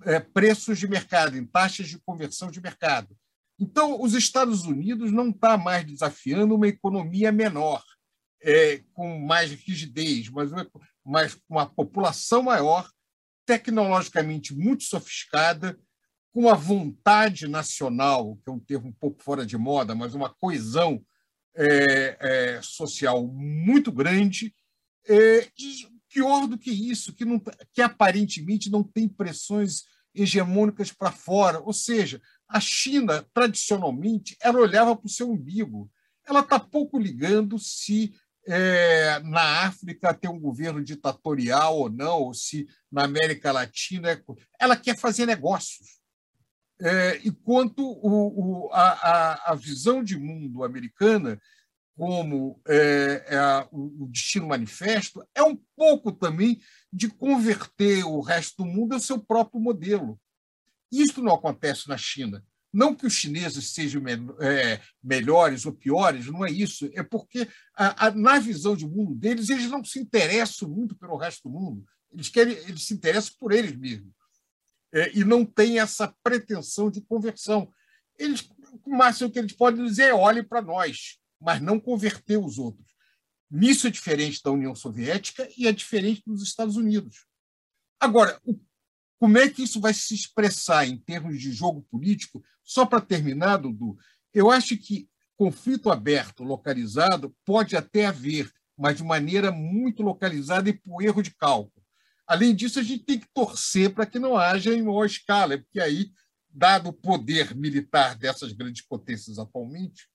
[0.06, 3.16] é, preços de mercado, em taxas de conversão de mercado.
[3.60, 7.84] Então, os Estados Unidos não está mais desafiando uma economia menor,
[8.42, 10.52] é, com mais rigidez, mas,
[11.04, 12.90] mas com uma população maior,
[13.46, 15.78] tecnologicamente muito sofiscada,
[16.32, 20.30] com a vontade nacional, que é um termo um pouco fora de moda, mas uma
[20.30, 21.04] coesão
[21.56, 24.54] é, é, social muito grande,
[25.08, 27.42] é, e pior do que isso, que, não,
[27.74, 29.84] que aparentemente não tem pressões
[30.14, 31.60] hegemônicas para fora.
[31.60, 35.90] Ou seja, a China, tradicionalmente, ela olhava para o seu umbigo.
[36.26, 38.14] Ela está pouco ligando se
[38.48, 44.12] é, na África tem um governo ditatorial ou não, ou se na América Latina.
[44.12, 44.22] É...
[44.60, 45.98] Ela quer fazer negócios.
[46.80, 51.42] É, enquanto o, o, a, a, visão de mundo americana
[51.98, 56.62] como é, é, o Destino Manifesto, é um pouco também
[56.94, 60.20] de converter o resto do mundo ao seu próprio modelo.
[60.92, 62.46] Isso não acontece na China.
[62.72, 64.04] Não que os chineses sejam
[64.40, 66.88] é, melhores ou piores, não é isso.
[66.94, 71.18] É porque, a, a, na visão de mundo deles, eles não se interessam muito pelo
[71.18, 71.84] resto do mundo.
[72.14, 74.14] Eles, querem, eles se interessam por eles mesmos.
[74.94, 77.72] É, e não têm essa pretensão de conversão.
[78.20, 78.48] Eles,
[78.86, 82.96] o máximo que eles podem dizer é olhe para nós mas não converter os outros.
[83.50, 87.26] Nisso é diferente da União Soviética e é diferente dos Estados Unidos.
[88.00, 88.40] Agora,
[89.20, 92.44] como é que isso vai se expressar em termos de jogo político?
[92.64, 93.98] Só para terminar, Dudu,
[94.34, 100.74] eu acho que conflito aberto, localizado, pode até haver, mas de maneira muito localizada e
[100.74, 101.84] por erro de cálculo.
[102.28, 105.80] Além disso, a gente tem que torcer para que não haja em maior escala, porque
[105.80, 106.12] aí,
[106.50, 110.10] dado o poder militar dessas grandes potências atualmente,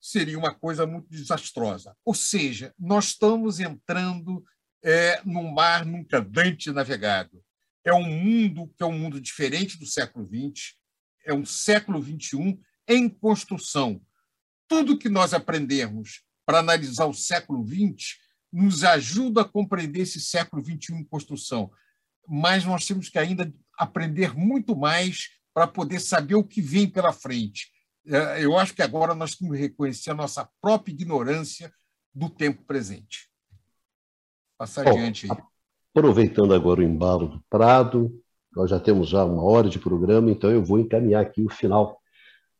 [0.00, 1.96] seria uma coisa muito desastrosa.
[2.04, 4.44] Ou seja, nós estamos entrando
[4.82, 7.42] é, num mar nunca antes navegado.
[7.84, 10.74] É um mundo que é um mundo diferente do século XX,
[11.24, 14.00] é um século XXI em construção.
[14.68, 18.16] Tudo que nós aprendemos para analisar o século XX
[18.52, 21.70] nos ajuda a compreender esse século XXI em construção.
[22.26, 27.12] Mas nós temos que ainda aprender muito mais para poder saber o que vem pela
[27.12, 27.70] frente.
[28.10, 31.72] É, eu acho que agora nós temos que reconhecer a nossa própria ignorância
[32.14, 33.28] do tempo presente.
[34.56, 35.38] Passar Bom, adiante aí.
[35.94, 38.10] Aproveitando agora o embalo do Prado,
[38.54, 42.00] nós já temos já uma hora de programa, então eu vou encaminhar aqui o final.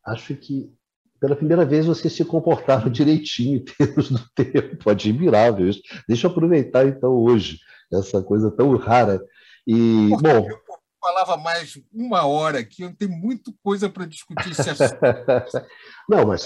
[0.04, 0.72] Acho que
[1.20, 5.82] pela primeira vez vocês se comportaram direitinho em termos do tempo, admirável isso.
[6.06, 7.58] Deixa eu aproveitar então hoje
[7.92, 9.20] essa coisa tão rara.
[9.66, 10.46] E, bom,
[11.08, 14.98] falava mais uma hora aqui, eu tenho muita coisa para discutir esse assunto.
[16.08, 16.44] Não, mas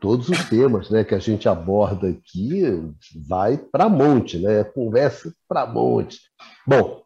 [0.00, 2.62] todos os temas né, que a gente aborda aqui
[3.28, 4.64] vai para monte, né?
[4.64, 6.18] Conversa para monte.
[6.66, 7.02] Bom,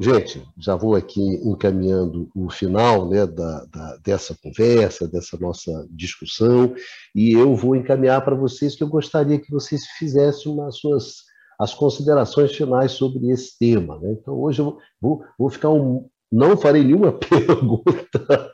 [0.00, 6.72] gente, já vou aqui encaminhando o final né, da, da, dessa conversa, dessa nossa discussão,
[7.14, 11.28] e eu vou encaminhar para vocês que eu gostaria que vocês fizessem umas suas
[11.58, 13.98] as considerações finais sobre esse tema.
[13.98, 14.12] Né?
[14.12, 18.52] Então, hoje eu vou, vou ficar um, não farei nenhuma pergunta,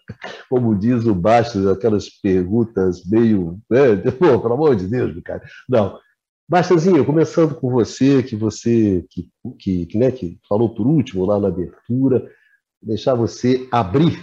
[0.48, 3.58] como diz o Bastos, aquelas perguntas meio.
[3.70, 3.96] Né?
[4.18, 5.42] Pô, pelo amor de Deus, cara.
[5.68, 5.98] Não.
[6.48, 11.40] Bastazinho, começando com você, que você que, que, que, né, que falou por último lá
[11.40, 12.30] na abertura,
[12.82, 14.22] deixar você abrir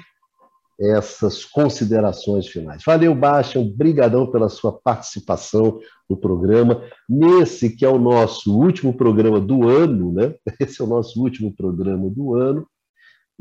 [0.80, 2.82] essas considerações finais.
[2.86, 5.80] Valeu, Bastian, brigadão pela sua participação
[6.10, 10.34] no programa, nesse que é o nosso último programa do ano, né?
[10.60, 12.68] Esse é o nosso último programa do ano,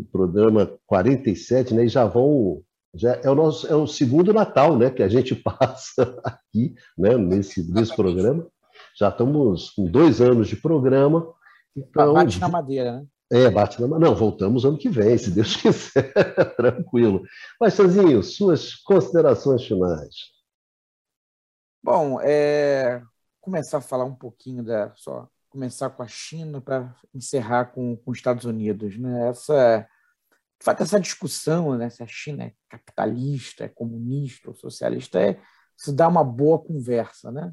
[0.04, 1.84] programa 47, né?
[1.84, 2.62] E já vão.
[2.94, 4.90] Já é o nosso é o segundo Natal, né?
[4.90, 7.16] Que a gente passa aqui, né?
[7.16, 8.46] Nesse, nesse programa.
[8.98, 11.32] Já estamos com dois anos de programa.
[11.76, 13.06] Então, bate na madeira, né?
[13.32, 14.10] É, bate na madeira.
[14.10, 16.12] Não, voltamos ano que vem, se Deus quiser.
[16.56, 17.22] Tranquilo.
[17.60, 20.14] Mas, Sozinho, suas considerações finais.
[21.82, 23.02] Bom, é,
[23.40, 28.10] começar a falar um pouquinho da só começar com a China para encerrar com, com
[28.10, 28.96] os Estados Unidos.
[28.96, 29.28] Né?
[29.28, 29.86] Essa,
[30.58, 35.40] de fato, essa discussão né, se a China é capitalista, é comunista ou socialista, é,
[35.76, 37.30] se dá uma boa conversa.
[37.30, 37.52] Né?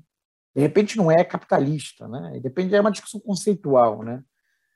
[0.56, 2.40] De repente não é capitalista, né?
[2.40, 4.04] depende, é uma discussão conceitual.
[4.04, 4.24] Né?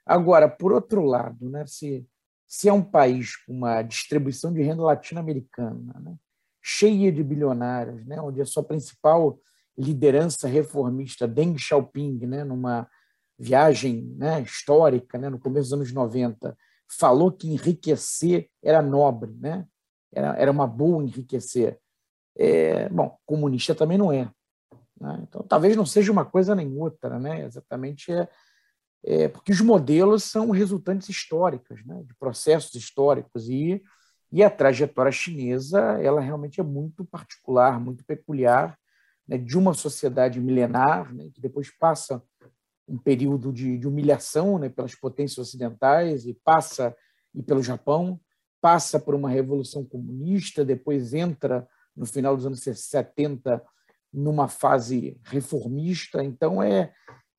[0.06, 2.08] Agora, por outro lado, né, se,
[2.48, 6.16] se é um país com uma distribuição de renda latino-americana, né,
[6.62, 9.40] cheia de bilionários, né, onde a sua principal
[9.78, 12.90] liderança reformista, Deng Xiaoping, né, numa
[13.42, 16.56] viagem né, histórica, né, no começo dos anos 90,
[16.88, 19.66] falou que enriquecer era nobre, né?
[20.14, 21.80] era, era uma boa enriquecer.
[22.38, 24.30] É, bom, comunista também não é.
[25.00, 25.20] Né?
[25.24, 27.46] Então, talvez não seja uma coisa nem outra, né?
[27.46, 28.28] exatamente é,
[29.04, 32.04] é, porque os modelos são resultantes históricas, né?
[32.06, 33.82] de processos históricos, e,
[34.32, 38.78] e a trajetória chinesa ela realmente é muito particular, muito peculiar,
[39.28, 39.38] né?
[39.38, 41.30] de uma sociedade milenar, né?
[41.34, 42.22] que depois passa
[42.88, 44.70] um período de, de humilhação né?
[44.70, 46.96] pelas potências ocidentais e passa
[47.34, 48.20] e pelo Japão,
[48.60, 53.64] passa por uma revolução comunista, depois entra no final dos anos 70
[54.12, 56.24] numa fase reformista.
[56.24, 56.94] Então é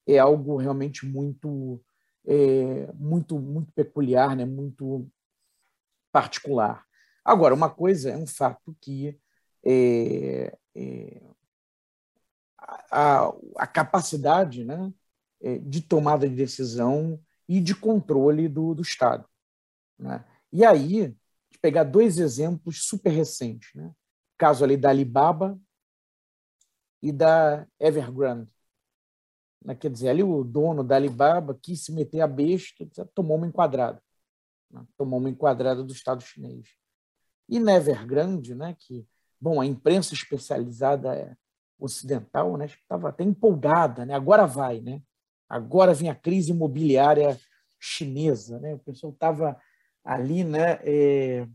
[0.06, 1.80] é algo realmente muito
[2.26, 4.44] é, muito muito peculiar, né?
[4.44, 5.08] Muito
[6.10, 6.84] particular.
[7.24, 9.18] Agora uma coisa é um fato que
[9.64, 11.22] é, é,
[12.90, 14.92] a, a, capacidade né,
[15.58, 19.28] de tomada de decisão e de controle do, do Estado.
[19.98, 20.24] Né?
[20.52, 21.16] E aí,
[21.60, 23.70] pegar dois exemplos super recentes.
[23.74, 23.86] Né?
[23.86, 23.94] O
[24.38, 25.58] caso ali da Alibaba
[27.00, 28.50] e da Evergrande.
[29.64, 29.74] Né?
[29.74, 34.02] Quer dizer, ali o dono da Alibaba quis se meter a besta, tomou uma enquadrada.
[34.70, 34.84] Né?
[34.96, 36.68] Tomou uma enquadrada do Estado chinês.
[37.48, 39.06] E na Evergrande, né, que,
[39.40, 41.36] bom, a imprensa especializada
[41.78, 44.14] ocidental né, estava até empolgada, né?
[44.14, 45.02] agora vai, né?
[45.52, 47.38] Agora vem a crise imobiliária
[47.78, 48.58] chinesa.
[48.58, 48.74] Né?
[48.74, 49.60] O pessoal estava
[50.02, 51.46] ali né, é,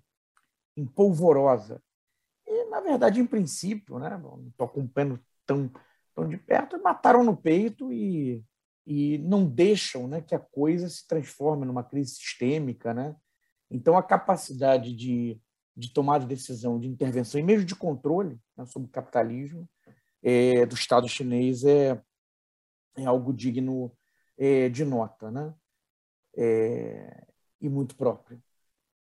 [0.75, 1.81] em polvorosa.
[2.45, 5.71] E, na verdade, em princípio, né, não estou acompanhando tão,
[6.13, 8.43] tão de perto, mataram no peito e,
[8.85, 12.93] e não deixam né, que a coisa se transforme numa crise sistêmica.
[12.93, 13.15] Né?
[13.71, 15.41] Então, a capacidade de,
[15.75, 19.67] de tomada de decisão, de intervenção e mesmo de controle né, sobre o capitalismo
[20.21, 21.99] é, do Estado chinês é,
[22.97, 23.91] é algo digno
[24.37, 25.31] é, de nota.
[25.31, 25.53] Né?
[26.35, 27.27] É,
[27.61, 28.41] e muito próprio.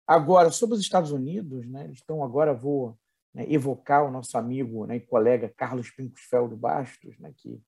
[0.06, 2.96] Agora, sobre os Estados Unidos, né, estão agora, vou
[3.34, 7.60] né, evocar o nosso amigo né, e colega Carlos Pincosfeld Bastos, né, que,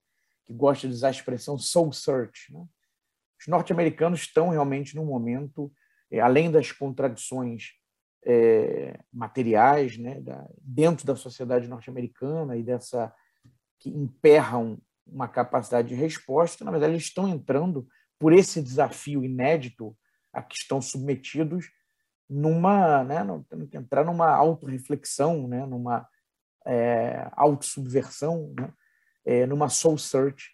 [0.44, 2.52] que gosta de usar a expressão soul search.
[2.52, 2.64] Né?
[3.40, 5.72] Os norte-americanos estão realmente num momento,
[6.10, 7.72] é, além das contradições
[8.24, 13.12] é, materiais né, da, dentro da sociedade norte-americana e dessa
[13.80, 14.78] que emperram
[15.10, 17.86] uma capacidade de resposta, na verdade, eles estão entrando
[18.18, 19.96] por esse desafio inédito
[20.32, 21.70] a que estão submetidos
[22.28, 23.18] numa, né,
[23.72, 26.06] entrar numa autorreflexão, né, numa
[26.66, 28.72] é, autossubversão, né,
[29.24, 30.50] é, numa soul search,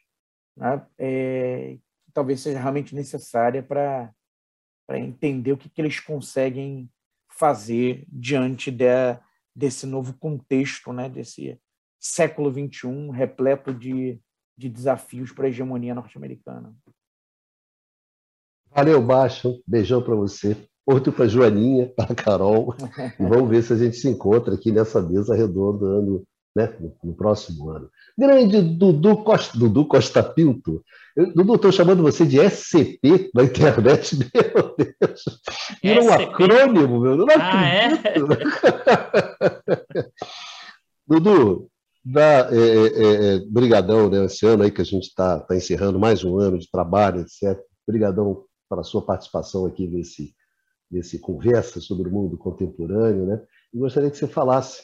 [0.57, 4.15] né, é, que talvez seja realmente necessária para
[4.91, 6.89] entender o que, que eles conseguem
[7.29, 8.87] fazer diante de,
[9.55, 11.61] desse novo contexto, né, desse
[11.99, 14.21] século XXI repleto de,
[14.57, 16.75] de desafios para a hegemonia norte-americana.
[18.71, 19.63] Valeu, Baixo.
[19.67, 20.57] Beijão para você.
[20.87, 22.77] Outro para Joaninha, para a Carol.
[23.19, 26.23] E vamos ver se a gente se encontra aqui nessa mesa redonda ano,
[26.55, 27.91] né, no, no próximo ano.
[28.17, 30.85] Grande Dudu Costa, Dudu Costa Pinto.
[31.17, 35.25] Eu, Dudu, estou chamando você de SCP na internet, meu Deus.
[35.83, 37.29] Vira um acrônimo, meu Deus.
[37.29, 37.89] Não ah, é?
[41.07, 41.71] Dudu,
[42.05, 45.99] dá, é, é, é, brigadão, né, esse ano aí que a gente está tá encerrando
[45.99, 47.59] mais um ano de trabalho, etc.
[47.87, 50.35] Brigadão para a sua participação aqui nesse,
[50.91, 53.43] nesse conversa sobre o mundo contemporâneo, né?
[53.73, 54.83] E gostaria que você falasse,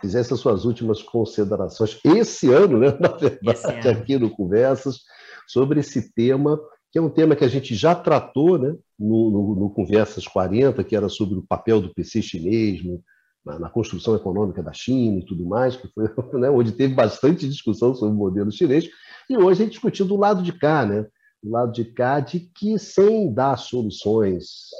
[0.00, 2.96] fizesse as suas últimas considerações esse ano, né?
[3.00, 5.00] Na verdade, aqui no Conversas,
[5.46, 6.58] sobre esse tema
[6.90, 8.76] que é um tema que a gente já tratou, né?
[8.98, 13.02] No, no, no Conversas 40, que era sobre o papel do PC chinês no,
[13.44, 16.04] na, na, construção econômica da China e tudo mais, que foi
[16.40, 18.88] né, onde teve bastante discussão sobre o modelo chinês,
[19.28, 21.06] e hoje a gente discutiu do lado de cá, né?
[21.42, 24.70] do lado de cá, de que sem dar soluções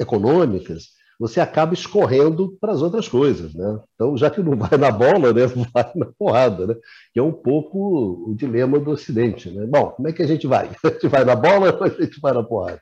[0.00, 3.78] econômicas, você acaba escorrendo para as outras coisas, né?
[3.94, 6.74] Então, já que não vai na bola, né, vai na porrada, né?
[7.12, 9.66] Que é um pouco o dilema do Ocidente, né?
[9.66, 10.70] Bom, como é que a gente vai?
[10.82, 12.80] A gente vai na bola ou a gente vai na porrada?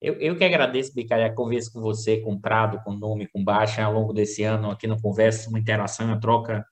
[0.00, 3.82] Eu, eu que agradeço, Bicalha, a conversa com você, com Prado, com Nome, com Baixa,
[3.82, 6.64] ao longo desse ano aqui no Conversa, uma interação, uma troca,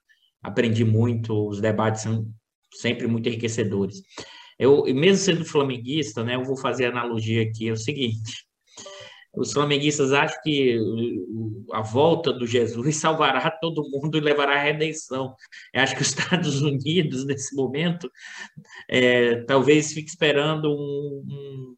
[0.42, 2.26] aprendi muito, os debates são
[2.72, 4.00] sempre muito enriquecedores.
[4.58, 8.48] Eu, mesmo sendo flamenguista, né, eu vou fazer analogia aqui, é o seguinte,
[9.38, 10.78] os flamenguistas acham que
[11.72, 15.34] a volta do Jesus salvará todo mundo e levará à redenção.
[15.72, 18.10] Eu acho que os Estados Unidos, nesse momento,
[18.88, 21.76] é, talvez fique esperando um,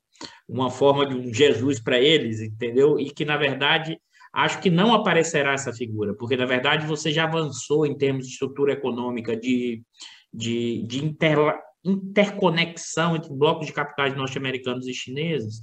[0.51, 2.99] uma forma de um Jesus para eles, entendeu?
[2.99, 3.99] E que, na verdade,
[4.33, 8.33] acho que não aparecerá essa figura, porque, na verdade, você já avançou em termos de
[8.33, 9.83] estrutura econômica, de,
[10.33, 15.63] de, de interla interconexão entre blocos de capitais norte-americanos e chineses,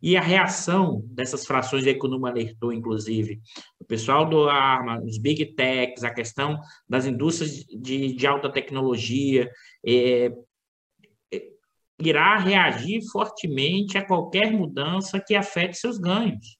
[0.00, 3.40] e a reação dessas frações que o Numa alertou, inclusive,
[3.80, 6.58] o pessoal do arma, os big techs, a questão
[6.88, 9.50] das indústrias de, de alta tecnologia,
[9.84, 10.32] é,
[11.98, 16.56] irá reagir fortemente a qualquer mudança que afete seus ganhos.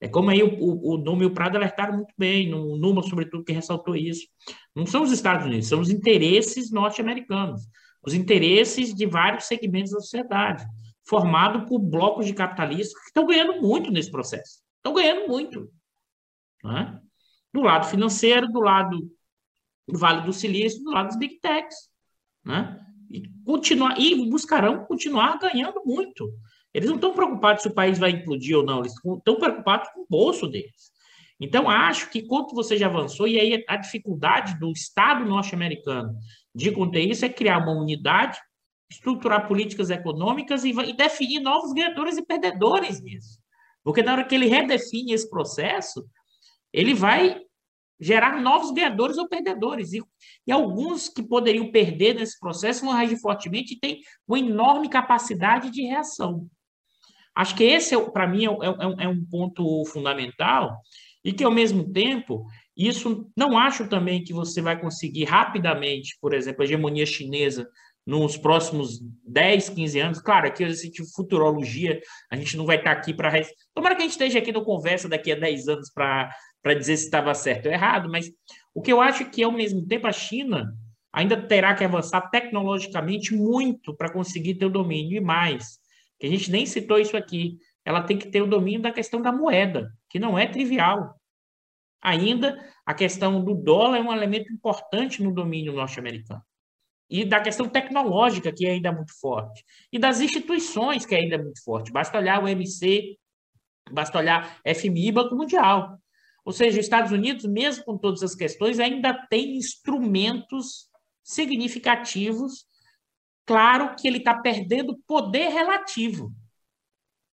[0.00, 3.02] É como aí o, o, o Numa e o Prado alertaram muito bem, no Numa,
[3.02, 4.26] sobretudo, que ressaltou isso.
[4.74, 7.62] Não são os Estados Unidos, são os interesses norte-americanos,
[8.04, 10.64] os interesses de vários segmentos da sociedade
[11.08, 14.60] formado por blocos de capitalistas que estão ganhando muito nesse processo.
[14.76, 15.70] Estão ganhando muito.
[16.62, 17.00] Né?
[17.52, 19.10] Do lado financeiro, do lado
[19.88, 21.90] do Vale do Silício, do lado dos big techs.
[22.44, 22.78] Né?
[23.10, 26.32] E, continuar, e buscarão continuar ganhando muito.
[26.72, 30.02] Eles não estão preocupados se o país vai implodir ou não, eles estão preocupados com
[30.02, 30.92] o bolso deles.
[31.40, 36.16] Então, acho que quanto você já avançou, e aí a dificuldade do Estado norte-americano
[36.54, 38.38] de conter isso é criar uma unidade
[38.90, 43.38] estruturar políticas econômicas e, e definir novos ganhadores e perdedores nisso.
[43.84, 46.08] Porque na hora que ele redefine esse processo,
[46.72, 47.40] ele vai
[48.00, 49.92] gerar novos ganhadores ou perdedores.
[49.92, 50.02] E,
[50.46, 55.70] e alguns que poderiam perder nesse processo vão reagir fortemente e têm uma enorme capacidade
[55.70, 56.48] de reação.
[57.34, 60.76] Acho que esse, é, para mim, é, é, é um ponto fundamental
[61.24, 62.46] e que, ao mesmo tempo,
[62.76, 67.68] isso não acho também que você vai conseguir rapidamente, por exemplo, a hegemonia chinesa
[68.08, 70.20] nos próximos 10, 15 anos.
[70.20, 72.00] Claro, aqui eu senti futurologia,
[72.32, 73.30] a gente não vai estar aqui para.
[73.74, 76.30] Tomara que a gente esteja aqui no conversa daqui a 10 anos para
[76.62, 78.30] dizer se estava certo ou errado, mas
[78.74, 80.74] o que eu acho é que, ao mesmo tempo, a China
[81.12, 85.16] ainda terá que avançar tecnologicamente muito para conseguir ter o domínio.
[85.16, 85.78] E mais,
[86.18, 89.20] que a gente nem citou isso aqui, ela tem que ter o domínio da questão
[89.20, 91.14] da moeda, que não é trivial.
[92.00, 96.42] Ainda a questão do dólar é um elemento importante no domínio norte-americano
[97.10, 101.38] e da questão tecnológica, que é ainda muito forte, e das instituições, que é ainda
[101.38, 101.90] muito forte.
[101.90, 103.16] Basta olhar o MC,
[103.90, 105.98] basta olhar FMI, Banco Mundial.
[106.48, 110.88] Ou seja, os Estados Unidos, mesmo com todas as questões, ainda tem instrumentos
[111.22, 112.64] significativos.
[113.44, 116.32] Claro que ele está perdendo poder relativo.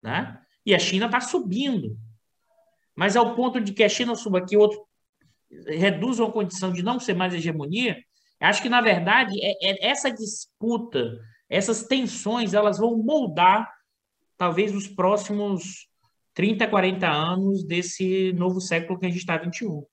[0.02, 0.42] Né?
[0.66, 1.98] E a China está subindo.
[2.96, 4.82] Mas ao ponto de que a China suba aqui, outro
[5.68, 8.02] reduz uma condição de não ser mais hegemonia,
[8.40, 13.72] Acho que, na verdade, é, é essa disputa, essas tensões, elas vão moldar,
[14.36, 15.91] talvez, os próximos
[16.34, 19.84] 30, 40 anos desse novo século que a gente está 21.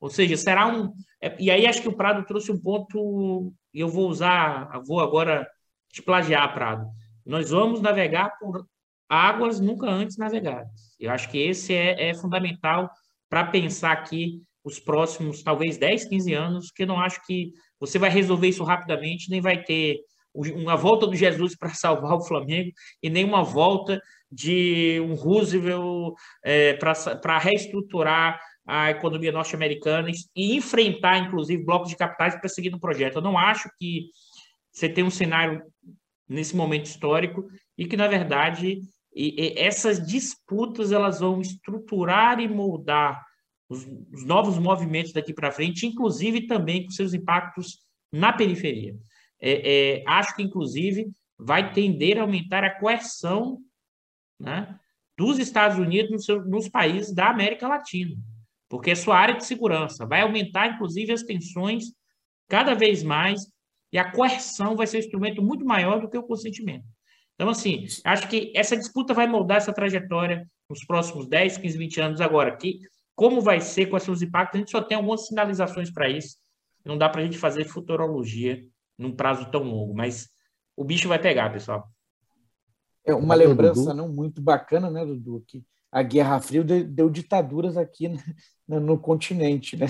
[0.00, 0.92] Ou seja, será um.
[1.20, 5.00] É, e aí acho que o Prado trouxe um ponto, e eu vou usar, vou
[5.00, 5.48] agora
[5.92, 6.86] te plagiar, Prado.
[7.24, 8.66] Nós vamos navegar por
[9.08, 10.94] águas nunca antes navegadas.
[10.98, 12.90] Eu acho que esse é, é fundamental
[13.28, 17.98] para pensar aqui os próximos, talvez, 10, 15 anos, que eu não acho que você
[17.98, 20.00] vai resolver isso rapidamente, nem vai ter
[20.34, 24.00] uma volta do Jesus para salvar o Flamengo e nem uma volta
[24.30, 32.34] de um Roosevelt é, para reestruturar a economia norte-americana e enfrentar, inclusive, blocos de capitais
[32.34, 33.16] para seguir no projeto.
[33.16, 34.06] Eu não acho que
[34.72, 35.62] você tem um cenário
[36.28, 37.46] nesse momento histórico
[37.76, 38.80] e que, na verdade,
[39.14, 43.22] e, e essas disputas elas vão estruturar e moldar
[43.68, 47.78] os, os novos movimentos daqui para frente, inclusive também com seus impactos
[48.10, 48.96] na periferia.
[49.46, 53.58] É, é, acho que, inclusive, vai tender a aumentar a coerção
[54.40, 54.80] né,
[55.18, 58.16] dos Estados Unidos nos, seus, nos países da América Latina,
[58.70, 60.06] porque é sua área de segurança.
[60.06, 61.92] Vai aumentar, inclusive, as tensões
[62.48, 63.42] cada vez mais
[63.92, 66.86] e a coerção vai ser um instrumento muito maior do que o consentimento.
[67.34, 72.00] Então, assim, acho que essa disputa vai moldar essa trajetória nos próximos 10, 15, 20
[72.00, 72.56] anos agora.
[72.56, 72.78] Que
[73.14, 76.38] como vai ser, quais são os impactos, a gente só tem algumas sinalizações para isso.
[76.82, 78.62] Não dá para a gente fazer futurologia
[78.98, 80.28] num prazo tão longo, mas
[80.76, 81.88] o bicho vai pegar, pessoal.
[83.04, 87.76] É uma lembrança não muito bacana, né, Dudu, que a Guerra Fria deu, deu ditaduras
[87.76, 88.08] aqui
[88.66, 89.86] no, no continente, né?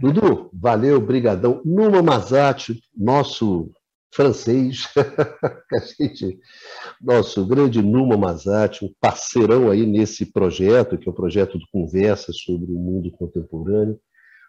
[0.00, 1.62] Dudu, valeu, brigadão.
[1.64, 3.70] Numa Mazati, nosso
[4.12, 6.38] francês, a gente,
[7.00, 12.32] nosso grande Numa Mazati, um parceirão aí nesse projeto, que é o projeto de conversa
[12.32, 14.00] sobre o mundo contemporâneo.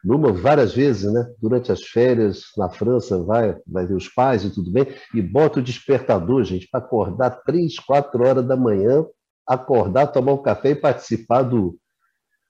[0.04, 1.26] Numa, várias vezes, né?
[1.42, 5.60] Durante as férias na França, vai, vai ver os pais e tudo bem, e bota
[5.60, 9.06] o despertador, gente, para acordar três, quatro horas da manhã,
[9.48, 11.78] acordar, tomar um café e participar do,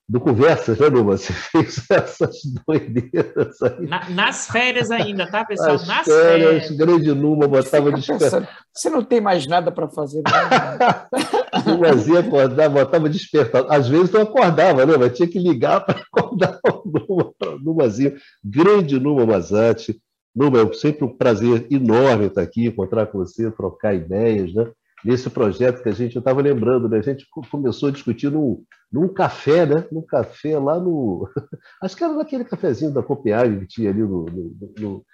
[0.09, 1.17] do Conversas, né, Numa?
[1.17, 3.87] Você fez essas doideiras aí.
[3.87, 5.73] Na, nas férias ainda, tá, pessoal?
[5.73, 6.77] Nas nas férias, férias.
[6.77, 8.47] grande Numa botava despertador.
[8.73, 10.23] Você não tem mais nada para fazer.
[11.65, 13.69] Numazinha acordava, botava despertador.
[13.71, 14.95] Às vezes não acordava, né?
[14.97, 18.15] Mas tinha que ligar para acordar o Numa, Numazinho.
[18.43, 19.99] Grande Numa Mazati.
[20.33, 24.71] Numa, é sempre um prazer enorme estar aqui, encontrar com você, trocar ideias, né?
[25.03, 26.97] Nesse projeto que a gente, eu estava lembrando, né?
[26.97, 29.85] a gente começou a discutir num, num café, né?
[29.91, 31.29] Num café lá no.
[31.81, 35.05] Acho que era naquele cafezinho da Copenhague que tinha ali no, no, no,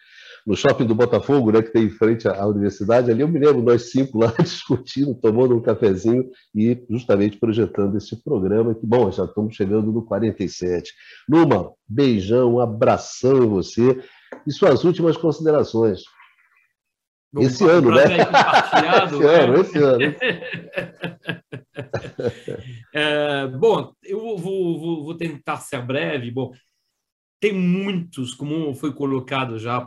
[0.46, 1.62] no, shopping do Botafogo, né?
[1.62, 3.12] Que tem em frente à, universidade.
[3.12, 8.16] Ali eu me lembro, nós cinco lá discutindo, tomando um cafezinho e justamente projetando esse
[8.24, 8.76] programa.
[8.76, 10.92] Que, bom, já estamos chegando no 47.
[11.28, 14.00] Numa, beijão, um abração em você
[14.48, 16.02] e suas últimas considerações.
[17.42, 18.04] Esse ano, né?
[18.04, 19.36] esse né?
[19.40, 20.16] ano, esse ano.
[22.94, 26.30] é, bom, eu vou, vou, vou, tentar ser breve.
[26.30, 26.52] Bom,
[27.40, 29.82] tem muitos, como foi colocado já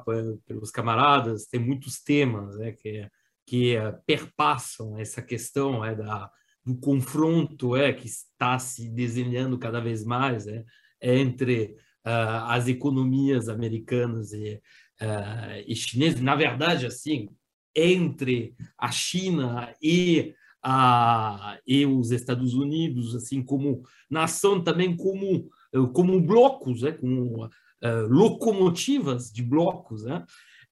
[0.47, 3.09] pelos camaradas, tem muitos temas né, que,
[3.47, 6.29] que é, perpassam essa questão é, da,
[6.65, 10.65] do confronto é, que está se desenhando cada vez mais é,
[11.01, 14.61] entre uh, as economias americanas e
[15.01, 17.29] uh, e chineses, na verdade, assim,
[17.75, 25.51] entre a China e, a, e os Estados Unidos, assim como nação também como
[25.93, 30.25] como blocos, né, como uh, locomotivas de blocos, né?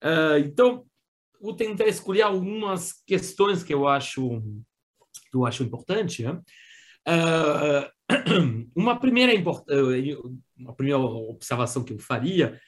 [0.02, 0.86] Uh, então,
[1.40, 4.42] vou tentar escolher algumas questões que eu acho
[5.30, 6.22] que eu acho importante.
[6.22, 6.40] Né?
[7.08, 9.32] Uh, uma primeira
[10.56, 12.60] uma primeira observação que eu faria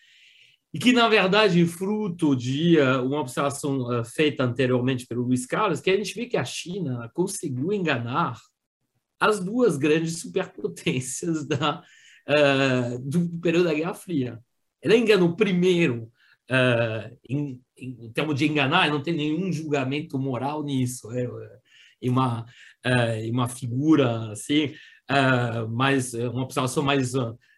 [0.76, 5.46] e que, na verdade, é fruto de uh, uma observação uh, feita anteriormente pelo Luiz
[5.46, 8.38] Carlos, que a gente vê que a China conseguiu enganar
[9.18, 11.82] as duas grandes superpotências da,
[12.28, 14.38] uh, do período da Guerra Fria.
[14.82, 16.12] Ela enganou primeiro,
[17.26, 21.24] em, em, termos de enganar, não tem nenhum julgamento moral nisso, é,
[22.02, 22.44] é uma,
[22.84, 24.74] é uma figura assim,
[25.70, 27.14] mais, uma observação mais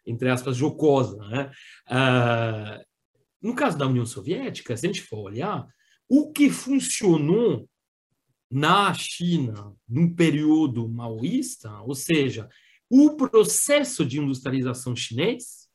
[0.08, 1.18] entre aspas, jocosa.
[1.28, 1.50] Né?
[3.40, 5.66] No caso da União Soviética, se a gente for olhar,
[6.08, 7.68] o que funcionou
[8.50, 12.48] na China num período maoísta, ou seja,
[12.88, 15.68] o processo de industrialização chinês,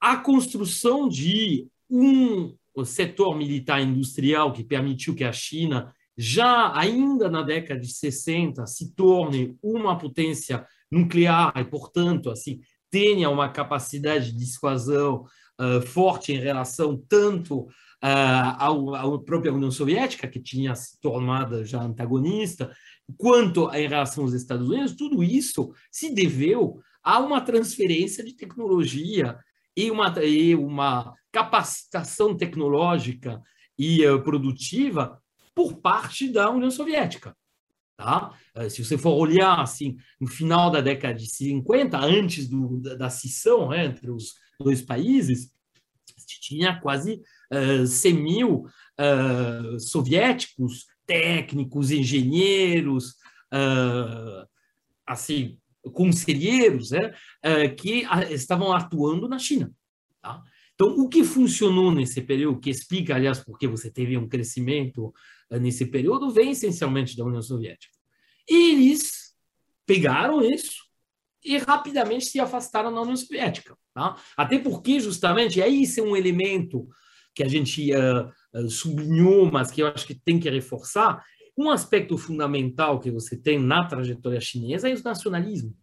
[0.00, 7.42] a construção de um setor militar industrial que permitiu que a China, já ainda na
[7.42, 14.38] década de 60, se torne uma potência nuclear e, portanto, assim, tenha uma capacidade de
[14.38, 15.24] dissuasão
[15.58, 17.68] uh, forte em relação tanto uh,
[18.58, 22.72] ao, à própria União Soviética, que tinha se tornado já antagonista,
[23.16, 29.38] quanto em relação aos Estados Unidos, tudo isso se deveu a uma transferência de tecnologia
[29.76, 33.40] e uma, e uma capacitação tecnológica
[33.78, 35.20] e uh, produtiva
[35.54, 37.36] por parte da União Soviética.
[37.96, 38.32] Tá?
[38.70, 43.08] Se você for olhar assim, no final da década de 50, antes do, da, da
[43.68, 45.52] né, entre os dois países,
[46.48, 47.22] tinha quase
[47.52, 53.10] uh, 100 mil uh, soviéticos, técnicos, engenheiros,
[53.52, 54.46] uh,
[55.06, 55.58] assim,
[55.92, 57.14] conselheiros, né,
[57.44, 59.70] uh, que estavam atuando na China.
[60.22, 60.42] Tá?
[60.74, 65.12] Então, o que funcionou nesse período, que explica, aliás, porque você teve um crescimento
[65.50, 67.92] nesse período, vem essencialmente da União Soviética.
[68.48, 69.34] E eles
[69.84, 70.87] pegaram isso
[71.44, 73.76] e rapidamente se afastaram da União Soviética.
[73.94, 74.16] Tá?
[74.36, 76.88] Até porque, justamente, aí isso é um elemento
[77.34, 81.24] que a gente uh, sublinhou, mas que eu acho que tem que reforçar,
[81.56, 85.74] um aspecto fundamental que você tem na trajetória chinesa é o nacionalismo.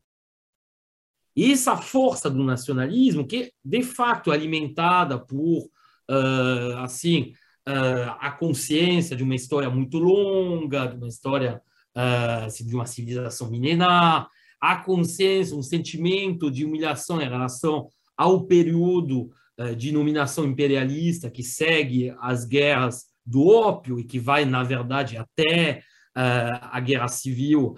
[1.36, 5.66] E essa força do nacionalismo, que de fato é alimentada por
[6.10, 7.34] uh, assim
[7.68, 11.62] uh, a consciência de uma história muito longa, de uma história
[11.94, 14.30] uh, de uma civilização milenar,
[14.60, 17.88] a consciência, um sentimento de humilhação em relação
[18.18, 19.30] ao período
[19.60, 25.18] uh, de dominação imperialista que segue as guerras do ópio e que vai, na verdade,
[25.18, 25.82] até
[26.18, 27.76] a guerra civil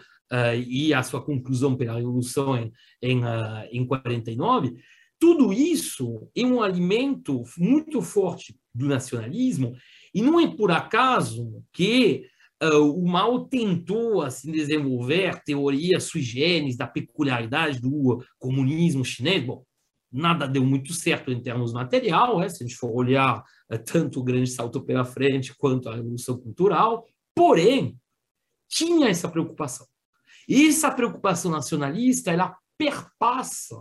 [0.68, 2.72] e a sua conclusão pela Revolução em,
[3.02, 3.22] em,
[3.72, 4.76] em 49,
[5.20, 9.76] tudo isso é um alimento muito forte do nacionalismo
[10.14, 12.26] e não é por acaso que
[12.64, 19.44] uh, o Mao tentou assim, desenvolver teorias sui generis da peculiaridade do comunismo chinês.
[19.44, 19.64] Bom,
[20.12, 22.50] nada deu muito certo em termos material, né?
[22.50, 26.38] se a gente for olhar uh, tanto o grande salto pela frente quanto a revolução
[26.38, 27.06] cultural,
[27.36, 27.98] porém,
[28.68, 29.88] tinha essa preocupação.
[30.48, 33.76] E essa preocupação nacionalista, ela perpassa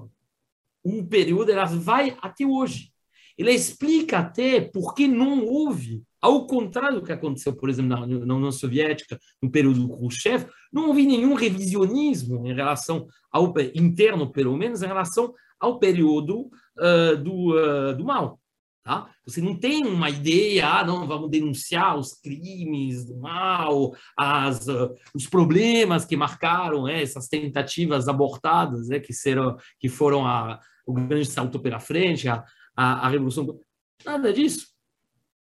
[0.84, 2.92] um período, ela vai até hoje.
[3.38, 8.04] Ela explica até por que não houve ao contrário do que aconteceu, por exemplo, na,
[8.04, 14.32] na União Soviética, no período do Khrushchev, não houve nenhum revisionismo em relação ao interno,
[14.32, 18.40] pelo menos, em relação ao período uh, do, uh, do Mao.
[18.82, 19.08] Tá?
[19.24, 24.92] Você não tem uma ideia, ah, não, vamos denunciar os crimes do mal, as, uh,
[25.14, 30.92] os problemas que marcaram é, essas tentativas abortadas, é, que, serão, que foram a, o
[30.92, 32.44] grande salto pela frente, a,
[32.76, 33.60] a, a Revolução.
[34.04, 34.75] Nada disso.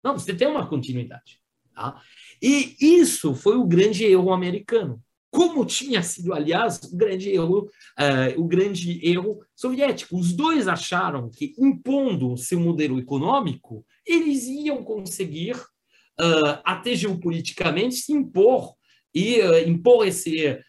[0.03, 1.39] Não, você tem uma continuidade.
[1.73, 2.01] Tá?
[2.41, 5.01] E isso foi o grande erro americano
[5.31, 7.61] como tinha sido, aliás, o grande erro,
[7.97, 10.17] uh, o grande erro soviético.
[10.17, 18.11] Os dois acharam que, impondo seu modelo econômico, eles iam conseguir, uh, até geopoliticamente, se
[18.11, 18.75] impor
[19.15, 20.59] e uh, impor esse,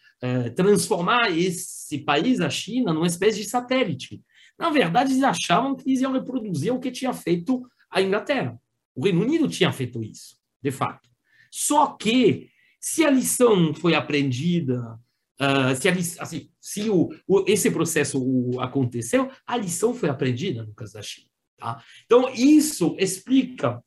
[0.55, 4.21] transformar esse país, a China, numa espécie de satélite.
[4.57, 7.61] Na verdade, eles achavam que eles iam reproduzir o que tinha feito
[7.91, 8.57] a Inglaterra.
[8.95, 11.09] O Reino Unido tinha feito isso, de fato.
[11.51, 12.49] Só que
[12.79, 14.99] se a lição foi aprendida,
[15.39, 18.19] uh, se, assim, se o, o, esse processo
[18.59, 21.27] aconteceu, a lição foi aprendida no caso da China.
[21.57, 21.83] Tá?
[22.05, 23.81] Então, isso explica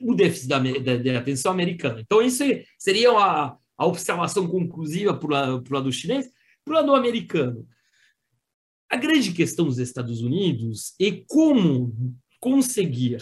[0.00, 2.00] o déficit da, da, da atenção americana.
[2.00, 2.44] Então, isso
[2.78, 6.30] seria a, a observação conclusiva para o lado chinês.
[6.64, 7.66] Para o lado americano,
[8.90, 13.18] a grande questão dos Estados Unidos é como conseguir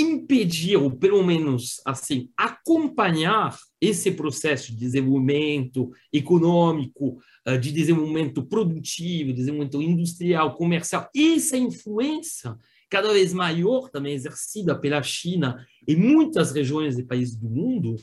[0.00, 9.32] impedir, ou pelo menos assim, acompanhar esse processo de desenvolvimento econômico, eh, de desenvolvimento produtivo,
[9.32, 12.56] desenvolvimento industrial, comercial, essa influência
[12.90, 17.96] cada vez maior também exercida pela China em muitas regiões e países do mundo,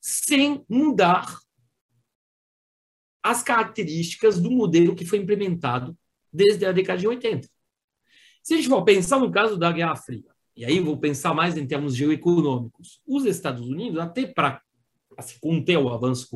[0.00, 1.38] sem mudar
[3.22, 5.96] as características do modelo que foi implementado
[6.32, 7.48] desde a década de 80.
[8.42, 11.56] Se a gente for pensar no caso da Guerra Fria, e aí vou pensar mais
[11.56, 13.00] em termos geoeconômicos.
[13.06, 14.60] Os Estados Unidos, até para
[15.16, 16.28] assim, conter o avanço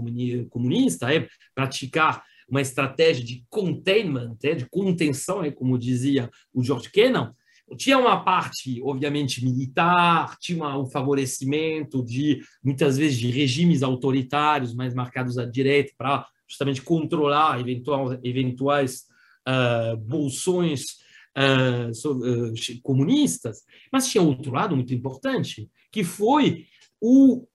[0.50, 6.90] comunista, é praticar uma estratégia de containment, é, de contenção, é, como dizia o George
[6.90, 7.34] Kennan,
[7.76, 14.92] tinha uma parte, obviamente, militar, tinha um favorecimento de, muitas vezes, de regimes autoritários mais
[14.92, 19.04] marcados à direita para justamente controlar eventuais, eventuais
[19.48, 20.98] uh, bolsões
[21.36, 26.66] uh, comunistas, mas tinha outro lado muito importante, que foi
[27.00, 27.46] o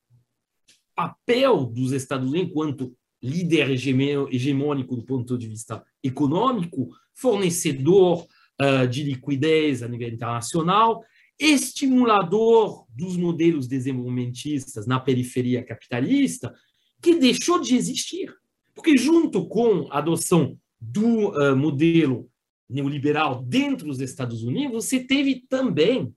[0.96, 8.26] papel dos Estados Unidos enquanto líder hegemônico do ponto de vista econômico, fornecedor
[8.62, 11.04] uh, de liquidez a nível internacional,
[11.40, 16.54] estimulador dos modelos desenvolvimentistas na periferia capitalista,
[17.02, 18.34] que deixou de existir.
[18.74, 22.30] Porque, junto com a adoção do uh, modelo
[22.70, 26.14] neoliberal dentro dos Estados Unidos, você teve também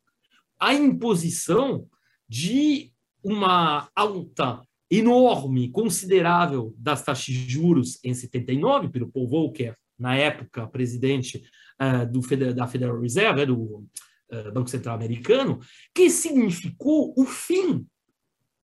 [0.59, 1.87] a imposição
[2.29, 2.93] de
[3.23, 10.67] uma alta enorme, considerável das taxas de juros em 79 pelo Paul Volcker, na época
[10.67, 11.45] presidente
[11.81, 12.21] uh, do,
[12.55, 15.59] da Federal Reserve, do uh, Banco Central Americano,
[15.95, 17.87] que significou o fim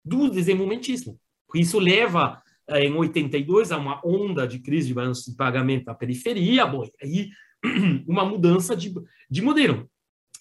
[0.03, 1.19] do desenvolvimentismo.
[1.53, 5.93] Isso leva uh, em 82 a uma onda de crise de balanço de pagamento na
[5.93, 7.29] periferia, bom, aí
[8.07, 8.93] uma mudança de,
[9.29, 9.89] de modelo.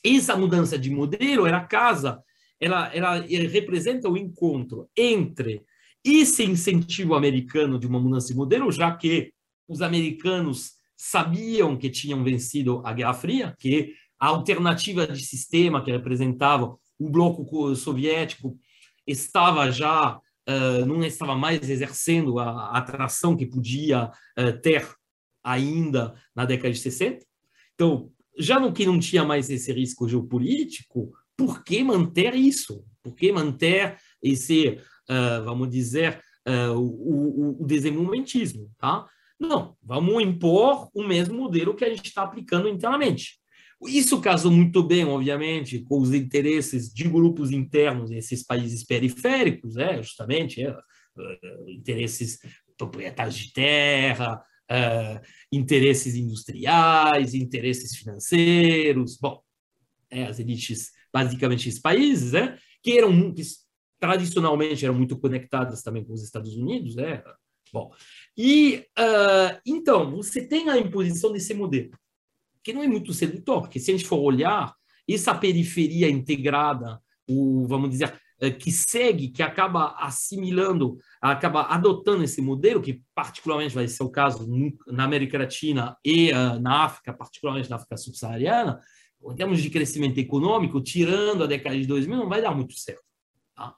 [0.04, 2.22] Essa mudança de modelo era casa,
[2.60, 5.62] ela, ela representa o encontro entre
[6.04, 9.32] esse incentivo americano de uma mudança de modelo, já que
[9.68, 15.92] os americanos sabiam que tinham vencido a Guerra Fria, que a alternativa de sistema que
[15.92, 18.58] representava o bloco soviético
[19.06, 24.88] estava já uh, não estava mais exercendo a, atração que podia uh, ter
[25.50, 27.24] ainda na década de 60.
[27.74, 32.84] Então, já no que não tinha mais esse risco geopolítico, por que manter isso?
[33.02, 38.70] Por que manter esse, uh, vamos dizer, uh, o, o, o desenvolvimentismo?
[38.78, 39.06] Tá?
[39.38, 43.38] Não, vamos impor o mesmo modelo que a gente está aplicando internamente.
[43.86, 50.02] Isso casou muito bem, obviamente, com os interesses de grupos internos nesses países periféricos, é,
[50.02, 50.76] justamente, é,
[51.68, 52.38] interesses
[52.76, 55.20] proprietários de terra, uh,
[55.52, 59.42] interesses industriais, interesses financeiros, bom,
[60.10, 63.42] é, as elites, basicamente, esses países, né, que eram que
[64.00, 67.22] tradicionalmente eram muito conectadas também com os Estados Unidos, né,
[67.72, 67.92] bom,
[68.36, 71.90] e uh, então você tem a imposição desse modelo,
[72.62, 74.74] que não é muito sedutor, porque se a gente for olhar
[75.08, 78.18] essa periferia integrada, o, vamos dizer,
[78.58, 84.48] que segue, que acaba assimilando, acaba adotando esse modelo, que particularmente vai ser o caso
[84.86, 88.80] na América Latina e uh, na África, particularmente na África subsaariana,
[89.20, 93.02] em termos de crescimento econômico, tirando a década de 2000, não vai dar muito certo.
[93.56, 93.74] Tá?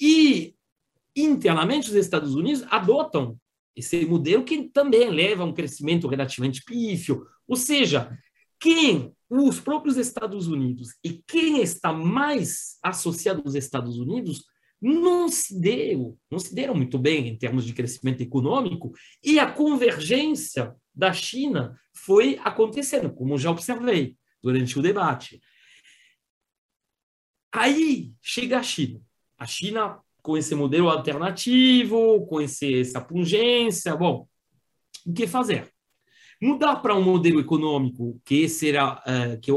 [0.00, 0.54] E,
[1.16, 3.36] internamente, os Estados Unidos adotam
[3.74, 8.16] esse modelo que também leva a um crescimento relativamente pífio, ou seja,
[8.60, 14.44] quem os próprios Estados Unidos e quem está mais associado aos Estados Unidos
[14.82, 18.92] não se deu, não se deram muito bem em termos de crescimento econômico
[19.22, 25.40] e a convergência da China foi acontecendo, como já observei durante o debate.
[27.52, 29.00] Aí chega a China.
[29.38, 34.28] A China com esse modelo alternativo, com esse, essa pungência, bom,
[35.06, 35.72] o que fazer?
[36.40, 39.52] Mudar para um modelo econômico que será uh, que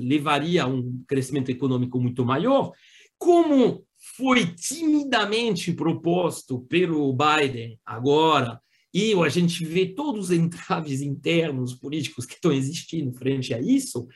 [0.00, 2.72] levaria a um crescimento econômico muito maior,
[3.18, 3.84] como
[4.16, 8.60] foi timidamente proposto pelo Biden agora,
[8.94, 14.06] e a gente vê todos os entraves internos políticos que estão existindo frente a isso,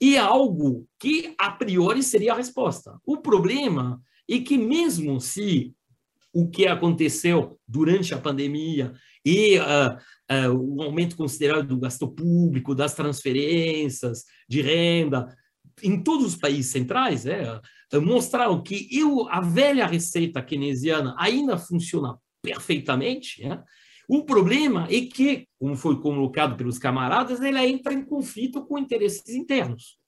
[0.00, 2.98] e é algo que a priori seria a resposta.
[3.04, 5.74] O problema é que mesmo se
[6.32, 8.94] o que aconteceu durante a pandemia
[9.28, 15.36] e uh, uh, o aumento considerável do gasto público, das transferências de renda,
[15.82, 17.60] em todos os países centrais, é,
[18.00, 23.44] mostraram que eu, a velha receita keynesiana ainda funciona perfeitamente.
[23.44, 23.62] É?
[24.08, 29.28] O problema é que, como foi colocado pelos camaradas, ele entra em conflito com interesses
[29.28, 29.98] internos.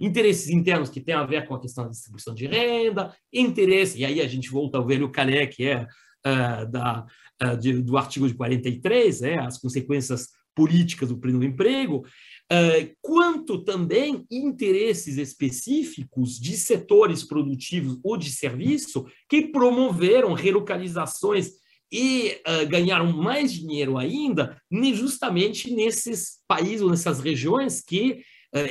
[0.00, 4.04] Interesses internos que têm a ver com a questão da distribuição de renda, interesse, e
[4.04, 7.04] aí a gente volta ao velho Calé, que é uh, da,
[7.42, 13.62] uh, de, do artigo de 43, é, as consequências políticas do pleno emprego, uh, quanto
[13.62, 21.52] também interesses específicos de setores produtivos ou de serviço que promoveram relocalizações
[21.90, 24.60] e uh, ganharam mais dinheiro ainda
[24.92, 28.22] justamente nesses países ou nessas regiões que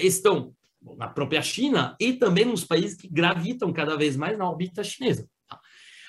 [0.02, 0.54] estão
[0.98, 5.28] na própria China e também nos países que gravitam cada vez mais na órbita chinesa.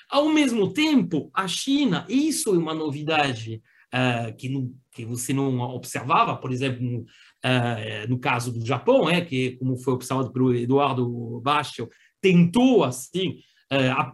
[0.09, 3.61] Ao mesmo tempo, a China, isso é uma novidade
[3.93, 7.05] uh, que, não, que você não observava, por exemplo, no,
[8.09, 11.87] no caso do Japão, é que, como foi observado pelo Eduardo Bastel,
[12.19, 13.37] tentou assim
[13.71, 14.13] a,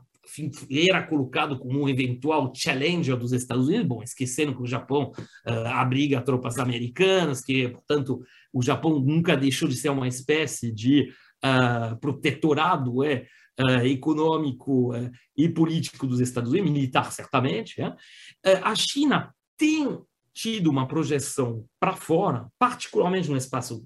[0.69, 5.11] era colocado como um eventual challenger dos Estados Unidos, bom, esquecendo que o Japão
[5.47, 11.09] uh, abriga tropas americanas, que, portanto, o Japão nunca deixou de ser uma espécie de
[11.43, 13.25] uh, protetorado é,
[13.59, 14.91] uh, econômico
[15.35, 17.81] e político dos Estados Unidos, militar certamente.
[17.81, 17.95] É?
[18.63, 19.99] a China tem
[20.33, 23.83] tido uma projeção para fora, particularmente no espaço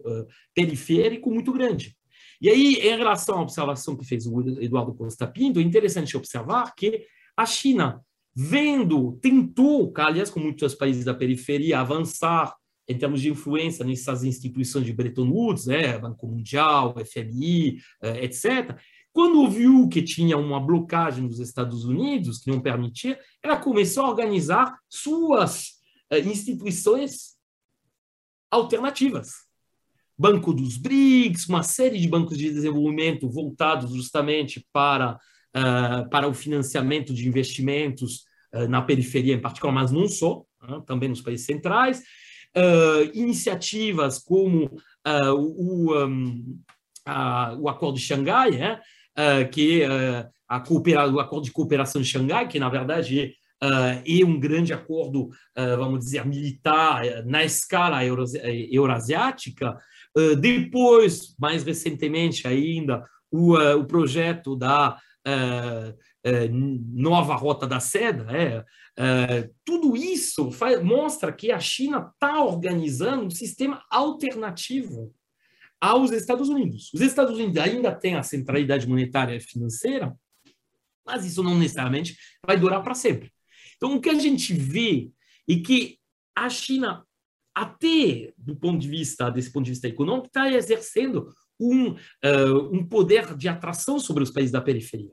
[0.55, 1.95] periférico, muito grande.
[2.41, 6.73] E aí, em relação à observação que fez o Eduardo Costa Pinto, é interessante observar
[6.73, 7.05] que
[7.35, 8.01] a China,
[8.33, 12.55] vendo, tentou, aliás, com muitos países da periferia, avançar
[12.87, 17.77] em termos de influência nessas instituições de Bretton Woods, é, Banco Mundial, FMI,
[18.21, 18.75] etc.,
[19.11, 24.09] quando viu que tinha uma blocagem nos Estados Unidos, que não permitia, ela começou a
[24.09, 25.79] organizar suas
[26.09, 27.37] é, instituições
[28.51, 29.49] alternativas.
[30.17, 35.17] Banco dos BRICS, uma série de bancos de desenvolvimento voltados justamente para,
[35.55, 40.81] uh, para o financiamento de investimentos uh, na periferia em particular, mas não só, uh,
[40.81, 42.03] também nos países centrais.
[43.13, 44.71] iniciativas como
[45.05, 46.59] o, um,
[47.05, 48.81] a, o Acordo de Xangai, né?
[49.51, 49.83] Que
[50.47, 54.71] a coopera, o Acordo de Cooperação de Xangai, que na verdade Uh, e um grande
[54.71, 59.77] acordo, vamos dizer, militar uh, na escala eurasiática,
[60.17, 64.97] ah, depois, mais recentemente ainda, o, o projeto da
[65.27, 65.93] uh,
[66.93, 68.65] nova Rota da Seda,
[69.01, 75.13] é, tudo isso faz, mostra que a China está organizando um sistema alternativo
[75.81, 76.91] aos Estados Unidos.
[76.93, 80.15] Os Estados Unidos ainda têm a centralidade monetária e financeira,
[81.05, 82.15] mas isso não necessariamente
[82.45, 83.31] vai durar para sempre.
[83.77, 85.09] Então, o que a gente vê
[85.49, 85.97] é que
[86.35, 87.05] a China
[87.55, 92.85] até do ponto de vista desse ponto de vista econômico está exercendo um, uh, um
[92.85, 95.11] poder de atração sobre os países da periferia.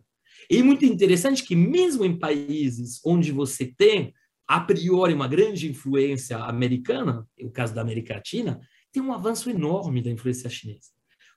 [0.48, 4.14] E muito interessante que mesmo em países onde você tem
[4.46, 8.60] a priori uma grande influência americana, o caso da América Latina,
[8.96, 10.90] tem um avanço enorme da influência chinesa.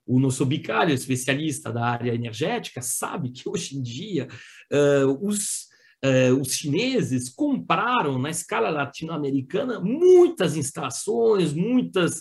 [0.08, 4.28] O nosso bicário, especialista da área energética, sabe que hoje em dia
[4.72, 5.68] uh, os
[6.02, 12.20] Uh, os chineses compraram na escala latino-americana muitas instalações, muitas,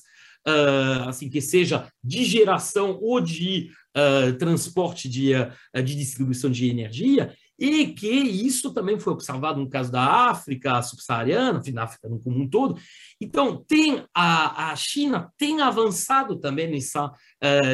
[0.48, 5.31] uh, assim, que seja de geração ou de uh, transporte de,
[5.73, 11.60] de distribuição de energia, e que isso também foi observado no caso da África subsaariana,
[11.72, 12.78] na África no como um todo.
[13.20, 17.12] Então, tem a, a China tem avançado também nessa,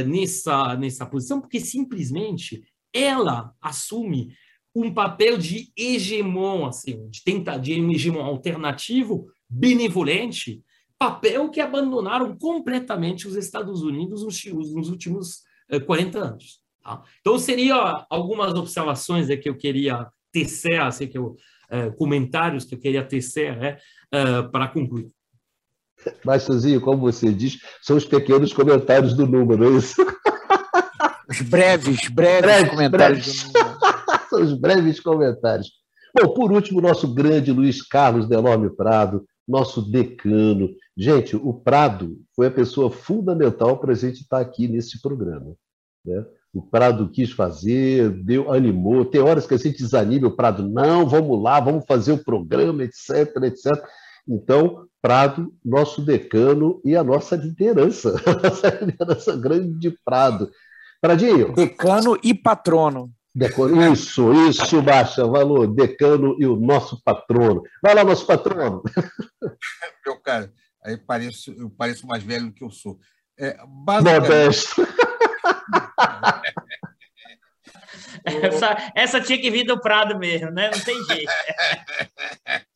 [0.06, 2.62] nessa, nessa posição, porque simplesmente
[2.94, 4.34] ela assume
[4.74, 10.62] um papel de hegemon, assim, de tentar de um hegemon alternativo, benevolente,
[10.98, 15.42] papel que abandonaram completamente os Estados Unidos nos, nos últimos
[15.86, 16.63] 40 anos.
[16.84, 17.02] Tá?
[17.20, 21.36] Então, seria algumas observações que eu queria tecer, assim, que eu,
[21.96, 23.78] comentários que eu queria tecer né,
[24.52, 25.08] para concluir.
[26.24, 30.04] Mas, Suzinho, como você diz, são os pequenos comentários do número, é isso?
[31.28, 33.52] Os breves, breves, breves comentários breves.
[33.52, 33.78] do número.
[34.28, 35.72] são os breves comentários.
[36.14, 40.68] Bom, por último, nosso grande Luiz Carlos Delorme Prado, nosso decano.
[40.96, 45.54] Gente, o Prado foi a pessoa fundamental para a gente estar aqui nesse programa.
[46.04, 46.24] Né?
[46.54, 49.04] O Prado quis fazer, deu, animou.
[49.04, 52.84] Tem horas que a gente desanima, o Prado, não, vamos lá, vamos fazer o programa,
[52.84, 53.84] etc, etc.
[54.26, 60.48] Então, Prado, nosso decano e a nossa liderança, a nossa liderança grande Prado.
[61.00, 61.52] Pradinho.
[61.54, 63.12] Decano e patrono.
[63.34, 67.64] Decano, isso, isso, baixa, valor, decano e o nosso patrono.
[67.82, 68.80] Vai lá, nosso patrono.
[70.06, 70.52] Meu cara,
[70.84, 72.96] aí pareço, eu pareço mais velho do que eu sou.
[73.36, 74.22] É, basicamente...
[74.22, 74.86] Modesto.
[78.24, 80.70] Essa, essa tinha que vir do Prado mesmo, né?
[80.70, 81.30] Não tem jeito.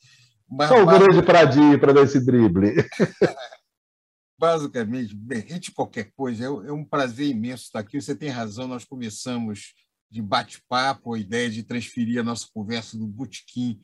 [0.51, 2.75] Mas, Só o grande Pradinho para dar esse drible.
[4.39, 8.01] Basicamente, bem, entre qualquer coisa, é, é um prazer imenso estar aqui.
[8.01, 9.75] Você tem razão, nós começamos
[10.11, 13.81] de bate-papo, a ideia de transferir a nossa conversa do Botequim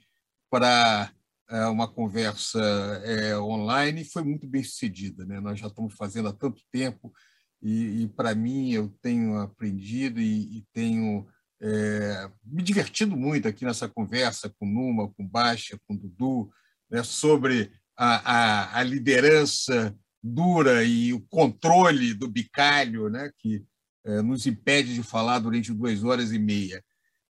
[0.51, 1.11] para
[1.51, 2.61] é, uma conversa
[3.05, 5.25] é, online e foi muito bem sucedida.
[5.25, 5.41] Né?
[5.41, 7.13] Nós já estamos fazendo há tanto tempo
[7.61, 11.27] e, e para mim, eu tenho aprendido e, e tenho
[11.61, 16.51] é, me divertido muito aqui nessa conversa com Numa, com Baixa, com Dudu,
[16.91, 23.65] né, sobre a, a, a, liderança dura e o controle do bicalho, né, que
[24.05, 26.85] é, nos impede de falar durante duas horas e meia.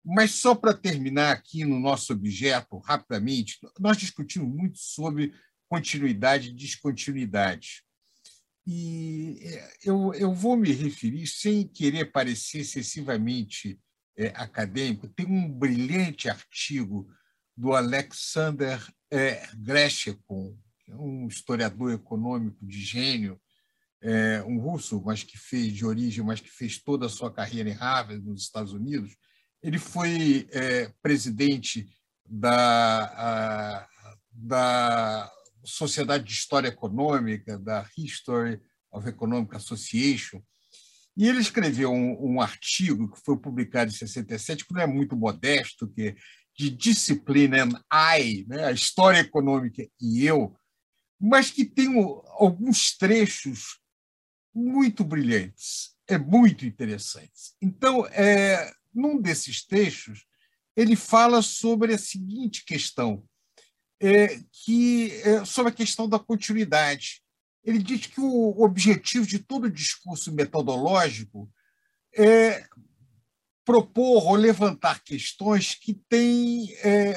[0.05, 5.33] Mas só para terminar aqui no nosso objeto, rapidamente, nós discutimos muito sobre
[5.69, 7.83] continuidade e descontinuidade.
[8.67, 13.79] E é, eu, eu vou me referir, sem querer parecer excessivamente
[14.17, 17.09] é, acadêmico, tem um brilhante artigo
[17.57, 18.81] do Alexander
[19.11, 20.57] é, Greshkon,
[20.89, 23.41] é um historiador econômico de gênio,
[24.03, 27.71] é, um russo, mas que fez de origem, mas que fez toda a sua carreira
[27.71, 29.17] em Harvard, nos Estados Unidos.
[29.63, 31.89] Ele foi é, presidente
[32.29, 33.89] da, a,
[34.31, 35.33] da
[35.65, 38.61] Sociedade de História Econômica, da History
[38.93, 40.43] of Economic Association,
[41.17, 45.17] e ele escreveu um, um, artigo que foi publicado em 67, que não é muito
[45.17, 46.17] modesto, que é
[46.57, 50.57] de Discipline and I, né, a História Econômica e Eu,
[51.21, 51.89] mas que tem
[52.39, 53.81] alguns trechos
[54.55, 57.55] muito brilhantes, é muito interessantes.
[57.61, 60.25] Então, é, num desses trechos,
[60.77, 63.25] ele fala sobre a seguinte questão:
[64.01, 67.24] é, que é, sobre a questão da continuidade.
[67.65, 71.51] Ele diz que o objetivo de todo discurso metodológico
[72.15, 72.67] é
[73.65, 76.73] propor ou levantar questões que têm.
[76.83, 77.15] É,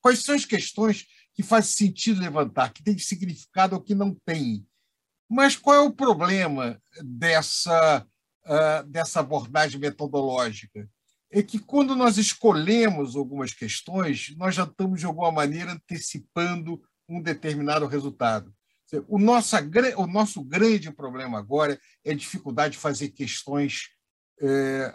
[0.00, 4.66] quais são as questões que faz sentido levantar, que têm significado ou que não têm?
[5.30, 8.04] Mas qual é o problema dessa,
[8.46, 10.88] uh, dessa abordagem metodológica?
[11.30, 17.20] é que quando nós escolhemos algumas questões, nós já estamos, de alguma maneira, antecipando um
[17.20, 18.52] determinado resultado.
[19.06, 19.56] O nosso,
[19.96, 23.90] o nosso grande problema agora é a dificuldade de fazer questões
[24.40, 24.92] é,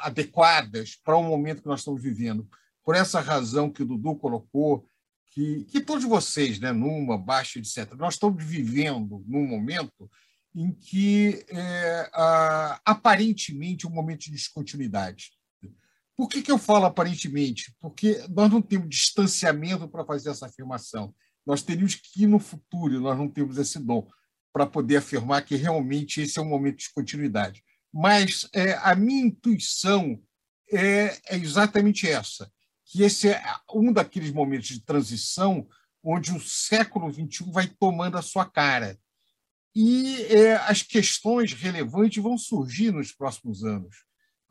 [0.00, 2.48] adequadas para o momento que nós estamos vivendo.
[2.82, 4.86] Por essa razão que o Dudu colocou,
[5.28, 10.10] que, que todos vocês, né, numa, baixa, etc., nós estamos vivendo num momento
[10.54, 12.10] em que é,
[12.84, 15.32] aparentemente um momento de descontinuidade.
[16.16, 17.74] Por que, que eu falo aparentemente?
[17.80, 21.12] Porque nós não temos distanciamento para fazer essa afirmação.
[21.46, 24.08] Nós teríamos que ir no futuro, nós não temos esse dom
[24.52, 27.62] para poder afirmar que realmente esse é um momento de continuidade.
[27.92, 30.20] Mas é, a minha intuição
[30.72, 32.50] é, é exatamente essa,
[32.86, 33.42] que esse é
[33.72, 35.66] um daqueles momentos de transição
[36.02, 38.98] onde o século XXI vai tomando a sua cara.
[39.74, 44.04] E é, as questões relevantes vão surgir nos próximos anos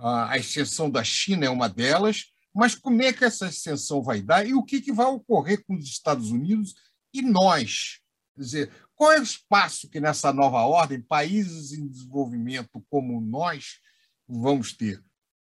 [0.03, 4.45] a extensão da China é uma delas, mas como é que essa extensão vai dar
[4.45, 6.75] e o que, que vai ocorrer com os Estados Unidos
[7.13, 7.99] e nós?
[8.35, 13.79] Quer dizer, qual é o espaço que nessa nova ordem, países em desenvolvimento como nós,
[14.27, 15.03] vamos ter?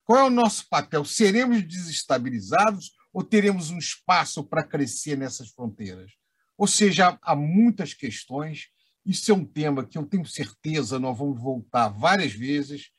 [0.05, 1.05] Qual é o nosso papel?
[1.05, 6.13] Seremos desestabilizados ou teremos um espaço para crescer nessas fronteiras?
[6.57, 8.69] Ou seja, há muitas questões.
[9.05, 12.91] Isso é um tema que eu tenho certeza nós vamos voltar várias vezes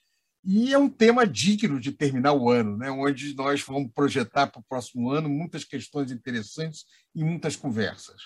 [0.45, 2.91] e é um tema digno de terminar o ano, né?
[2.91, 6.85] onde nós vamos projetar para o próximo ano muitas questões interessantes
[7.15, 8.21] e muitas conversas.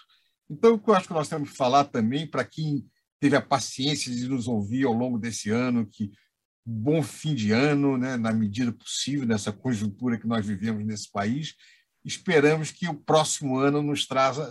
[0.49, 2.85] Então, eu acho que nós temos que falar também para quem
[3.21, 6.11] teve a paciência de nos ouvir ao longo desse ano, que
[6.65, 11.55] bom fim de ano, né, na medida possível, nessa conjuntura que nós vivemos nesse país.
[12.03, 14.05] Esperamos que o próximo ano nos,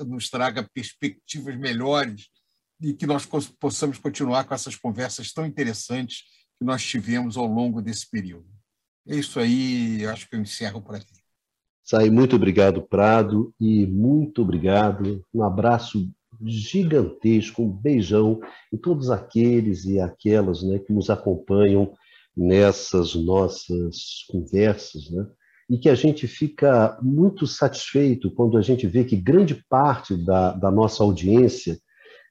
[0.06, 2.28] nos traga perspectivas melhores
[2.80, 3.26] e que nós
[3.58, 8.46] possamos continuar com essas conversas tão interessantes que nós tivemos ao longo desse período.
[9.06, 11.06] É isso aí, acho que eu encerro por aqui.
[11.82, 15.24] Sai, muito obrigado, Prado, e muito obrigado.
[15.32, 16.10] Um abraço
[16.44, 18.40] gigantesco, um beijão
[18.72, 21.94] em todos aqueles e aquelas né, que nos acompanham
[22.36, 25.26] nessas nossas conversas, né?
[25.68, 30.52] e que a gente fica muito satisfeito quando a gente vê que grande parte da,
[30.52, 31.78] da nossa audiência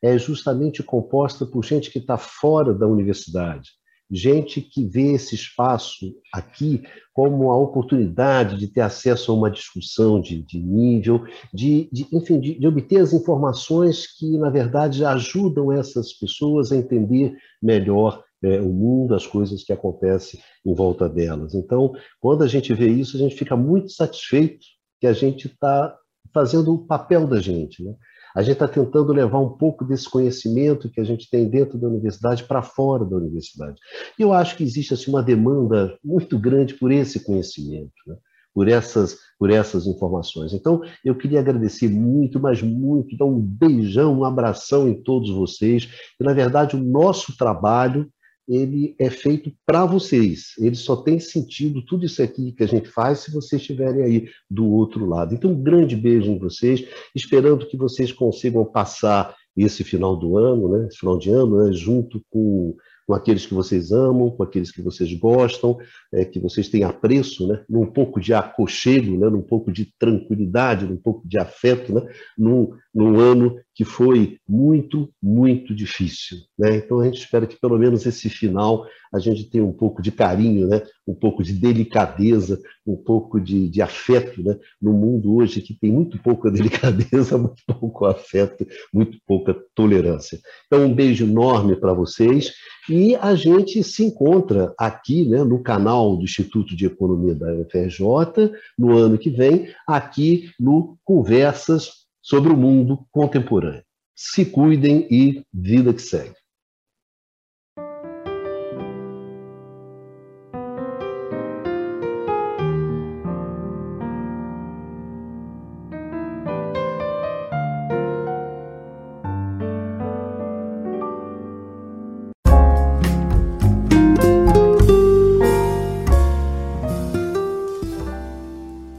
[0.03, 3.71] é justamente composta por gente que está fora da universidade,
[4.09, 6.81] gente que vê esse espaço aqui
[7.13, 12.39] como a oportunidade de ter acesso a uma discussão de, de nível, de, de enfim,
[12.39, 18.61] de, de, obter as informações que, na verdade, ajudam essas pessoas a entender melhor é,
[18.61, 21.55] o mundo, as coisas que acontecem em volta delas.
[21.55, 24.65] Então, quando a gente vê isso, a gente fica muito satisfeito
[24.99, 25.95] que a gente está
[26.33, 27.83] fazendo o papel da gente.
[27.83, 27.95] Né?
[28.37, 31.87] A gente está tentando levar um pouco desse conhecimento que a gente tem dentro da
[31.87, 33.79] universidade para fora da universidade.
[34.17, 37.91] E eu acho que existe assim, uma demanda muito grande por esse conhecimento.
[38.05, 38.15] Né?
[38.53, 40.51] por essas, por essas informações.
[40.51, 45.87] Então, eu queria agradecer muito, mas muito, dar um beijão, um abração em todos vocês.
[46.19, 48.09] E, na verdade, o nosso trabalho
[48.47, 50.53] ele é feito para vocês.
[50.59, 54.29] Ele só tem sentido tudo isso aqui que a gente faz se vocês estiverem aí
[54.49, 55.35] do outro lado.
[55.35, 60.69] Então, um grande beijo em vocês, esperando que vocês consigam passar esse final do ano,
[60.69, 62.75] né, esse final de ano, né, junto com
[63.07, 65.77] com aqueles que vocês amam, com aqueles que vocês gostam,
[66.13, 67.63] é, que vocês têm apreço, né?
[67.69, 69.29] num pouco de aconchego, né?
[69.29, 72.01] num pouco de tranquilidade, num pouco de afeto, né?
[72.37, 76.39] num, num ano que foi muito, muito difícil.
[76.57, 76.77] Né?
[76.77, 80.11] Então a gente espera que pelo menos esse final a gente tenha um pouco de
[80.11, 80.81] carinho, né?
[81.07, 84.57] um pouco de delicadeza, um pouco de, de afeto né?
[84.81, 90.39] no mundo hoje que tem muito pouca delicadeza, muito pouco afeto, muito pouca tolerância.
[90.65, 92.53] Então um beijo enorme para vocês.
[92.89, 98.53] E a gente se encontra aqui né, no canal do Instituto de Economia da UFRJ,
[98.79, 103.85] no ano que vem, aqui no Conversas sobre o Mundo Contemporâneo.
[104.13, 106.35] Se cuidem e vida que segue.